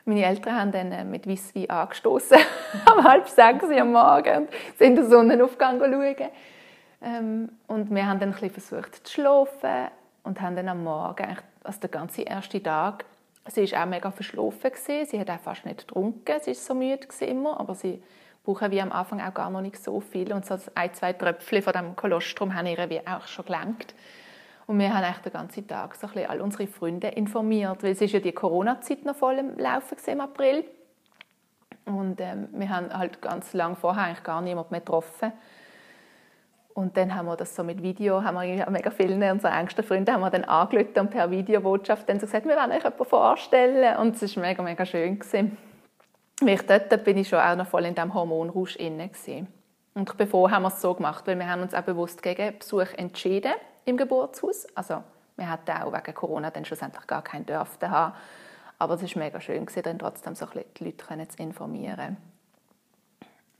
Meine 0.04 0.24
Eltern 0.24 0.58
haben 0.58 0.72
dann 0.72 0.90
äh, 0.90 1.04
mit 1.04 1.28
Weisswein 1.28 1.70
angestoßen 1.70 2.38
am 2.86 3.04
halb 3.04 3.28
sechs 3.28 3.64
am 3.70 3.92
Morgen 3.92 4.36
und 4.36 4.48
sind 4.76 4.96
den 4.96 5.08
Sonnenaufgang 5.08 5.78
schauen. 5.78 6.28
Ähm, 7.02 7.50
und 7.66 7.92
wir 7.94 8.06
haben 8.06 8.20
dann 8.20 8.34
ein 8.34 8.50
versucht 8.50 9.06
zu 9.06 9.12
schlafen 9.12 9.88
und 10.22 10.40
haben 10.40 10.56
dann 10.56 10.68
am 10.68 10.84
Morgen, 10.84 11.36
also 11.64 11.80
den 11.80 11.90
ganzen 11.90 12.26
ersten 12.26 12.62
Tag, 12.62 13.04
sie 13.48 13.70
war 13.72 13.82
auch 13.82 13.86
mega 13.86 14.10
verschlafen. 14.10 14.70
Gewesen. 14.70 15.06
Sie 15.06 15.18
hat 15.18 15.30
auch 15.30 15.40
fast 15.40 15.64
nicht 15.64 15.86
getrunken, 15.86 16.40
sie 16.40 16.50
war 16.50 16.54
so 16.54 16.74
müde 16.74 17.06
immer, 17.20 17.58
aber 17.58 17.74
sie 17.74 18.02
brauchen 18.44 18.70
wie 18.70 18.80
am 18.80 18.92
Anfang 18.92 19.20
auch 19.20 19.34
gar 19.34 19.50
noch 19.50 19.60
nicht 19.60 19.82
so 19.82 20.00
viel. 20.00 20.32
Und 20.32 20.46
so 20.46 20.56
ein, 20.74 20.94
zwei 20.94 21.12
Tröpfchen 21.12 21.62
von 21.62 21.72
dem 21.72 21.96
Kolostrum 21.96 22.54
haben 22.54 22.66
ihr 22.66 22.90
wie 22.90 23.06
auch 23.06 23.26
schon 23.26 23.44
gelangt. 23.44 23.94
Und 24.66 24.78
wir 24.78 24.94
haben 24.94 25.22
den 25.24 25.32
ganzen 25.32 25.66
Tag 25.66 25.96
so 25.96 26.06
all 26.06 26.40
unsere 26.40 26.66
Freunde 26.66 27.08
informiert, 27.08 27.82
weil 27.82 27.92
es 27.92 28.00
ist 28.00 28.12
ja 28.12 28.20
die 28.20 28.32
Corona-Zeit 28.32 29.04
noch 29.04 29.16
voll 29.16 29.38
im 29.38 29.58
Laufen 29.58 29.98
im 30.06 30.20
April. 30.20 30.64
Und 31.84 32.20
ähm, 32.20 32.48
wir 32.52 32.68
haben 32.68 32.96
halt 32.96 33.20
ganz 33.20 33.52
lange 33.54 33.74
vorher 33.74 34.04
eigentlich 34.04 34.22
gar 34.22 34.40
niemanden 34.40 34.70
mehr 34.70 34.80
getroffen. 34.80 35.32
Und 36.74 36.96
dann 36.96 37.14
haben 37.14 37.26
wir 37.26 37.36
das 37.36 37.54
so 37.54 37.62
mit 37.62 37.82
Video, 37.82 38.22
haben 38.22 38.40
wir 38.40 38.68
mega 38.70 38.90
vielen 38.90 39.22
unserer 39.30 39.58
engsten 39.58 39.84
Freunde 39.84 40.12
haben 40.12 40.22
wir 40.22 40.30
dann 40.30 40.44
angerufen 40.44 40.98
und 41.00 41.10
per 41.10 41.30
Videobotschaft 41.30 42.08
dann 42.08 42.18
so 42.18 42.26
gesagt, 42.26 42.46
wir 42.46 42.56
wollen 42.56 42.70
euch 42.70 42.82
jemanden 42.82 43.04
vorstellen. 43.04 43.96
Und 43.98 44.20
es 44.20 44.36
war 44.36 44.42
mega, 44.42 44.62
mega 44.62 44.86
schön. 44.86 45.18
Gewesen. 45.18 45.58
Weil 46.40 46.54
ich 46.54 46.66
dort 46.66 47.04
bin 47.04 47.18
ich 47.18 47.28
schon 47.28 47.38
auch 47.38 47.56
noch 47.56 47.66
voll 47.66 47.84
in 47.84 47.94
diesem 47.94 48.14
Hormonrausch 48.14 48.76
inne 48.76 49.10
Und 49.94 50.16
bevor 50.16 50.50
haben 50.50 50.62
wir 50.62 50.68
es 50.68 50.80
so 50.80 50.94
gemacht, 50.94 51.26
weil 51.26 51.38
wir 51.38 51.48
haben 51.48 51.62
uns 51.62 51.74
auch 51.74 51.82
bewusst 51.82 52.22
gegen 52.22 52.58
Besuch 52.58 52.92
entschieden 52.96 53.52
im 53.84 53.96
Geburtshaus. 53.96 54.66
Also 54.74 55.02
wir 55.36 55.50
hatten 55.50 55.70
auch 55.70 55.92
wegen 55.92 56.14
Corona 56.14 56.50
dann 56.50 56.64
schlussendlich 56.64 57.06
gar 57.06 57.22
keinen 57.22 57.46
dürften 57.46 57.90
haben. 57.90 58.14
Aber 58.78 58.94
es 58.94 59.02
war 59.02 59.22
mega 59.22 59.40
schön, 59.40 59.66
dann 59.82 59.98
trotzdem 59.98 60.34
so 60.34 60.46
die 60.46 60.84
Leute 60.84 61.28
zu 61.28 61.42
informieren. 61.42 62.16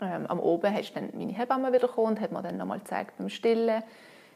Ähm, 0.02 0.26
am 0.26 0.40
Oben 0.40 0.74
hast 0.74 0.92
dann 0.94 1.10
meine 1.14 1.32
Hebamme 1.32 1.72
wieder 1.72 1.96
und 1.96 2.20
hat 2.20 2.32
mir 2.32 2.42
dann 2.42 2.56
nochmal 2.56 2.80
gezeigt 2.80 3.16
beim 3.18 3.28
Stillen, 3.28 3.84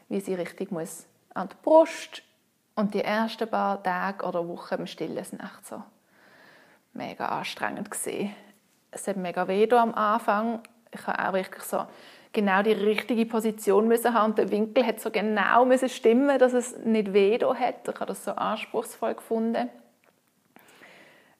wie 0.07 0.21
sie 0.21 0.33
richtig 0.33 0.71
muss 0.71 1.05
an 1.33 1.49
die 1.49 1.55
Brust. 1.61 2.23
Und 2.75 2.93
die 2.93 3.03
ersten 3.03 3.49
paar 3.49 3.83
Tage 3.83 4.25
oder 4.25 4.47
Wochen 4.47 4.77
beim 4.77 4.87
Stillen 4.87 5.23
sind 5.23 5.41
echt 5.41 5.67
so 5.67 5.83
mega 6.93 7.27
anstrengend 7.27 7.91
gewesen. 7.91 8.33
Es 8.91 9.07
hat 9.07 9.17
mega 9.17 9.47
weh 9.47 9.69
am 9.71 9.93
Anfang. 9.93 10.61
Ich 10.91 11.05
habe 11.05 11.27
auch 11.27 11.33
wirklich 11.33 11.63
so 11.63 11.85
genau 12.31 12.61
die 12.61 12.71
richtige 12.71 13.25
Position 13.25 13.89
müssen 13.89 14.13
haben 14.13 14.31
und 14.31 14.37
der 14.37 14.51
Winkel 14.51 14.85
hat 14.85 15.01
so 15.01 15.11
genau 15.11 15.65
müssen 15.65 15.89
stimmen, 15.89 16.39
dass 16.39 16.53
es 16.53 16.77
nicht 16.77 17.11
weh 17.11 17.37
hat. 17.37 17.87
Ich 17.87 17.95
habe 17.95 18.05
das 18.05 18.23
so 18.23 18.31
anspruchsvoll 18.31 19.15
gefunden. 19.15 19.69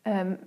Ähm, 0.03 0.37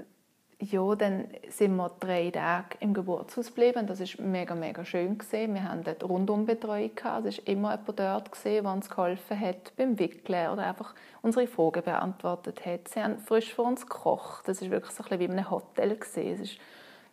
ja, 0.62 0.94
dann 0.94 1.28
sind 1.48 1.74
wir 1.76 1.90
drei 2.00 2.30
Tage 2.30 2.76
im 2.80 2.92
Geburtshaus 2.92 3.46
geblieben. 3.46 3.86
Das 3.86 4.00
war 4.00 4.26
mega, 4.26 4.54
mega 4.54 4.84
schön. 4.84 5.16
Gewesen. 5.16 5.54
Wir 5.54 5.64
hatten 5.64 5.84
dort 5.84 6.04
Rundumbetreuung. 6.04 6.94
Gehabt. 6.94 7.26
Es 7.26 7.38
war 7.38 7.48
immer 7.48 7.70
jemand 7.72 7.98
dort, 7.98 8.44
der 8.44 8.64
uns 8.66 8.90
geholfen 8.90 9.40
hat 9.40 9.74
beim 9.76 9.98
Wickeln 9.98 10.50
oder 10.50 10.66
einfach 10.66 10.94
unsere 11.22 11.46
Fragen 11.46 11.82
beantwortet 11.82 12.66
hat. 12.66 12.88
Sie 12.88 13.02
haben 13.02 13.18
frisch 13.18 13.54
für 13.54 13.62
uns 13.62 13.86
gekocht. 13.86 14.46
Das 14.46 14.60
war 14.60 14.70
wirklich 14.70 14.92
so 14.92 15.02
ein 15.02 15.08
bisschen 15.08 15.20
wie 15.20 15.24
in 15.24 15.32
einem 15.32 15.50
Hotel. 15.50 15.92
Es 15.92 16.16
war 16.16 16.36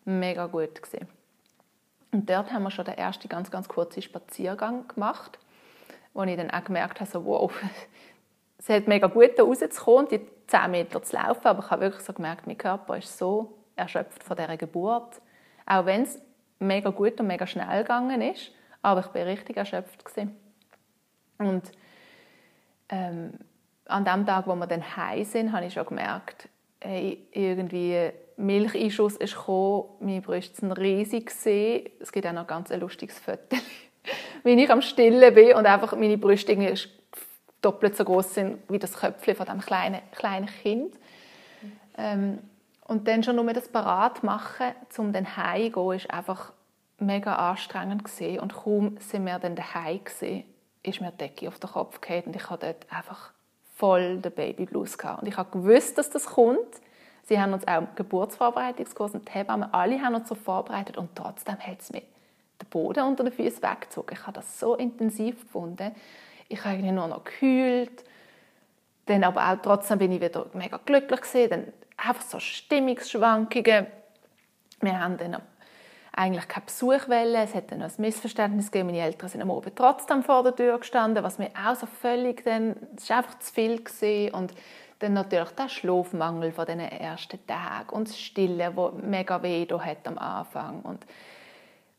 mega 0.03 0.45
gut. 0.47 0.81
Gewesen. 0.81 1.07
Und 2.11 2.29
dort 2.29 2.51
haben 2.51 2.63
wir 2.63 2.71
schon 2.71 2.85
den 2.85 2.97
ersten 2.97 3.29
ganz, 3.29 3.49
ganz 3.49 3.69
kurzen 3.69 4.01
Spaziergang 4.01 4.89
gemacht, 4.89 5.39
wo 6.13 6.23
ich 6.23 6.35
dann 6.35 6.51
auch 6.51 6.63
gemerkt 6.65 6.99
habe, 6.99 7.09
so, 7.09 7.23
wow, 7.23 7.51
es 8.57 8.67
hat 8.67 8.87
mega 8.87 9.07
gut 9.07 9.31
da 9.37 9.43
rauszukommen, 9.43 10.09
die 10.09 10.19
10 10.47 10.71
Meter 10.71 11.03
zu 11.03 11.15
laufen, 11.15 11.45
aber 11.45 11.63
ich 11.63 11.69
habe 11.69 11.81
wirklich 11.81 12.03
so 12.03 12.13
gemerkt, 12.13 12.47
mein 12.47 12.57
Körper 12.57 12.97
ist 12.97 13.17
so 13.17 13.57
erschöpft 13.75 14.23
von 14.23 14.37
dieser 14.37 14.57
Geburt. 14.57 15.21
Auch 15.65 15.85
wenn 15.85 16.03
es 16.03 16.21
mega 16.59 16.89
gut 16.89 17.19
und 17.19 17.27
mega 17.27 17.45
schnell 17.45 17.83
gegangen 17.83 18.21
ist, 18.21 18.51
aber 18.81 19.01
ich 19.01 19.13
war 19.13 19.25
richtig 19.25 19.57
erschöpft. 19.57 20.03
Gewesen. 20.05 20.35
Und 21.37 21.71
ähm, 22.89 23.33
an 23.85 24.05
dem 24.05 24.25
Tag, 24.25 24.47
wo 24.47 24.55
wir 24.55 24.67
dann 24.67 24.97
heim 24.97 25.23
sind, 25.23 25.51
habe 25.51 25.65
ich 25.65 25.73
schon 25.73 25.85
gemerkt, 25.85 26.49
hey, 26.79 27.25
irgendwie 27.31 28.11
Milcheinschuss 28.37 29.17
ist 29.17 29.35
gekommen, 29.35 29.85
meine 29.99 30.21
Brüste 30.21 30.55
sind 30.55 30.71
riesig 30.73 31.27
gewesen. 31.27 31.89
Es 31.99 32.11
gibt 32.11 32.25
auch 32.27 32.33
noch 32.33 32.41
ein 32.41 32.47
ganz 32.47 32.69
lustiges 32.69 33.19
Foto, 33.19 33.57
wie 34.43 34.63
ich 34.63 34.71
am 34.71 34.81
Stillen 34.81 35.33
bin 35.33 35.55
und 35.55 35.65
einfach 35.65 35.95
meine 35.95 36.17
Brüste 36.17 36.55
doppelt 37.61 37.95
so 37.95 38.03
groß 38.03 38.33
sind 38.33 38.59
wie 38.69 38.79
das 38.79 38.93
Köpfchen 38.93 39.35
von 39.35 39.45
dem 39.45 39.59
kleinen, 39.59 40.01
kleinen 40.11 40.47
Kind. 40.47 40.93
Ähm, 41.97 42.39
und 42.87 43.07
dann 43.07 43.23
schon 43.23 43.35
nur 43.35 43.51
das 43.53 43.67
parat 43.67 44.23
machen, 44.23 44.67
um 44.97 45.11
dann 45.11 45.35
heimzugehen, 45.35 45.97
ist 45.97 46.11
einfach 46.11 46.53
mega 46.99 47.35
anstrengend 47.35 48.03
gewesen. 48.03 48.39
und 48.39 48.53
kaum 48.53 48.97
sind 48.99 49.25
wir 49.25 49.39
dann 49.39 49.55
daheim 49.55 50.03
gewesen, 50.03 50.43
ist 50.83 51.01
mir 51.01 51.11
die 51.11 51.17
Decke 51.17 51.47
auf 51.47 51.59
den 51.59 51.69
Kopf 51.69 52.01
gefallen 52.01 52.23
und 52.27 52.35
ich 52.35 52.49
hatte 52.49 52.67
dort 52.67 52.91
einfach 52.91 53.31
voll 53.75 54.17
den 54.17 54.31
Babyblues 54.31 54.97
gehabt. 54.97 55.21
und 55.21 55.27
ich 55.27 55.37
habe 55.37 55.51
gewusst, 55.51 55.97
dass 55.97 56.09
das 56.09 56.25
kommt. 56.25 56.81
Sie 57.23 57.39
haben 57.39 57.51
uns 57.51 57.67
auch 57.67 57.83
Geburtsvorbereitungskurs 57.95 59.13
und 59.13 59.27
die 59.27 59.33
Hebammen, 59.33 59.73
alle 59.73 60.01
haben 60.01 60.15
uns 60.15 60.29
so 60.29 60.35
vorbereitet 60.35 60.97
und 60.97 61.09
trotzdem 61.13 61.59
hat 61.59 61.81
es 61.81 61.91
mir 61.91 62.01
den 62.01 62.69
Boden 62.69 63.03
unter 63.03 63.23
den 63.25 63.33
Füßen 63.33 63.61
weggezogen. 63.61 64.13
Ich 64.13 64.21
habe 64.21 64.33
das 64.33 64.59
so 64.59 64.75
intensiv 64.75 65.41
gefunden 65.41 65.93
ich 66.49 66.63
habe 66.63 66.75
irgendwie 66.75 66.91
nur 66.91 67.07
noch 67.07 67.23
gekühlt. 67.23 68.03
Dann 69.05 69.23
aber 69.23 69.51
auch 69.51 69.57
trotzdem 69.61 69.99
bin 69.99 70.11
ich 70.11 70.21
wieder 70.21 70.47
mega 70.53 70.79
glücklich 70.85 71.21
gewesen. 71.21 71.49
Dann 71.49 71.73
einfach 71.97 72.21
so 72.21 72.39
Stimmungsschwankungen. 72.39 73.87
Wir 74.81 74.99
haben 74.99 75.17
dann 75.17 75.41
eigentlich 76.11 76.47
keinen 76.47 76.65
Besuch. 76.65 77.07
Es 77.09 77.55
hat 77.55 77.71
dann 77.71 77.81
ein 77.81 77.91
Missverständnis 77.97 78.71
gegeben. 78.71 78.89
Meine 78.91 79.03
Eltern 79.03 79.29
sind 79.29 79.41
am 79.41 79.51
Abend 79.51 79.75
trotzdem 79.75 80.23
vor 80.23 80.43
der 80.43 80.55
Tür 80.55 80.79
gestanden, 80.79 81.23
was 81.23 81.37
mir 81.37 81.51
auch 81.65 81.75
so 81.75 81.85
völlig 81.85 82.43
dann, 82.43 82.75
es 82.95 83.09
war 83.09 83.17
einfach 83.17 83.39
zu 83.39 83.53
viel 83.53 83.83
gewesen. 83.83 84.33
und 84.33 84.53
dann 84.99 85.13
natürlich 85.13 85.51
der 85.51 85.69
Schlafmangel 85.69 86.51
von 86.51 86.65
den 86.65 86.79
ersten 86.79 87.45
Tagen 87.45 87.89
und 87.91 88.07
das 88.07 88.19
Stillen, 88.19 88.75
wo 88.75 88.89
mega 88.89 89.41
weh 89.43 89.67
hat 89.67 90.07
am 90.07 90.17
Anfang 90.17 90.81
und 90.81 91.05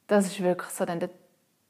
das 0.08 0.26
ist 0.26 0.42
wirklich 0.42 0.70
so 0.70 0.84
dann 0.84 0.98
der 1.00 1.11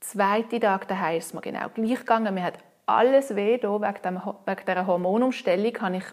zweite 0.00 0.60
Tag 0.60 0.88
daheim 0.88 1.18
ist 1.18 1.34
mir 1.34 1.40
genau 1.40 1.68
gleich 1.68 1.98
gegangen. 1.98 2.34
Mir 2.34 2.44
hat 2.44 2.58
alles 2.86 3.34
weh 3.36 3.58
da, 3.58 3.80
wegen, 3.80 4.64
dieser 4.66 4.86
Hormonumstellung 4.86 5.80
habe 5.80 5.96
ich 5.96 6.04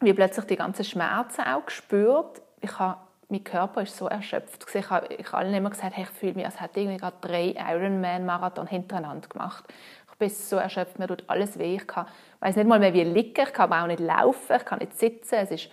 wie 0.00 0.12
plötzlich 0.12 0.46
die 0.46 0.56
ganzen 0.56 0.84
Schmerzen 0.84 1.42
auch 1.42 1.64
gespürt. 1.66 2.42
Ich 2.60 2.78
habe, 2.78 3.00
mein 3.28 3.44
Körper 3.44 3.82
ist 3.82 3.96
so 3.96 4.06
erschöpft. 4.06 4.66
Ich 4.74 4.90
habe, 4.90 5.14
ich 5.14 5.26
habe 5.26 5.38
allen 5.38 5.54
immer 5.54 5.70
gesagt, 5.70 5.96
hey, 5.96 6.04
ich 6.04 6.10
fühle 6.10 6.34
mich, 6.34 6.44
als 6.44 6.60
hätte 6.60 6.80
ich 6.80 6.98
gerade 6.98 7.16
drei 7.20 7.54
Ironman-Marathon 7.56 8.66
hintereinander 8.66 9.28
gemacht. 9.28 9.64
Ich 10.10 10.18
bin 10.18 10.28
so 10.28 10.56
erschöpft, 10.56 10.98
mir 10.98 11.06
tut 11.06 11.24
alles 11.28 11.58
weh. 11.58 11.76
Ich 11.76 11.86
kann, 11.86 12.06
weiß 12.40 12.56
nicht 12.56 12.66
mal 12.66 12.78
mehr, 12.78 12.94
wie 12.94 13.04
liegen, 13.04 13.42
ich 13.42 13.52
kann 13.52 13.72
auch 13.72 13.86
nicht 13.86 14.00
laufen, 14.00 14.56
ich 14.56 14.64
kann 14.64 14.78
nicht 14.80 14.98
sitzen. 14.98 15.36
Es 15.36 15.50
ist 15.50 15.70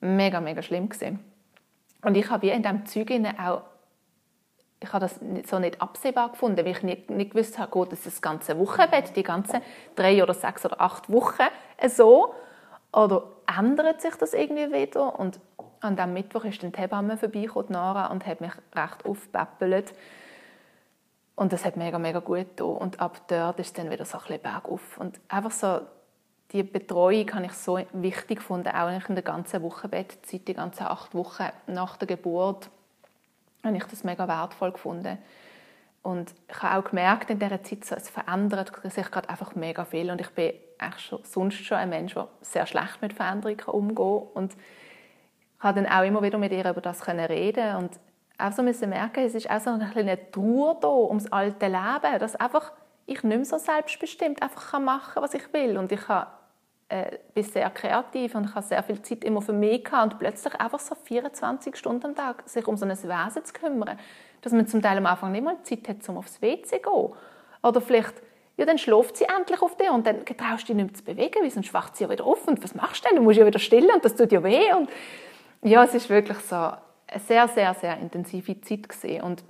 mega, 0.00 0.40
mega 0.40 0.62
schlimm 0.62 0.88
gewesen. 0.88 1.18
Und 2.02 2.16
ich 2.16 2.30
habe 2.30 2.42
wie 2.42 2.50
in 2.50 2.62
diesem 2.62 2.86
Zeug 2.86 3.10
auch 3.38 3.62
ich 4.80 4.92
habe 4.92 5.00
das 5.00 5.18
so 5.48 5.58
nicht 5.58 5.82
absehbar 5.82 6.30
gefunden, 6.30 6.64
weil 6.64 6.72
ich 6.72 6.82
nicht, 6.82 7.10
nicht 7.10 7.32
gewusst 7.32 7.58
habe, 7.58 7.70
geht 7.80 7.92
es 7.92 8.04
das 8.04 8.22
ganze 8.22 8.58
Wochenbett, 8.58 9.16
die 9.16 9.22
ganzen 9.22 9.60
drei 9.96 10.22
oder 10.22 10.34
sechs 10.34 10.64
oder 10.64 10.80
acht 10.80 11.10
Wochen 11.10 11.48
so 11.88 12.34
oder 12.92 13.24
ändert 13.58 14.00
sich 14.00 14.14
das 14.14 14.34
irgendwie 14.34 14.72
wieder? 14.72 15.18
Und 15.18 15.40
an 15.80 15.96
diesem 15.96 16.12
Mittwoch 16.12 16.44
ist 16.44 16.62
dann 16.62 16.72
die 16.72 16.80
Hebamme 16.80 17.16
vorbeigekommen, 17.16 17.72
Nara, 17.72 18.06
und 18.06 18.26
hat 18.26 18.40
mich 18.40 18.52
recht 18.74 19.04
aufgepäppelt. 19.04 19.92
Und 21.34 21.52
das 21.52 21.64
hat 21.64 21.76
mega, 21.76 21.98
mega 21.98 22.18
gut 22.20 22.56
getan. 22.56 22.68
Und 22.68 23.00
ab 23.00 23.20
dort 23.28 23.60
ist 23.60 23.68
es 23.68 23.72
dann 23.72 23.90
wieder 23.90 24.04
so 24.04 24.18
ein 24.18 24.24
bisschen 24.24 24.42
bergauf. 24.42 24.98
Und 24.98 25.20
einfach 25.28 25.52
so, 25.52 25.80
die 26.52 26.62
Betreuung 26.62 27.32
habe 27.34 27.46
ich 27.46 27.52
so 27.52 27.78
wichtig 27.92 28.38
gefunden, 28.38 28.68
auch 28.68 29.08
in 29.08 29.14
der 29.14 29.22
ganzen 29.22 29.62
Wochenbettzeit, 29.62 30.48
die 30.48 30.54
ganzen 30.54 30.86
acht 30.86 31.14
Wochen 31.14 31.44
nach 31.66 31.96
der 31.96 32.08
Geburt 32.08 32.70
habe 33.64 33.76
ich 33.76 33.84
das 33.84 34.04
mega 34.04 34.26
wertvoll 34.28 34.72
gefunden. 34.72 35.18
Und 36.02 36.32
ich 36.48 36.62
habe 36.62 36.78
auch 36.78 36.88
gemerkt 36.88 37.30
in 37.30 37.38
dieser 37.38 37.62
Zeit, 37.62 37.84
so, 37.84 37.94
es 37.94 38.08
verändert 38.08 38.72
sich 38.84 39.10
gerade 39.10 39.28
einfach 39.28 39.54
mega 39.54 39.84
viel. 39.84 40.10
Und 40.10 40.20
ich 40.20 40.30
bin 40.30 40.52
eigentlich 40.78 41.04
schon, 41.04 41.20
sonst 41.24 41.64
schon 41.64 41.76
ein 41.76 41.90
Mensch, 41.90 42.14
der 42.14 42.28
sehr 42.40 42.66
schlecht 42.66 43.02
mit 43.02 43.12
Veränderungen 43.12 43.60
umgehen 43.66 43.96
kann. 43.96 44.28
Und 44.34 44.54
ich 44.54 45.58
konnte 45.58 45.82
dann 45.82 45.92
auch 45.92 46.04
immer 46.04 46.22
wieder 46.22 46.38
mit 46.38 46.52
ihr 46.52 46.68
über 46.68 46.80
das 46.80 47.06
reden 47.06 47.76
und 47.76 47.98
auch 48.38 48.52
so 48.52 48.62
müssen 48.62 48.90
merken, 48.90 49.24
es 49.24 49.34
ist 49.34 49.50
auch 49.50 49.60
so 49.60 49.70
eine 49.70 49.90
kleine 49.90 50.30
Trauer 50.30 50.78
da 50.80 50.88
ums 50.88 51.26
alte 51.32 51.66
Leben, 51.66 52.18
dass 52.20 52.36
einfach 52.36 52.72
ich 53.06 53.22
nicht 53.24 53.36
mehr 53.36 53.44
so 53.44 53.58
selbstbestimmt 53.58 54.40
einfach 54.42 54.78
machen 54.78 55.14
kann, 55.14 55.22
was 55.22 55.34
ich 55.34 55.52
will. 55.52 55.76
Und 55.76 55.90
ich 55.90 56.06
habe 56.08 56.30
äh, 56.88 57.18
bin 57.34 57.44
sehr 57.44 57.68
kreativ 57.70 58.34
und 58.34 58.46
ich 58.46 58.54
habe 58.54 58.64
sehr 58.64 58.82
viel 58.82 59.02
Zeit 59.02 59.24
immer 59.24 59.42
für 59.42 59.52
mich 59.52 59.84
gehabt 59.84 60.12
und 60.12 60.18
plötzlich 60.18 60.54
einfach 60.54 60.80
so 60.80 60.94
24 60.94 61.76
Stunden 61.76 62.06
am 62.06 62.14
Tag 62.14 62.42
sich 62.48 62.66
um 62.66 62.76
so 62.76 62.86
ein 62.86 62.90
Wesen 62.90 63.44
zu 63.44 63.52
kümmern, 63.52 63.98
dass 64.40 64.52
man 64.52 64.66
zum 64.66 64.80
Teil 64.80 64.96
am 64.96 65.06
Anfang 65.06 65.32
nicht 65.32 65.44
mal 65.44 65.62
Zeit 65.62 65.88
hat, 65.88 66.08
um 66.08 66.16
aufs 66.16 66.40
WC 66.40 66.62
zu 66.64 66.78
gehen. 66.78 67.12
Oder 67.62 67.80
vielleicht, 67.80 68.14
ja, 68.56 68.64
dann 68.64 68.78
schläft 68.78 69.16
sie 69.16 69.24
endlich 69.24 69.60
auf 69.60 69.76
dir 69.76 69.92
und 69.92 70.06
dann 70.06 70.24
traust 70.24 70.62
du 70.62 70.66
dich 70.68 70.76
nicht 70.76 70.86
mehr 70.86 70.94
zu 70.94 71.04
bewegen, 71.04 71.42
weil 71.42 71.50
sonst 71.50 71.74
wacht 71.74 71.96
sie 71.96 72.04
ja 72.04 72.10
wieder 72.10 72.24
auf 72.24 72.46
und 72.48 72.62
was 72.62 72.74
machst 72.74 73.04
du 73.04 73.08
denn? 73.08 73.16
Du 73.16 73.22
musst 73.22 73.38
ja 73.38 73.44
wieder 73.44 73.58
stillen 73.58 73.90
und 73.94 74.04
das 74.04 74.14
tut 74.14 74.32
ja 74.32 74.42
weh 74.42 74.72
und 74.72 74.88
ja, 75.62 75.84
es 75.84 75.94
ist 75.94 76.08
wirklich 76.08 76.38
so 76.38 76.56
eine 76.56 77.20
sehr, 77.26 77.48
sehr, 77.48 77.74
sehr 77.74 77.98
intensive 77.98 78.60
Zeit 78.60 78.88
gewesen. 78.88 79.22
und 79.22 79.44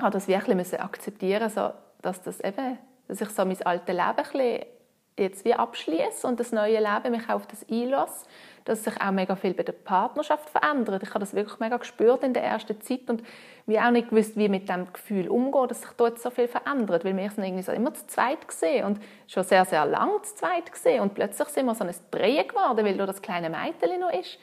habe 0.00 0.12
das 0.12 0.28
wirklich 0.28 0.80
akzeptieren 0.80 1.48
so, 1.50 1.70
dass 2.02 2.22
das 2.22 2.40
eben, 2.40 2.78
dass 3.08 3.20
ich 3.20 3.28
so 3.30 3.44
mein 3.44 3.60
altes 3.62 3.88
Leben 3.88 4.00
ein 4.00 4.14
bisschen 4.16 4.77
jetzt 5.18 5.44
wie 5.44 5.54
abschließe 5.54 6.26
und 6.26 6.40
das 6.40 6.52
neue 6.52 6.78
Leben 6.78 7.10
mich 7.10 7.28
auf 7.28 7.46
das 7.46 7.66
einlasse, 7.68 8.26
dass 8.64 8.84
sich 8.84 9.00
auch 9.00 9.10
mega 9.10 9.34
viel 9.36 9.54
bei 9.54 9.62
der 9.62 9.72
Partnerschaft 9.72 10.50
verändert. 10.50 11.02
Ich 11.02 11.10
habe 11.10 11.20
das 11.20 11.34
wirklich 11.34 11.58
mega 11.58 11.76
gespürt 11.76 12.22
in 12.22 12.34
der 12.34 12.44
ersten 12.44 12.80
Zeit 12.80 13.08
und 13.08 13.22
wie 13.66 13.78
auch 13.78 13.90
nicht 13.90 14.10
gewusst, 14.10 14.36
wie 14.36 14.48
mit 14.48 14.68
dem 14.68 14.92
Gefühl 14.92 15.28
umgehen, 15.28 15.68
dass 15.68 15.80
sich 15.80 15.90
dort 15.96 16.20
so 16.20 16.30
viel 16.30 16.48
verändert, 16.48 17.04
weil 17.04 17.16
wir 17.16 17.30
sind 17.30 17.44
irgendwie 17.44 17.62
so 17.62 17.72
immer 17.72 17.94
zu 17.94 18.06
zweit 18.06 18.46
gesehen 18.46 18.84
und 18.84 19.00
schon 19.26 19.44
sehr 19.44 19.64
sehr 19.64 19.86
lang 19.86 20.22
zu 20.22 20.34
zweit 20.36 20.70
gesehen 20.70 21.00
und 21.00 21.14
plötzlich 21.14 21.48
sind 21.48 21.66
wir 21.66 21.74
so 21.74 21.84
ein 21.84 21.94
Drehen 22.10 22.46
geworden, 22.46 22.84
weil 22.84 22.96
da 22.96 23.06
das 23.06 23.22
kleine 23.22 23.50
Mädchen 23.50 24.00
noch 24.00 24.12
ist, 24.12 24.38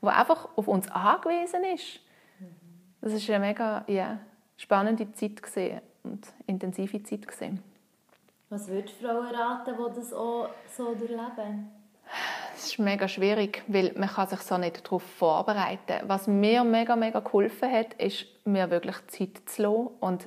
wo 0.00 0.08
einfach 0.08 0.48
auf 0.56 0.68
uns 0.68 0.90
angewiesen 0.90 1.64
ist. 1.74 2.00
Das 3.00 3.12
ist 3.12 3.28
eine 3.30 3.38
mega 3.38 3.84
ja, 3.86 4.18
spannende 4.56 5.10
Zeit 5.12 5.42
gesehen 5.42 5.80
und 6.02 6.26
intensive 6.46 7.02
Zeit. 7.02 7.26
Gewesen. 7.26 7.69
Was 8.50 8.66
würdest 8.66 9.00
du 9.00 9.06
Frauen 9.06 9.32
raten, 9.32 9.76
die 9.78 9.94
das 9.94 10.12
auch 10.12 10.48
so 10.76 10.92
durchleben? 10.96 11.70
Es 12.56 12.66
ist 12.66 12.78
mega 12.80 13.06
schwierig, 13.06 13.62
weil 13.68 13.92
man 13.96 14.08
kann 14.08 14.26
sich 14.26 14.40
so 14.40 14.58
nicht 14.58 14.84
darauf 14.84 15.04
vorbereiten 15.04 15.80
kann. 15.86 16.08
Was 16.08 16.26
mir 16.26 16.64
mega, 16.64 16.96
mega 16.96 17.20
geholfen 17.20 17.70
hat, 17.70 17.94
ist, 17.94 18.26
mir 18.44 18.68
wirklich 18.70 18.96
Zeit 19.06 19.48
zu 19.48 19.62
lassen 19.62 19.86
und 20.00 20.26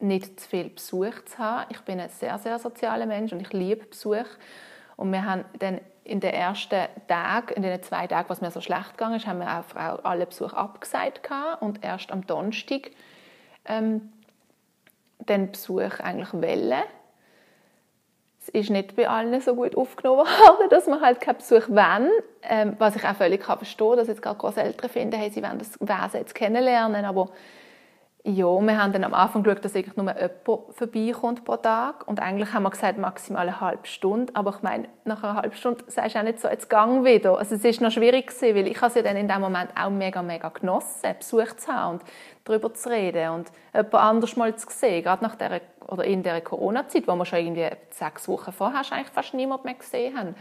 nicht 0.00 0.40
zu 0.40 0.48
viel 0.48 0.68
Besuch 0.68 1.24
zu 1.26 1.38
haben. 1.38 1.66
Ich 1.70 1.80
bin 1.82 2.00
ein 2.00 2.08
sehr, 2.08 2.36
sehr 2.38 2.58
sozialer 2.58 3.06
Mensch 3.06 3.32
und 3.32 3.40
ich 3.40 3.52
liebe 3.52 3.86
Besuch. 3.86 4.26
Und 4.96 5.12
wir 5.12 5.24
haben 5.24 5.44
dann 5.60 5.80
in 6.02 6.18
den 6.18 6.34
ersten 6.34 6.88
Tagen, 7.06 7.54
in 7.54 7.62
den 7.62 7.80
zwei 7.84 8.08
Tagen, 8.08 8.28
was 8.28 8.40
mir 8.40 8.50
so 8.50 8.60
schlecht 8.60 8.98
gegangen 8.98 9.18
ist, 9.18 9.28
haben 9.28 9.38
wir 9.38 9.64
auch 9.64 10.04
alle 10.04 10.26
Besuch 10.26 10.52
abgesagt 10.54 11.30
und 11.60 11.84
erst 11.84 12.10
am 12.10 12.26
Donnerstag 12.26 12.90
ähm, 13.64 14.12
den 15.18 15.50
Besuch 15.50 16.00
eigentlich 16.00 16.32
wählen. 16.34 16.82
Es 18.40 18.48
ist 18.50 18.70
nicht 18.70 18.94
bei 18.94 19.08
allen 19.08 19.40
so 19.40 19.54
gut 19.54 19.76
aufgenommen 19.76 20.18
worden, 20.26 20.68
dass 20.70 20.86
man 20.86 21.00
halt 21.00 21.20
keinen 21.20 21.38
Besuch 21.38 21.68
wollen. 21.68 22.10
Ähm, 22.42 22.76
was 22.78 22.94
ich 22.94 23.04
auch 23.04 23.16
völlig 23.16 23.44
verstehen 23.44 23.88
kann, 23.88 23.96
dass 23.96 24.08
jetzt 24.08 24.22
gerade 24.22 24.38
Großeltern 24.38 24.90
finden, 24.90 25.18
hey, 25.18 25.30
sie 25.30 25.42
wollen 25.42 25.58
das 25.58 25.80
Wesen 25.80 26.20
jetzt 26.20 26.34
kennenlernen, 26.34 27.04
aber 27.04 27.30
ja, 28.28 28.60
wir 28.60 28.82
haben 28.82 28.92
dann 28.92 29.04
am 29.04 29.14
Anfang 29.14 29.44
geschaut, 29.44 29.64
dass 29.64 29.76
eigentlich 29.76 29.96
nur 29.96 30.12
jemand 30.12 30.74
vorbeikommt 30.74 31.44
pro 31.44 31.56
Tag. 31.58 32.08
Und 32.08 32.20
eigentlich 32.20 32.52
haben 32.52 32.64
wir 32.64 32.70
gesagt, 32.70 32.98
maximal 32.98 33.46
eine 33.46 33.60
halbe 33.60 33.86
Stunde. 33.86 34.32
Aber 34.34 34.50
ich 34.56 34.62
meine, 34.62 34.88
nach 35.04 35.22
einer 35.22 35.34
halben 35.36 35.54
Stunde 35.54 35.84
sagst 35.86 36.16
du 36.16 36.18
auch 36.18 36.24
nicht 36.24 36.40
so, 36.40 36.48
jetzt 36.48 36.68
gang 36.68 37.04
wieder. 37.04 37.38
Also 37.38 37.54
es 37.54 37.64
ist 37.64 37.80
noch 37.80 37.92
schwierig 37.92 38.26
gewesen, 38.26 38.56
weil 38.56 38.66
ich 38.66 38.80
habe 38.80 38.92
es 38.98 39.04
dann 39.04 39.16
in 39.16 39.28
dem 39.28 39.40
Moment 39.40 39.70
auch 39.80 39.90
mega, 39.90 40.22
mega 40.22 40.48
genossen, 40.48 41.14
Besuch 41.16 41.54
zu 41.56 41.72
haben 41.72 41.98
und 41.98 42.02
darüber 42.46 42.72
zu 42.72 42.88
reden 42.88 43.30
und 43.30 43.52
jemand 43.74 43.94
anders 43.94 44.36
mal 44.36 44.56
zu 44.56 44.66
sehen. 44.70 45.02
Gerade 45.02 45.22
nach 45.22 45.34
der, 45.34 45.60
oder 45.86 46.04
in 46.04 46.22
der 46.22 46.40
Corona-Zeit, 46.40 47.06
wo 47.06 47.14
wir 47.16 47.26
schon 47.26 47.40
irgendwie 47.40 47.68
sechs 47.90 48.28
Wochen 48.28 48.52
vorher 48.52 48.80
eigentlich 48.90 49.08
fast 49.08 49.34
niemand 49.34 49.64
mehr 49.64 49.74
gesehen 49.74 50.18
haben. 50.18 50.34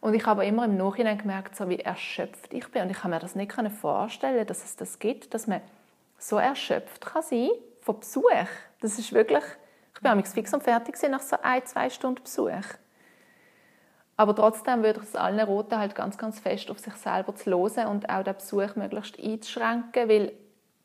Und 0.00 0.14
ich 0.14 0.26
habe 0.26 0.44
immer 0.44 0.64
im 0.64 0.76
Nachhinein 0.76 1.18
gemerkt, 1.18 1.56
so 1.56 1.68
wie 1.68 1.78
erschöpft 1.78 2.52
ich 2.52 2.68
bin. 2.70 2.82
Und 2.82 2.90
ich 2.90 2.98
kann 2.98 3.10
mir 3.10 3.18
das 3.18 3.34
nicht 3.34 3.52
vorstellen, 3.80 4.46
dass 4.46 4.64
es 4.64 4.76
das 4.76 4.98
gibt, 4.98 5.34
dass 5.34 5.46
man 5.46 5.60
so 6.18 6.38
erschöpft 6.38 7.04
kann 7.04 7.22
sein 7.22 7.50
von 7.80 8.00
Besuch. 8.00 8.30
Das 8.80 8.98
ist 8.98 9.12
wirklich, 9.12 9.44
ich 9.94 10.00
bin 10.00 10.24
fix 10.24 10.52
und 10.52 10.62
fertig 10.62 10.96
nach 11.08 11.22
so 11.22 11.36
ein, 11.42 11.64
zwei 11.66 11.90
Stunden 11.90 12.22
Besuch. 12.22 12.64
Aber 14.16 14.34
trotzdem 14.34 14.82
würde 14.82 15.00
ich 15.00 15.08
es 15.08 15.16
allen 15.16 15.40
roten, 15.40 15.78
halt 15.78 15.94
ganz, 15.94 16.16
ganz 16.16 16.40
fest 16.40 16.70
auf 16.70 16.78
sich 16.78 16.94
selber 16.94 17.34
zu 17.34 17.50
hören 17.50 17.88
und 17.88 18.08
auch 18.08 18.22
den 18.22 18.34
Besuch 18.34 18.74
möglichst 18.74 19.18
einzuschränken, 19.18 20.08
weil 20.08 20.32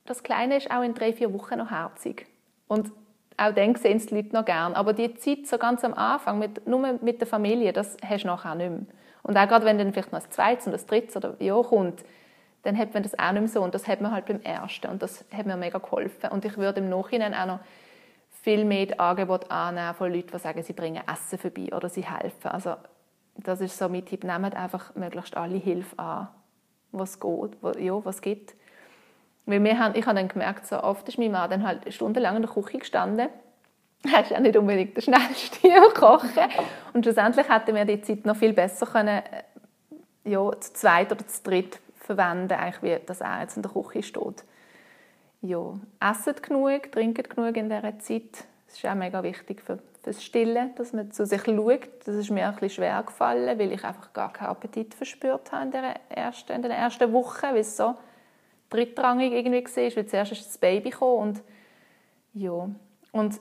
das 0.05 0.23
Kleine 0.23 0.57
ist 0.57 0.71
auch 0.71 0.83
in 0.83 0.93
drei, 0.93 1.13
vier 1.13 1.33
Wochen 1.33 1.57
noch 1.57 1.69
herzig. 1.69 2.27
Und 2.67 2.91
auch 3.37 3.53
dann 3.53 3.75
sehen 3.75 3.97
es 3.97 4.07
die 4.07 4.15
Leute 4.15 4.35
noch 4.35 4.45
gern. 4.45 4.73
Aber 4.73 4.93
die 4.93 5.13
Zeit 5.15 5.47
so 5.47 5.57
ganz 5.57 5.83
am 5.83 5.93
Anfang, 5.93 6.39
mit, 6.39 6.67
nur 6.67 6.99
mit 7.01 7.19
der 7.21 7.27
Familie, 7.27 7.73
das 7.73 7.97
hast 8.05 8.23
du 8.23 8.27
nachher 8.27 8.55
nicht 8.55 8.69
mehr. 8.69 8.85
Und 9.23 9.37
auch 9.37 9.47
gerade 9.47 9.65
wenn 9.65 9.77
dann 9.77 9.93
vielleicht 9.93 10.11
noch 10.11 10.23
ein 10.23 10.31
zweites 10.31 10.67
und 10.67 10.73
ein 10.73 10.87
drittes 10.87 11.15
oder 11.15 11.35
Jahr 11.41 11.63
kommt, 11.63 12.03
dann 12.63 12.77
hat 12.77 12.93
man 12.93 13.03
das 13.03 13.17
auch 13.17 13.31
nicht 13.31 13.41
mehr 13.41 13.47
so. 13.47 13.63
Und 13.63 13.73
das 13.73 13.87
hat 13.87 14.01
man 14.01 14.11
halt 14.11 14.25
beim 14.25 14.41
ersten. 14.41 14.87
Und 14.87 15.01
das 15.01 15.25
hat 15.35 15.45
mir 15.45 15.57
mega 15.57 15.79
geholfen. 15.79 16.29
Und 16.29 16.45
ich 16.45 16.57
würde 16.57 16.81
im 16.81 16.89
Nachhinein 16.89 17.33
auch 17.33 17.45
noch 17.45 17.59
viel 18.41 18.65
mehr 18.65 18.87
die 18.87 18.99
Angebote 18.99 19.49
annehmen 19.51 19.93
von 19.93 20.11
Leuten, 20.11 20.31
die 20.31 20.39
sagen, 20.39 20.63
sie 20.63 20.73
bringen 20.73 21.01
Essen 21.11 21.37
vorbei 21.37 21.69
oder 21.75 21.89
sie 21.89 22.03
helfen. 22.03 22.47
Also 22.47 22.75
das 23.37 23.61
ist 23.61 23.77
so 23.77 23.89
mein 23.89 24.05
Tipp. 24.05 24.23
Nehmt 24.23 24.55
einfach 24.55 24.95
möglichst 24.95 25.37
alle 25.37 25.57
Hilfe 25.57 25.97
an, 25.97 26.27
was 26.91 27.19
geht, 27.19 27.57
ja, 27.79 28.05
was 28.05 28.21
gibt. 28.21 28.55
Weil 29.45 29.63
wir 29.63 29.79
haben, 29.79 29.95
ich 29.95 30.05
habe 30.05 30.15
dann 30.15 30.27
gemerkt, 30.27 30.67
so 30.67 30.81
oft 30.81 31.07
ist 31.07 31.17
mein 31.17 31.31
Mann 31.31 31.49
dann 31.49 31.65
halt 31.65 31.91
stundenlang 31.93 32.35
in 32.35 32.41
der 32.43 32.51
Küche 32.51 32.77
gestanden. 32.77 33.29
Er 34.03 34.21
ist 34.21 34.33
auch 34.33 34.39
nicht 34.39 34.57
unbedingt 34.57 34.97
der 34.97 35.01
schnellste 35.01 35.67
im 35.67 35.93
Kochen. 35.93 36.29
Und 36.93 37.03
schlussendlich 37.03 37.47
hätten 37.49 37.75
wir 37.75 37.85
die 37.85 38.01
Zeit 38.01 38.25
noch 38.25 38.35
viel 38.35 38.53
besser 38.53 38.85
können, 38.85 39.21
ja, 40.23 40.51
zu 40.59 40.73
zweit 40.73 41.11
oder 41.11 41.25
zu 41.27 41.43
dritt 41.43 41.79
verwenden, 41.95 42.53
eigentlich 42.53 42.81
wie 42.81 43.05
das 43.05 43.21
er 43.21 43.41
jetzt 43.41 43.57
in 43.57 43.63
der 43.63 43.71
Küche 43.71 44.03
steht. 44.03 44.43
Ja, 45.41 45.73
essen 45.99 46.35
genug, 46.41 46.91
trinken 46.91 47.23
genug 47.23 47.57
in 47.57 47.69
dieser 47.69 47.99
Zeit. 47.99 48.45
Das 48.67 48.77
ist 48.77 48.85
auch 48.85 48.95
mega 48.95 49.21
wichtig 49.23 49.61
für, 49.61 49.79
fürs 50.03 50.23
Stillen, 50.23 50.73
dass 50.75 50.93
man 50.93 51.11
zu 51.11 51.25
sich 51.25 51.43
schaut. 51.43 51.89
Das 52.05 52.15
ist 52.15 52.29
mir 52.29 52.47
ein 52.47 52.69
schwer 52.69 53.03
gefallen, 53.03 53.59
weil 53.59 53.71
ich 53.71 53.83
einfach 53.83 54.13
gar 54.13 54.31
keinen 54.31 54.49
Appetit 54.49 54.93
verspürt 54.93 55.51
habe 55.51 55.65
in, 55.65 55.71
der 55.71 55.95
ersten, 56.09 56.53
in 56.53 56.61
den 56.61 56.71
ersten 56.71 57.11
Wochen, 57.11 57.47
weil 57.51 57.57
es 57.57 57.75
so 57.75 57.95
drittrangig 58.71 59.31
irgendwie 59.33 59.63
war, 59.63 59.95
weil 59.95 60.05
zuerst 60.07 60.31
ist 60.31 60.47
das 60.47 60.57
Baby 60.57 60.89
gekommen 60.89 61.29
und 61.29 61.43
ja, 62.33 62.69
und 63.11 63.39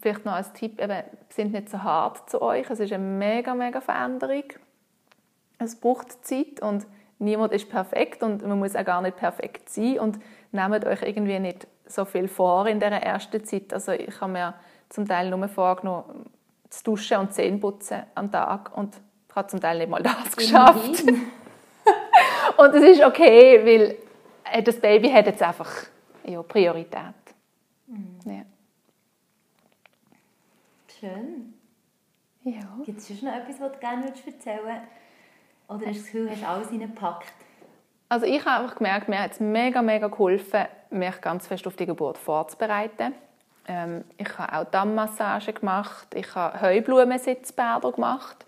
vielleicht 0.00 0.24
noch 0.24 0.32
als 0.32 0.52
Tipp, 0.52 0.80
eben, 0.80 1.02
sind 1.28 1.52
nicht 1.52 1.68
so 1.68 1.82
hart 1.82 2.30
zu 2.30 2.40
euch, 2.40 2.68
es 2.70 2.80
ist 2.80 2.92
eine 2.92 3.02
mega, 3.02 3.54
mega 3.54 3.80
Veränderung. 3.80 4.44
Es 5.58 5.76
braucht 5.76 6.24
Zeit 6.24 6.62
und 6.62 6.86
niemand 7.18 7.52
ist 7.52 7.68
perfekt 7.68 8.22
und 8.22 8.46
man 8.46 8.58
muss 8.58 8.76
auch 8.76 8.84
gar 8.84 9.02
nicht 9.02 9.16
perfekt 9.16 9.68
sein 9.68 9.98
und 9.98 10.18
nehmt 10.52 10.84
euch 10.86 11.02
irgendwie 11.02 11.38
nicht 11.38 11.66
so 11.86 12.04
viel 12.04 12.28
vor 12.28 12.66
in 12.66 12.80
der 12.80 12.92
ersten 12.92 13.44
Zeit. 13.44 13.72
Also 13.72 13.92
ich 13.92 14.20
habe 14.20 14.32
mir 14.32 14.54
zum 14.88 15.06
Teil 15.06 15.28
nur 15.28 15.48
vorgenommen, 15.48 16.30
zu 16.70 16.84
duschen 16.84 17.18
und 17.18 17.34
Zähne 17.34 17.58
putzen 17.58 18.04
am 18.14 18.30
Tag 18.30 18.76
und 18.76 18.94
ich 19.28 19.36
habe 19.36 19.48
zum 19.48 19.60
Teil 19.60 19.78
nicht 19.78 19.90
mal 19.90 20.02
das 20.02 20.36
geschafft. 20.36 21.02
und 22.56 22.74
es 22.74 22.82
ist 22.82 23.04
okay, 23.04 23.60
weil 23.64 23.96
das 24.64 24.80
Baby 24.80 25.10
hat 25.10 25.26
jetzt 25.26 25.42
einfach 25.42 25.70
ja, 26.24 26.42
Priorität. 26.42 27.14
Mhm. 27.86 28.18
Ja. 28.24 28.42
Schön. 30.98 31.54
Ja. 32.42 32.60
Gibt 32.84 32.98
es 32.98 33.22
noch 33.22 33.32
etwas, 33.32 33.60
was 33.60 33.72
du 33.72 33.78
gerne 33.78 34.06
erzählen 34.06 34.60
würdest? 34.64 34.86
Oder 35.68 35.86
hast 35.86 35.86
du 35.86 35.92
das 35.92 36.04
Gefühl, 36.04 36.30
hast 36.30 36.42
du 36.42 36.48
alles 36.48 36.70
reingepackt? 36.70 37.34
Also 38.08 38.26
ich 38.26 38.44
habe 38.44 38.64
einfach 38.64 38.76
gemerkt, 38.76 39.08
mir 39.08 39.22
hat 39.22 39.32
es 39.32 39.40
mega, 39.40 39.82
mega 39.82 40.08
geholfen, 40.08 40.64
mich 40.90 41.20
ganz 41.20 41.46
fest 41.46 41.66
auf 41.66 41.76
die 41.76 41.86
Geburt 41.86 42.18
vorzubereiten. 42.18 43.14
Ähm, 43.68 44.04
ich 44.18 44.36
habe 44.36 44.58
auch 44.58 44.64
Dammmassage 44.64 45.52
gemacht, 45.52 46.08
ich 46.14 46.34
habe 46.34 46.60
Heublumensitzbäder 46.60 47.92
gemacht. 47.92 48.44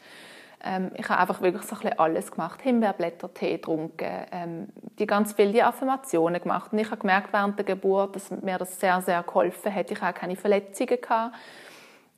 Ähm, 0.64 0.92
ich 0.96 1.08
habe 1.08 1.20
einfach 1.20 1.40
wirklich 1.40 1.62
so 1.64 1.76
ein 1.82 1.98
alles 1.98 2.30
gemacht. 2.30 2.62
Himbeerblätter, 2.62 3.32
Tee 3.34 3.52
getrunken, 3.52 4.26
ähm, 4.30 4.68
die 4.98 5.06
ganz 5.06 5.32
viele 5.32 5.64
Affirmationen 5.66 6.40
gemacht. 6.40 6.72
Und 6.72 6.78
ich 6.78 6.90
habe 6.90 7.00
gemerkt 7.00 7.32
während 7.32 7.58
der 7.58 7.64
Geburt, 7.64 8.16
dass 8.16 8.30
mir 8.30 8.58
das 8.58 8.78
sehr, 8.78 9.00
sehr 9.02 9.22
geholfen 9.22 9.74
hat. 9.74 9.90
Ich 9.90 10.00
hatte 10.00 10.18
keine 10.18 10.36
Verletzungen. 10.36 11.00
Gehabt. 11.00 11.34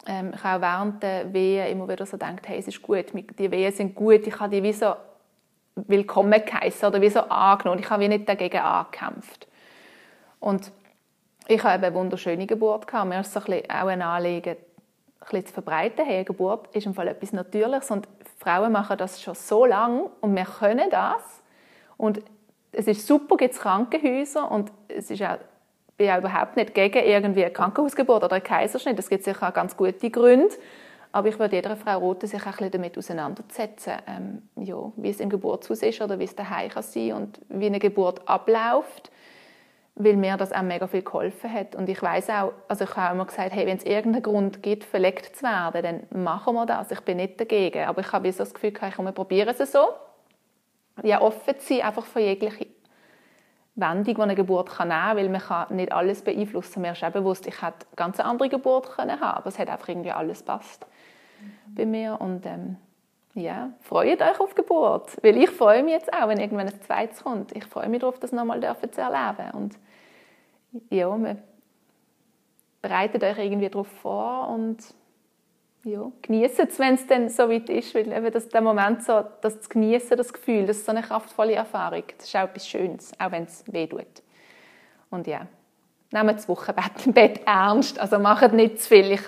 Ähm, 0.06 0.32
ich 0.34 0.44
habe 0.44 0.66
auch 0.66 0.68
während 0.68 1.02
der 1.02 1.32
Wehen 1.32 1.68
immer 1.68 1.88
wieder 1.88 2.04
so 2.04 2.12
gedacht, 2.12 2.46
hey, 2.46 2.58
es 2.58 2.68
ist 2.68 2.82
gut, 2.82 3.06
die 3.14 3.50
Wehen 3.50 3.72
sind 3.72 3.94
gut, 3.94 4.26
ich 4.26 4.38
habe 4.38 4.54
die 4.54 4.62
wie 4.62 4.72
so 4.72 4.94
willkommen 5.76 6.44
geheißen 6.44 6.88
oder 6.88 7.00
wie 7.00 7.08
so 7.08 7.20
angenommen. 7.20 7.80
Ich 7.80 7.90
habe 7.90 8.02
wie 8.02 8.08
nicht 8.08 8.28
dagegen 8.28 8.58
angekämpft. 8.58 9.48
Und 10.38 10.70
ich 11.48 11.62
habe 11.64 11.86
eine 11.86 11.94
wunderschöne 11.94 12.46
Geburt 12.46 12.86
gehabt. 12.86 13.08
Mir 13.08 13.20
ist 13.20 13.34
es 13.34 13.42
auch 13.42 13.48
ein 13.48 14.02
Anliegen, 14.02 14.56
ein 15.20 15.46
zu 15.46 15.52
verbreiten. 15.52 16.04
Hey, 16.04 16.24
Geburt 16.24 16.68
ist 16.74 16.86
im 16.86 16.94
Fall 16.94 17.08
etwas 17.08 17.32
Natürliches 17.32 17.90
und 17.90 18.06
Frauen 18.44 18.72
machen 18.72 18.96
das 18.98 19.20
schon 19.22 19.34
so 19.34 19.64
lange 19.64 20.10
und 20.20 20.36
wir 20.36 20.44
können 20.44 20.90
das. 20.90 21.42
Und 21.96 22.22
es 22.72 22.86
ist 22.86 23.06
super, 23.06 23.36
gibt 23.36 23.54
es 23.54 23.60
Krankenhäuser 23.60 24.50
und 24.50 24.70
es 24.88 25.10
ist 25.10 25.22
auch 25.22 25.38
bin 25.96 26.08
ja 26.08 26.18
überhaupt 26.18 26.56
nicht 26.56 26.74
gegen 26.74 27.04
irgendwie 27.04 27.44
eine 27.44 27.52
Krankenhausgeburt 27.52 28.24
oder 28.24 28.34
einen 28.34 28.44
Kaiserschnitt. 28.44 28.98
Es 28.98 29.08
gibt 29.08 29.24
sicher 29.24 29.48
auch 29.48 29.54
ganz 29.54 29.76
gute 29.76 30.10
Gründe. 30.10 30.54
Aber 31.12 31.28
ich 31.28 31.38
würde 31.38 31.54
jeder 31.54 31.76
Frau 31.76 32.08
raten, 32.08 32.26
sich 32.26 32.44
auch 32.44 32.58
ein 32.58 32.70
damit 32.72 32.98
auseinanderzusetzen, 32.98 33.92
ähm, 34.08 34.42
ja, 34.56 34.90
wie 34.96 35.10
es 35.10 35.20
im 35.20 35.30
Geburtshaus 35.30 35.82
ist 35.82 36.00
oder 36.00 36.18
wie 36.18 36.24
es 36.24 36.34
daheim 36.34 36.70
kann 36.70 36.82
sein 36.82 37.12
und 37.12 37.40
wie 37.48 37.66
eine 37.66 37.78
Geburt 37.78 38.28
abläuft, 38.28 39.12
weil 39.96 40.16
mir 40.16 40.36
das 40.36 40.52
auch 40.52 40.62
mega 40.62 40.86
viel 40.86 41.02
geholfen 41.02 41.52
hat. 41.52 41.76
Und 41.76 41.88
ich 41.88 42.02
weiß 42.02 42.30
auch, 42.30 42.52
also 42.66 42.84
ich 42.84 42.96
habe 42.96 43.14
immer 43.14 43.26
gesagt, 43.26 43.52
hey, 43.52 43.66
wenn 43.66 43.76
es 43.76 43.84
irgendeinen 43.84 44.22
Grund 44.22 44.62
gibt, 44.62 44.84
verlegt 44.84 45.36
zu 45.36 45.44
werden, 45.44 45.82
dann 46.10 46.22
machen 46.22 46.54
wir 46.54 46.66
das. 46.66 46.90
Ich 46.90 47.00
bin 47.00 47.18
nicht 47.18 47.38
dagegen. 47.38 47.84
Aber 47.86 48.00
ich 48.00 48.12
habe 48.12 48.30
so 48.32 48.38
das 48.38 48.52
Gefühl, 48.52 48.72
ich 48.72 48.94
komme 48.94 49.12
probieren 49.12 49.54
es 49.56 49.70
so. 49.70 49.88
Ja, 51.02 51.20
offen 51.20 51.58
zu 51.58 51.74
sein, 51.74 51.82
einfach 51.82 52.04
für 52.04 52.20
jegliche 52.20 52.66
Wendung, 53.76 54.14
die 54.14 54.20
eine 54.20 54.34
Geburt 54.34 54.70
kann 54.70 54.88
nehmen 54.88 55.00
kann, 55.00 55.16
weil 55.16 55.28
man 55.28 55.40
kann 55.40 55.76
nicht 55.76 55.92
alles 55.92 56.22
beeinflussen. 56.22 56.82
Mir 56.82 56.92
ist 56.92 57.02
auch 57.02 57.10
bewusst, 57.10 57.46
ich 57.46 57.60
hätte 57.60 57.86
eine 57.86 57.96
ganz 57.96 58.20
andere 58.20 58.48
Geburt 58.48 58.90
können 58.90 59.20
haben, 59.20 59.38
aber 59.38 59.48
es 59.48 59.58
hat 59.58 59.68
einfach 59.68 59.88
irgendwie 59.88 60.12
alles 60.12 60.42
passt 60.42 60.86
mhm. 61.40 61.74
bei 61.74 61.86
mir 61.86 62.20
und 62.20 62.46
ähm, 62.46 62.76
ja, 63.34 63.72
freut 63.80 64.22
euch 64.22 64.40
auf 64.40 64.54
Geburt, 64.54 65.16
weil 65.22 65.36
ich 65.36 65.50
freue 65.50 65.82
mich 65.82 65.94
jetzt 65.94 66.12
auch, 66.12 66.28
wenn 66.28 66.38
irgendwann 66.38 66.68
ein 66.68 66.82
zweites 66.82 67.22
kommt. 67.22 67.54
Ich 67.56 67.64
freue 67.64 67.88
mich 67.88 68.00
darauf, 68.00 68.18
das 68.18 68.32
nochmal 68.32 68.60
zu 68.60 69.00
erleben 69.00 69.50
und 69.54 69.74
ja, 70.90 71.08
man 71.08 71.42
bereitet 72.80 73.24
euch 73.24 73.38
irgendwie 73.38 73.68
darauf 73.68 73.88
vor 73.88 74.48
und 74.48 74.78
ja, 75.84 76.10
genießen 76.22 76.68
es, 76.68 76.78
wenn 76.78 76.94
es 76.94 77.06
dann 77.06 77.28
so 77.28 77.48
weit 77.48 77.68
ist, 77.68 77.94
weil 77.94 78.10
eben 78.10 78.32
das, 78.32 78.48
der 78.48 78.60
Moment 78.60 79.02
so, 79.02 79.24
das 79.40 79.60
zu 79.60 79.68
genießen, 79.68 80.16
das 80.16 80.32
Gefühl, 80.32 80.66
das 80.66 80.78
ist 80.78 80.86
so 80.86 80.92
eine 80.92 81.02
kraftvolle 81.02 81.54
Erfahrung. 81.54 82.04
Das 82.16 82.26
ist 82.26 82.36
auch 82.36 82.44
etwas 82.44 82.66
Schönes, 82.66 83.12
auch 83.18 83.30
wenn 83.30 83.44
es 83.44 83.64
weh 83.70 83.86
tut. 83.86 84.22
Und 85.10 85.26
ja, 85.26 85.46
nehmt 86.10 86.38
das 86.38 86.48
Wochenbett 86.48 86.92
im 87.06 87.12
Bett 87.12 87.40
ernst. 87.44 87.98
Also 87.98 88.18
macht 88.18 88.52
nicht 88.52 88.80
zu 88.80 88.88
viel. 88.88 89.10
Ich 89.12 89.26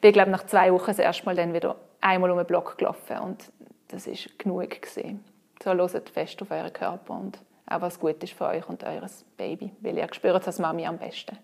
bin, 0.00 0.12
glaube 0.12 0.30
nach 0.30 0.46
zwei 0.46 0.72
Wochen 0.72 0.86
das 0.88 0.98
erste 0.98 1.24
Mal 1.26 1.36
dann 1.36 1.54
wieder 1.54 1.76
einmal 2.04 2.30
um 2.30 2.36
den 2.36 2.46
Block 2.46 2.76
gelaufen 2.78 3.18
und 3.18 3.52
das 3.88 4.06
ist 4.06 4.38
genug 4.38 4.70
gewesen. 4.70 5.24
So 5.62 5.72
hört 5.72 6.10
fest 6.10 6.40
auf 6.42 6.50
euren 6.50 6.72
Körper 6.72 7.14
und 7.14 7.38
auch 7.66 7.80
was 7.80 7.98
gut 7.98 8.22
ist 8.22 8.34
für 8.34 8.46
euch 8.46 8.68
und 8.68 8.84
eures 8.84 9.24
Baby, 9.36 9.72
weil 9.80 9.96
ihr 9.96 10.12
spürt 10.12 10.46
als 10.46 10.58
Mami 10.58 10.86
am 10.86 10.98
besten. 10.98 11.38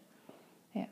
Ja. 0.74 0.84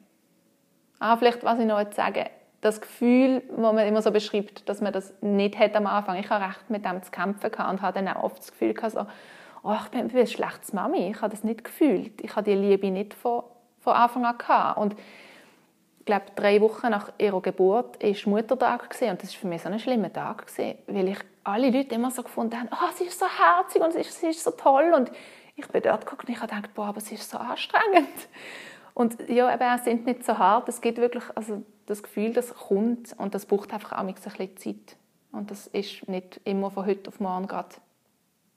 Ah, 0.98 1.16
vielleicht, 1.16 1.44
was 1.44 1.58
ich 1.58 1.66
noch 1.66 1.92
sagen 1.92 2.24
das 2.60 2.80
Gefühl, 2.80 3.42
das 3.48 3.56
man 3.56 3.86
immer 3.86 4.02
so 4.02 4.10
beschreibt, 4.10 4.68
dass 4.68 4.80
man 4.80 4.92
das 4.92 5.14
nicht 5.20 5.58
hat 5.58 5.76
am 5.76 5.86
Anfang. 5.86 6.16
Ich 6.16 6.28
habe 6.28 6.44
recht 6.44 6.70
mit 6.70 6.84
dem 6.84 7.02
zu 7.02 7.10
kämpfen 7.10 7.50
und 7.52 7.82
habe 7.82 7.92
dann 7.92 8.08
auch 8.08 8.24
oft 8.24 8.38
das 8.38 8.50
Gefühl 8.50 8.74
gehabt, 8.74 8.94
so, 8.94 9.06
oh, 9.62 9.76
ich 9.80 9.88
bin 9.90 10.10
ein 10.10 10.26
schlechtes 10.26 10.72
Mami. 10.72 11.10
Ich 11.10 11.20
habe 11.20 11.30
das 11.30 11.44
nicht 11.44 11.62
gefühlt. 11.62 12.20
Ich 12.20 12.34
habe 12.34 12.50
die 12.50 12.56
Liebe 12.56 12.90
nicht 12.90 13.14
von, 13.14 13.44
von 13.78 13.92
Anfang 13.92 14.24
an 14.24 14.38
gehabt. 14.38 14.78
Und 14.78 14.96
glaube, 16.08 16.26
drei 16.34 16.60
Wochen 16.60 16.90
nach 16.90 17.12
ihrer 17.18 17.40
Geburt 17.40 18.02
war 18.02 18.32
Muttertag 18.32 18.88
und 19.00 19.22
das 19.22 19.34
war 19.34 19.40
für 19.40 19.46
mich 19.46 19.62
so 19.62 19.68
ein 19.68 19.78
schlimmer 19.78 20.12
Tag 20.12 20.46
weil 20.86 21.08
ich 21.08 21.18
alle 21.44 21.70
Leute 21.70 21.94
immer 21.94 22.10
so 22.10 22.22
gefunden 22.22 22.58
habe, 22.58 22.68
oh, 22.72 22.92
sie 22.96 23.04
ist 23.04 23.18
so 23.18 23.26
herzig 23.26 23.82
und 23.82 23.92
sie 23.92 24.00
ist, 24.00 24.18
sie 24.18 24.28
ist 24.28 24.42
so 24.42 24.50
toll 24.50 24.92
und 24.94 25.10
ich 25.54 25.68
bin 25.68 25.82
dort 25.82 26.04
geguckt 26.04 26.24
und 26.28 26.34
ich 26.34 26.40
habe 26.40 26.54
gedacht, 26.54 26.74
boah, 26.74 26.86
aber 26.86 27.00
sie 27.00 27.14
ist 27.14 27.28
so 27.28 27.38
anstrengend. 27.38 28.08
Und 28.94 29.28
ja, 29.28 29.52
eben, 29.52 29.74
es 29.76 29.84
sind 29.84 30.06
nicht 30.06 30.24
so 30.24 30.38
hart. 30.38 30.68
Es 30.68 30.80
gibt 30.80 30.98
wirklich 30.98 31.24
also 31.34 31.62
das 31.86 32.02
Gefühl, 32.02 32.32
das 32.32 32.54
kommt 32.54 33.14
und 33.18 33.34
das 33.34 33.46
braucht 33.46 33.72
einfach 33.72 33.92
auch 33.92 33.98
ein 33.98 34.12
bisschen 34.12 34.56
Zeit. 34.56 34.96
Und 35.30 35.50
das 35.50 35.66
ist 35.68 36.08
nicht 36.08 36.40
immer 36.44 36.70
von 36.70 36.86
heute 36.86 37.08
auf 37.08 37.20
morgen 37.20 37.46
gerade 37.46 37.76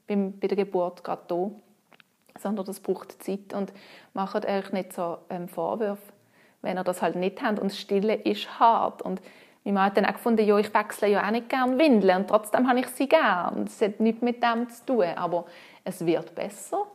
bei 0.06 0.48
der 0.48 0.56
Geburt 0.56 1.04
gerade 1.04 1.22
da, 1.28 1.50
sondern 2.38 2.66
das 2.66 2.80
braucht 2.80 3.22
Zeit 3.22 3.52
und 3.54 3.72
macht 4.14 4.44
euch 4.46 4.72
nicht 4.72 4.92
so 4.92 5.18
ähm, 5.30 5.48
Vorwürfe, 5.48 6.11
wenn 6.62 6.78
ihr 6.78 6.84
das 6.84 7.02
halt 7.02 7.16
nicht 7.16 7.42
habt. 7.42 7.58
Und 7.58 7.70
das 7.70 7.78
Stille 7.78 8.14
ist 8.14 8.58
hart 8.58 9.02
und 9.02 9.20
mein 9.64 9.74
Mann 9.74 9.84
hat 9.86 9.96
dann 9.96 10.06
auch 10.06 10.14
gefunden, 10.14 10.44
ja, 10.44 10.58
ich 10.58 10.74
wechsle 10.74 11.08
ja 11.08 11.24
auch 11.24 11.30
nicht 11.30 11.48
gerne 11.48 11.78
Windeln 11.78 12.22
und 12.22 12.28
trotzdem 12.28 12.68
habe 12.68 12.80
ich 12.80 12.88
sie 12.88 13.08
gern. 13.08 13.64
Das 13.64 13.80
hat 13.80 14.00
nichts 14.00 14.22
mit 14.22 14.42
dem 14.42 14.68
zu 14.68 14.86
tun, 14.86 15.06
aber 15.14 15.46
es 15.84 16.04
wird 16.04 16.34
besser. 16.34 16.86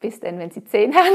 Bis 0.00 0.20
dann, 0.20 0.38
wenn 0.38 0.50
sie 0.50 0.64
zehn 0.64 0.94
haben. 0.96 1.14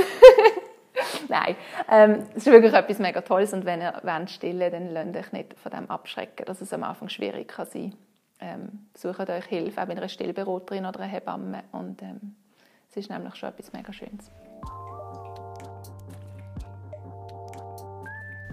Nein, 1.28 1.56
ähm, 1.92 2.26
es 2.36 2.46
ist 2.48 2.52
wirklich 2.52 2.74
etwas 2.74 3.00
mega 3.00 3.22
Tolles 3.22 3.54
und 3.54 3.66
wenn 3.66 3.82
ihr 3.82 4.00
wollt 4.04 4.30
stillen 4.30 4.72
dann 4.72 4.94
lasst 4.94 5.18
euch 5.18 5.32
nicht 5.34 5.60
von 5.60 5.72
dem 5.72 5.90
abschrecken, 5.90 6.46
dass 6.46 6.62
es 6.62 6.72
am 6.72 6.84
Anfang 6.84 7.10
schwierig 7.10 7.50
kann 7.50 7.66
sein 7.66 7.94
ähm, 8.40 8.88
Sucht 8.96 9.30
euch 9.30 9.46
Hilfe, 9.46 9.82
auch 9.82 9.88
mit 9.88 9.98
einer 9.98 10.10
Stillberaterin 10.10 10.86
oder 10.86 11.02
einer 11.02 11.12
Hebamme 11.12 11.64
und 11.72 12.02
ähm, 12.02 12.36
es 12.90 12.98
ist 12.98 13.10
nämlich 13.10 13.36
schon 13.36 13.50
etwas 13.50 13.74
mega 13.74 13.92
Schönes. 13.92 14.32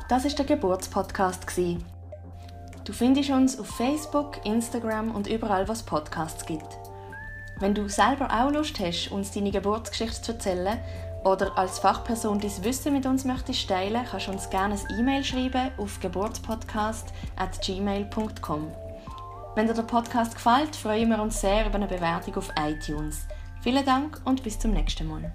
Das 0.09 0.25
ist 0.25 0.39
der 0.39 0.47
Geburtspodcast 0.47 1.47
Du 2.85 2.93
findest 2.93 3.31
uns 3.31 3.59
auf 3.59 3.69
Facebook, 3.69 4.45
Instagram 4.45 5.15
und 5.15 5.29
überall, 5.29 5.67
was 5.69 5.83
Podcasts 5.83 6.45
gibt. 6.45 6.79
Wenn 7.61 7.75
du 7.75 7.89
selber 7.89 8.29
auch 8.29 8.51
Lust 8.51 8.79
hast, 8.81 9.13
uns 9.13 9.31
deine 9.31 9.53
Geburtsgeschichte 9.53 10.21
zu 10.21 10.33
erzählen 10.33 10.79
oder 11.25 11.57
als 11.57 11.79
Fachperson 11.79 12.41
dein 12.41 12.65
Wissen 12.65 12.93
mit 12.93 13.07
uns 13.07 13.25
möchtest 13.25 13.69
teilen, 13.69 14.05
kannst 14.11 14.27
du 14.27 14.33
uns 14.33 14.51
gerne 14.51 14.75
ein 14.75 14.99
E-Mail 14.99 15.23
schreiben 15.23 15.71
auf 15.79 16.01
geburtspodcast.gmail.com. 16.01 18.73
Wenn 19.55 19.67
dir 19.67 19.75
der 19.75 19.83
Podcast 19.83 20.35
gefällt, 20.35 20.75
freuen 20.75 21.11
wir 21.11 21.21
uns 21.23 21.39
sehr 21.41 21.67
über 21.67 21.77
eine 21.77 21.87
Bewertung 21.87 22.35
auf 22.37 22.49
iTunes. 22.59 23.27
Vielen 23.61 23.85
Dank 23.85 24.21
und 24.25 24.43
bis 24.43 24.59
zum 24.59 24.73
nächsten 24.73 25.07
Mal. 25.07 25.31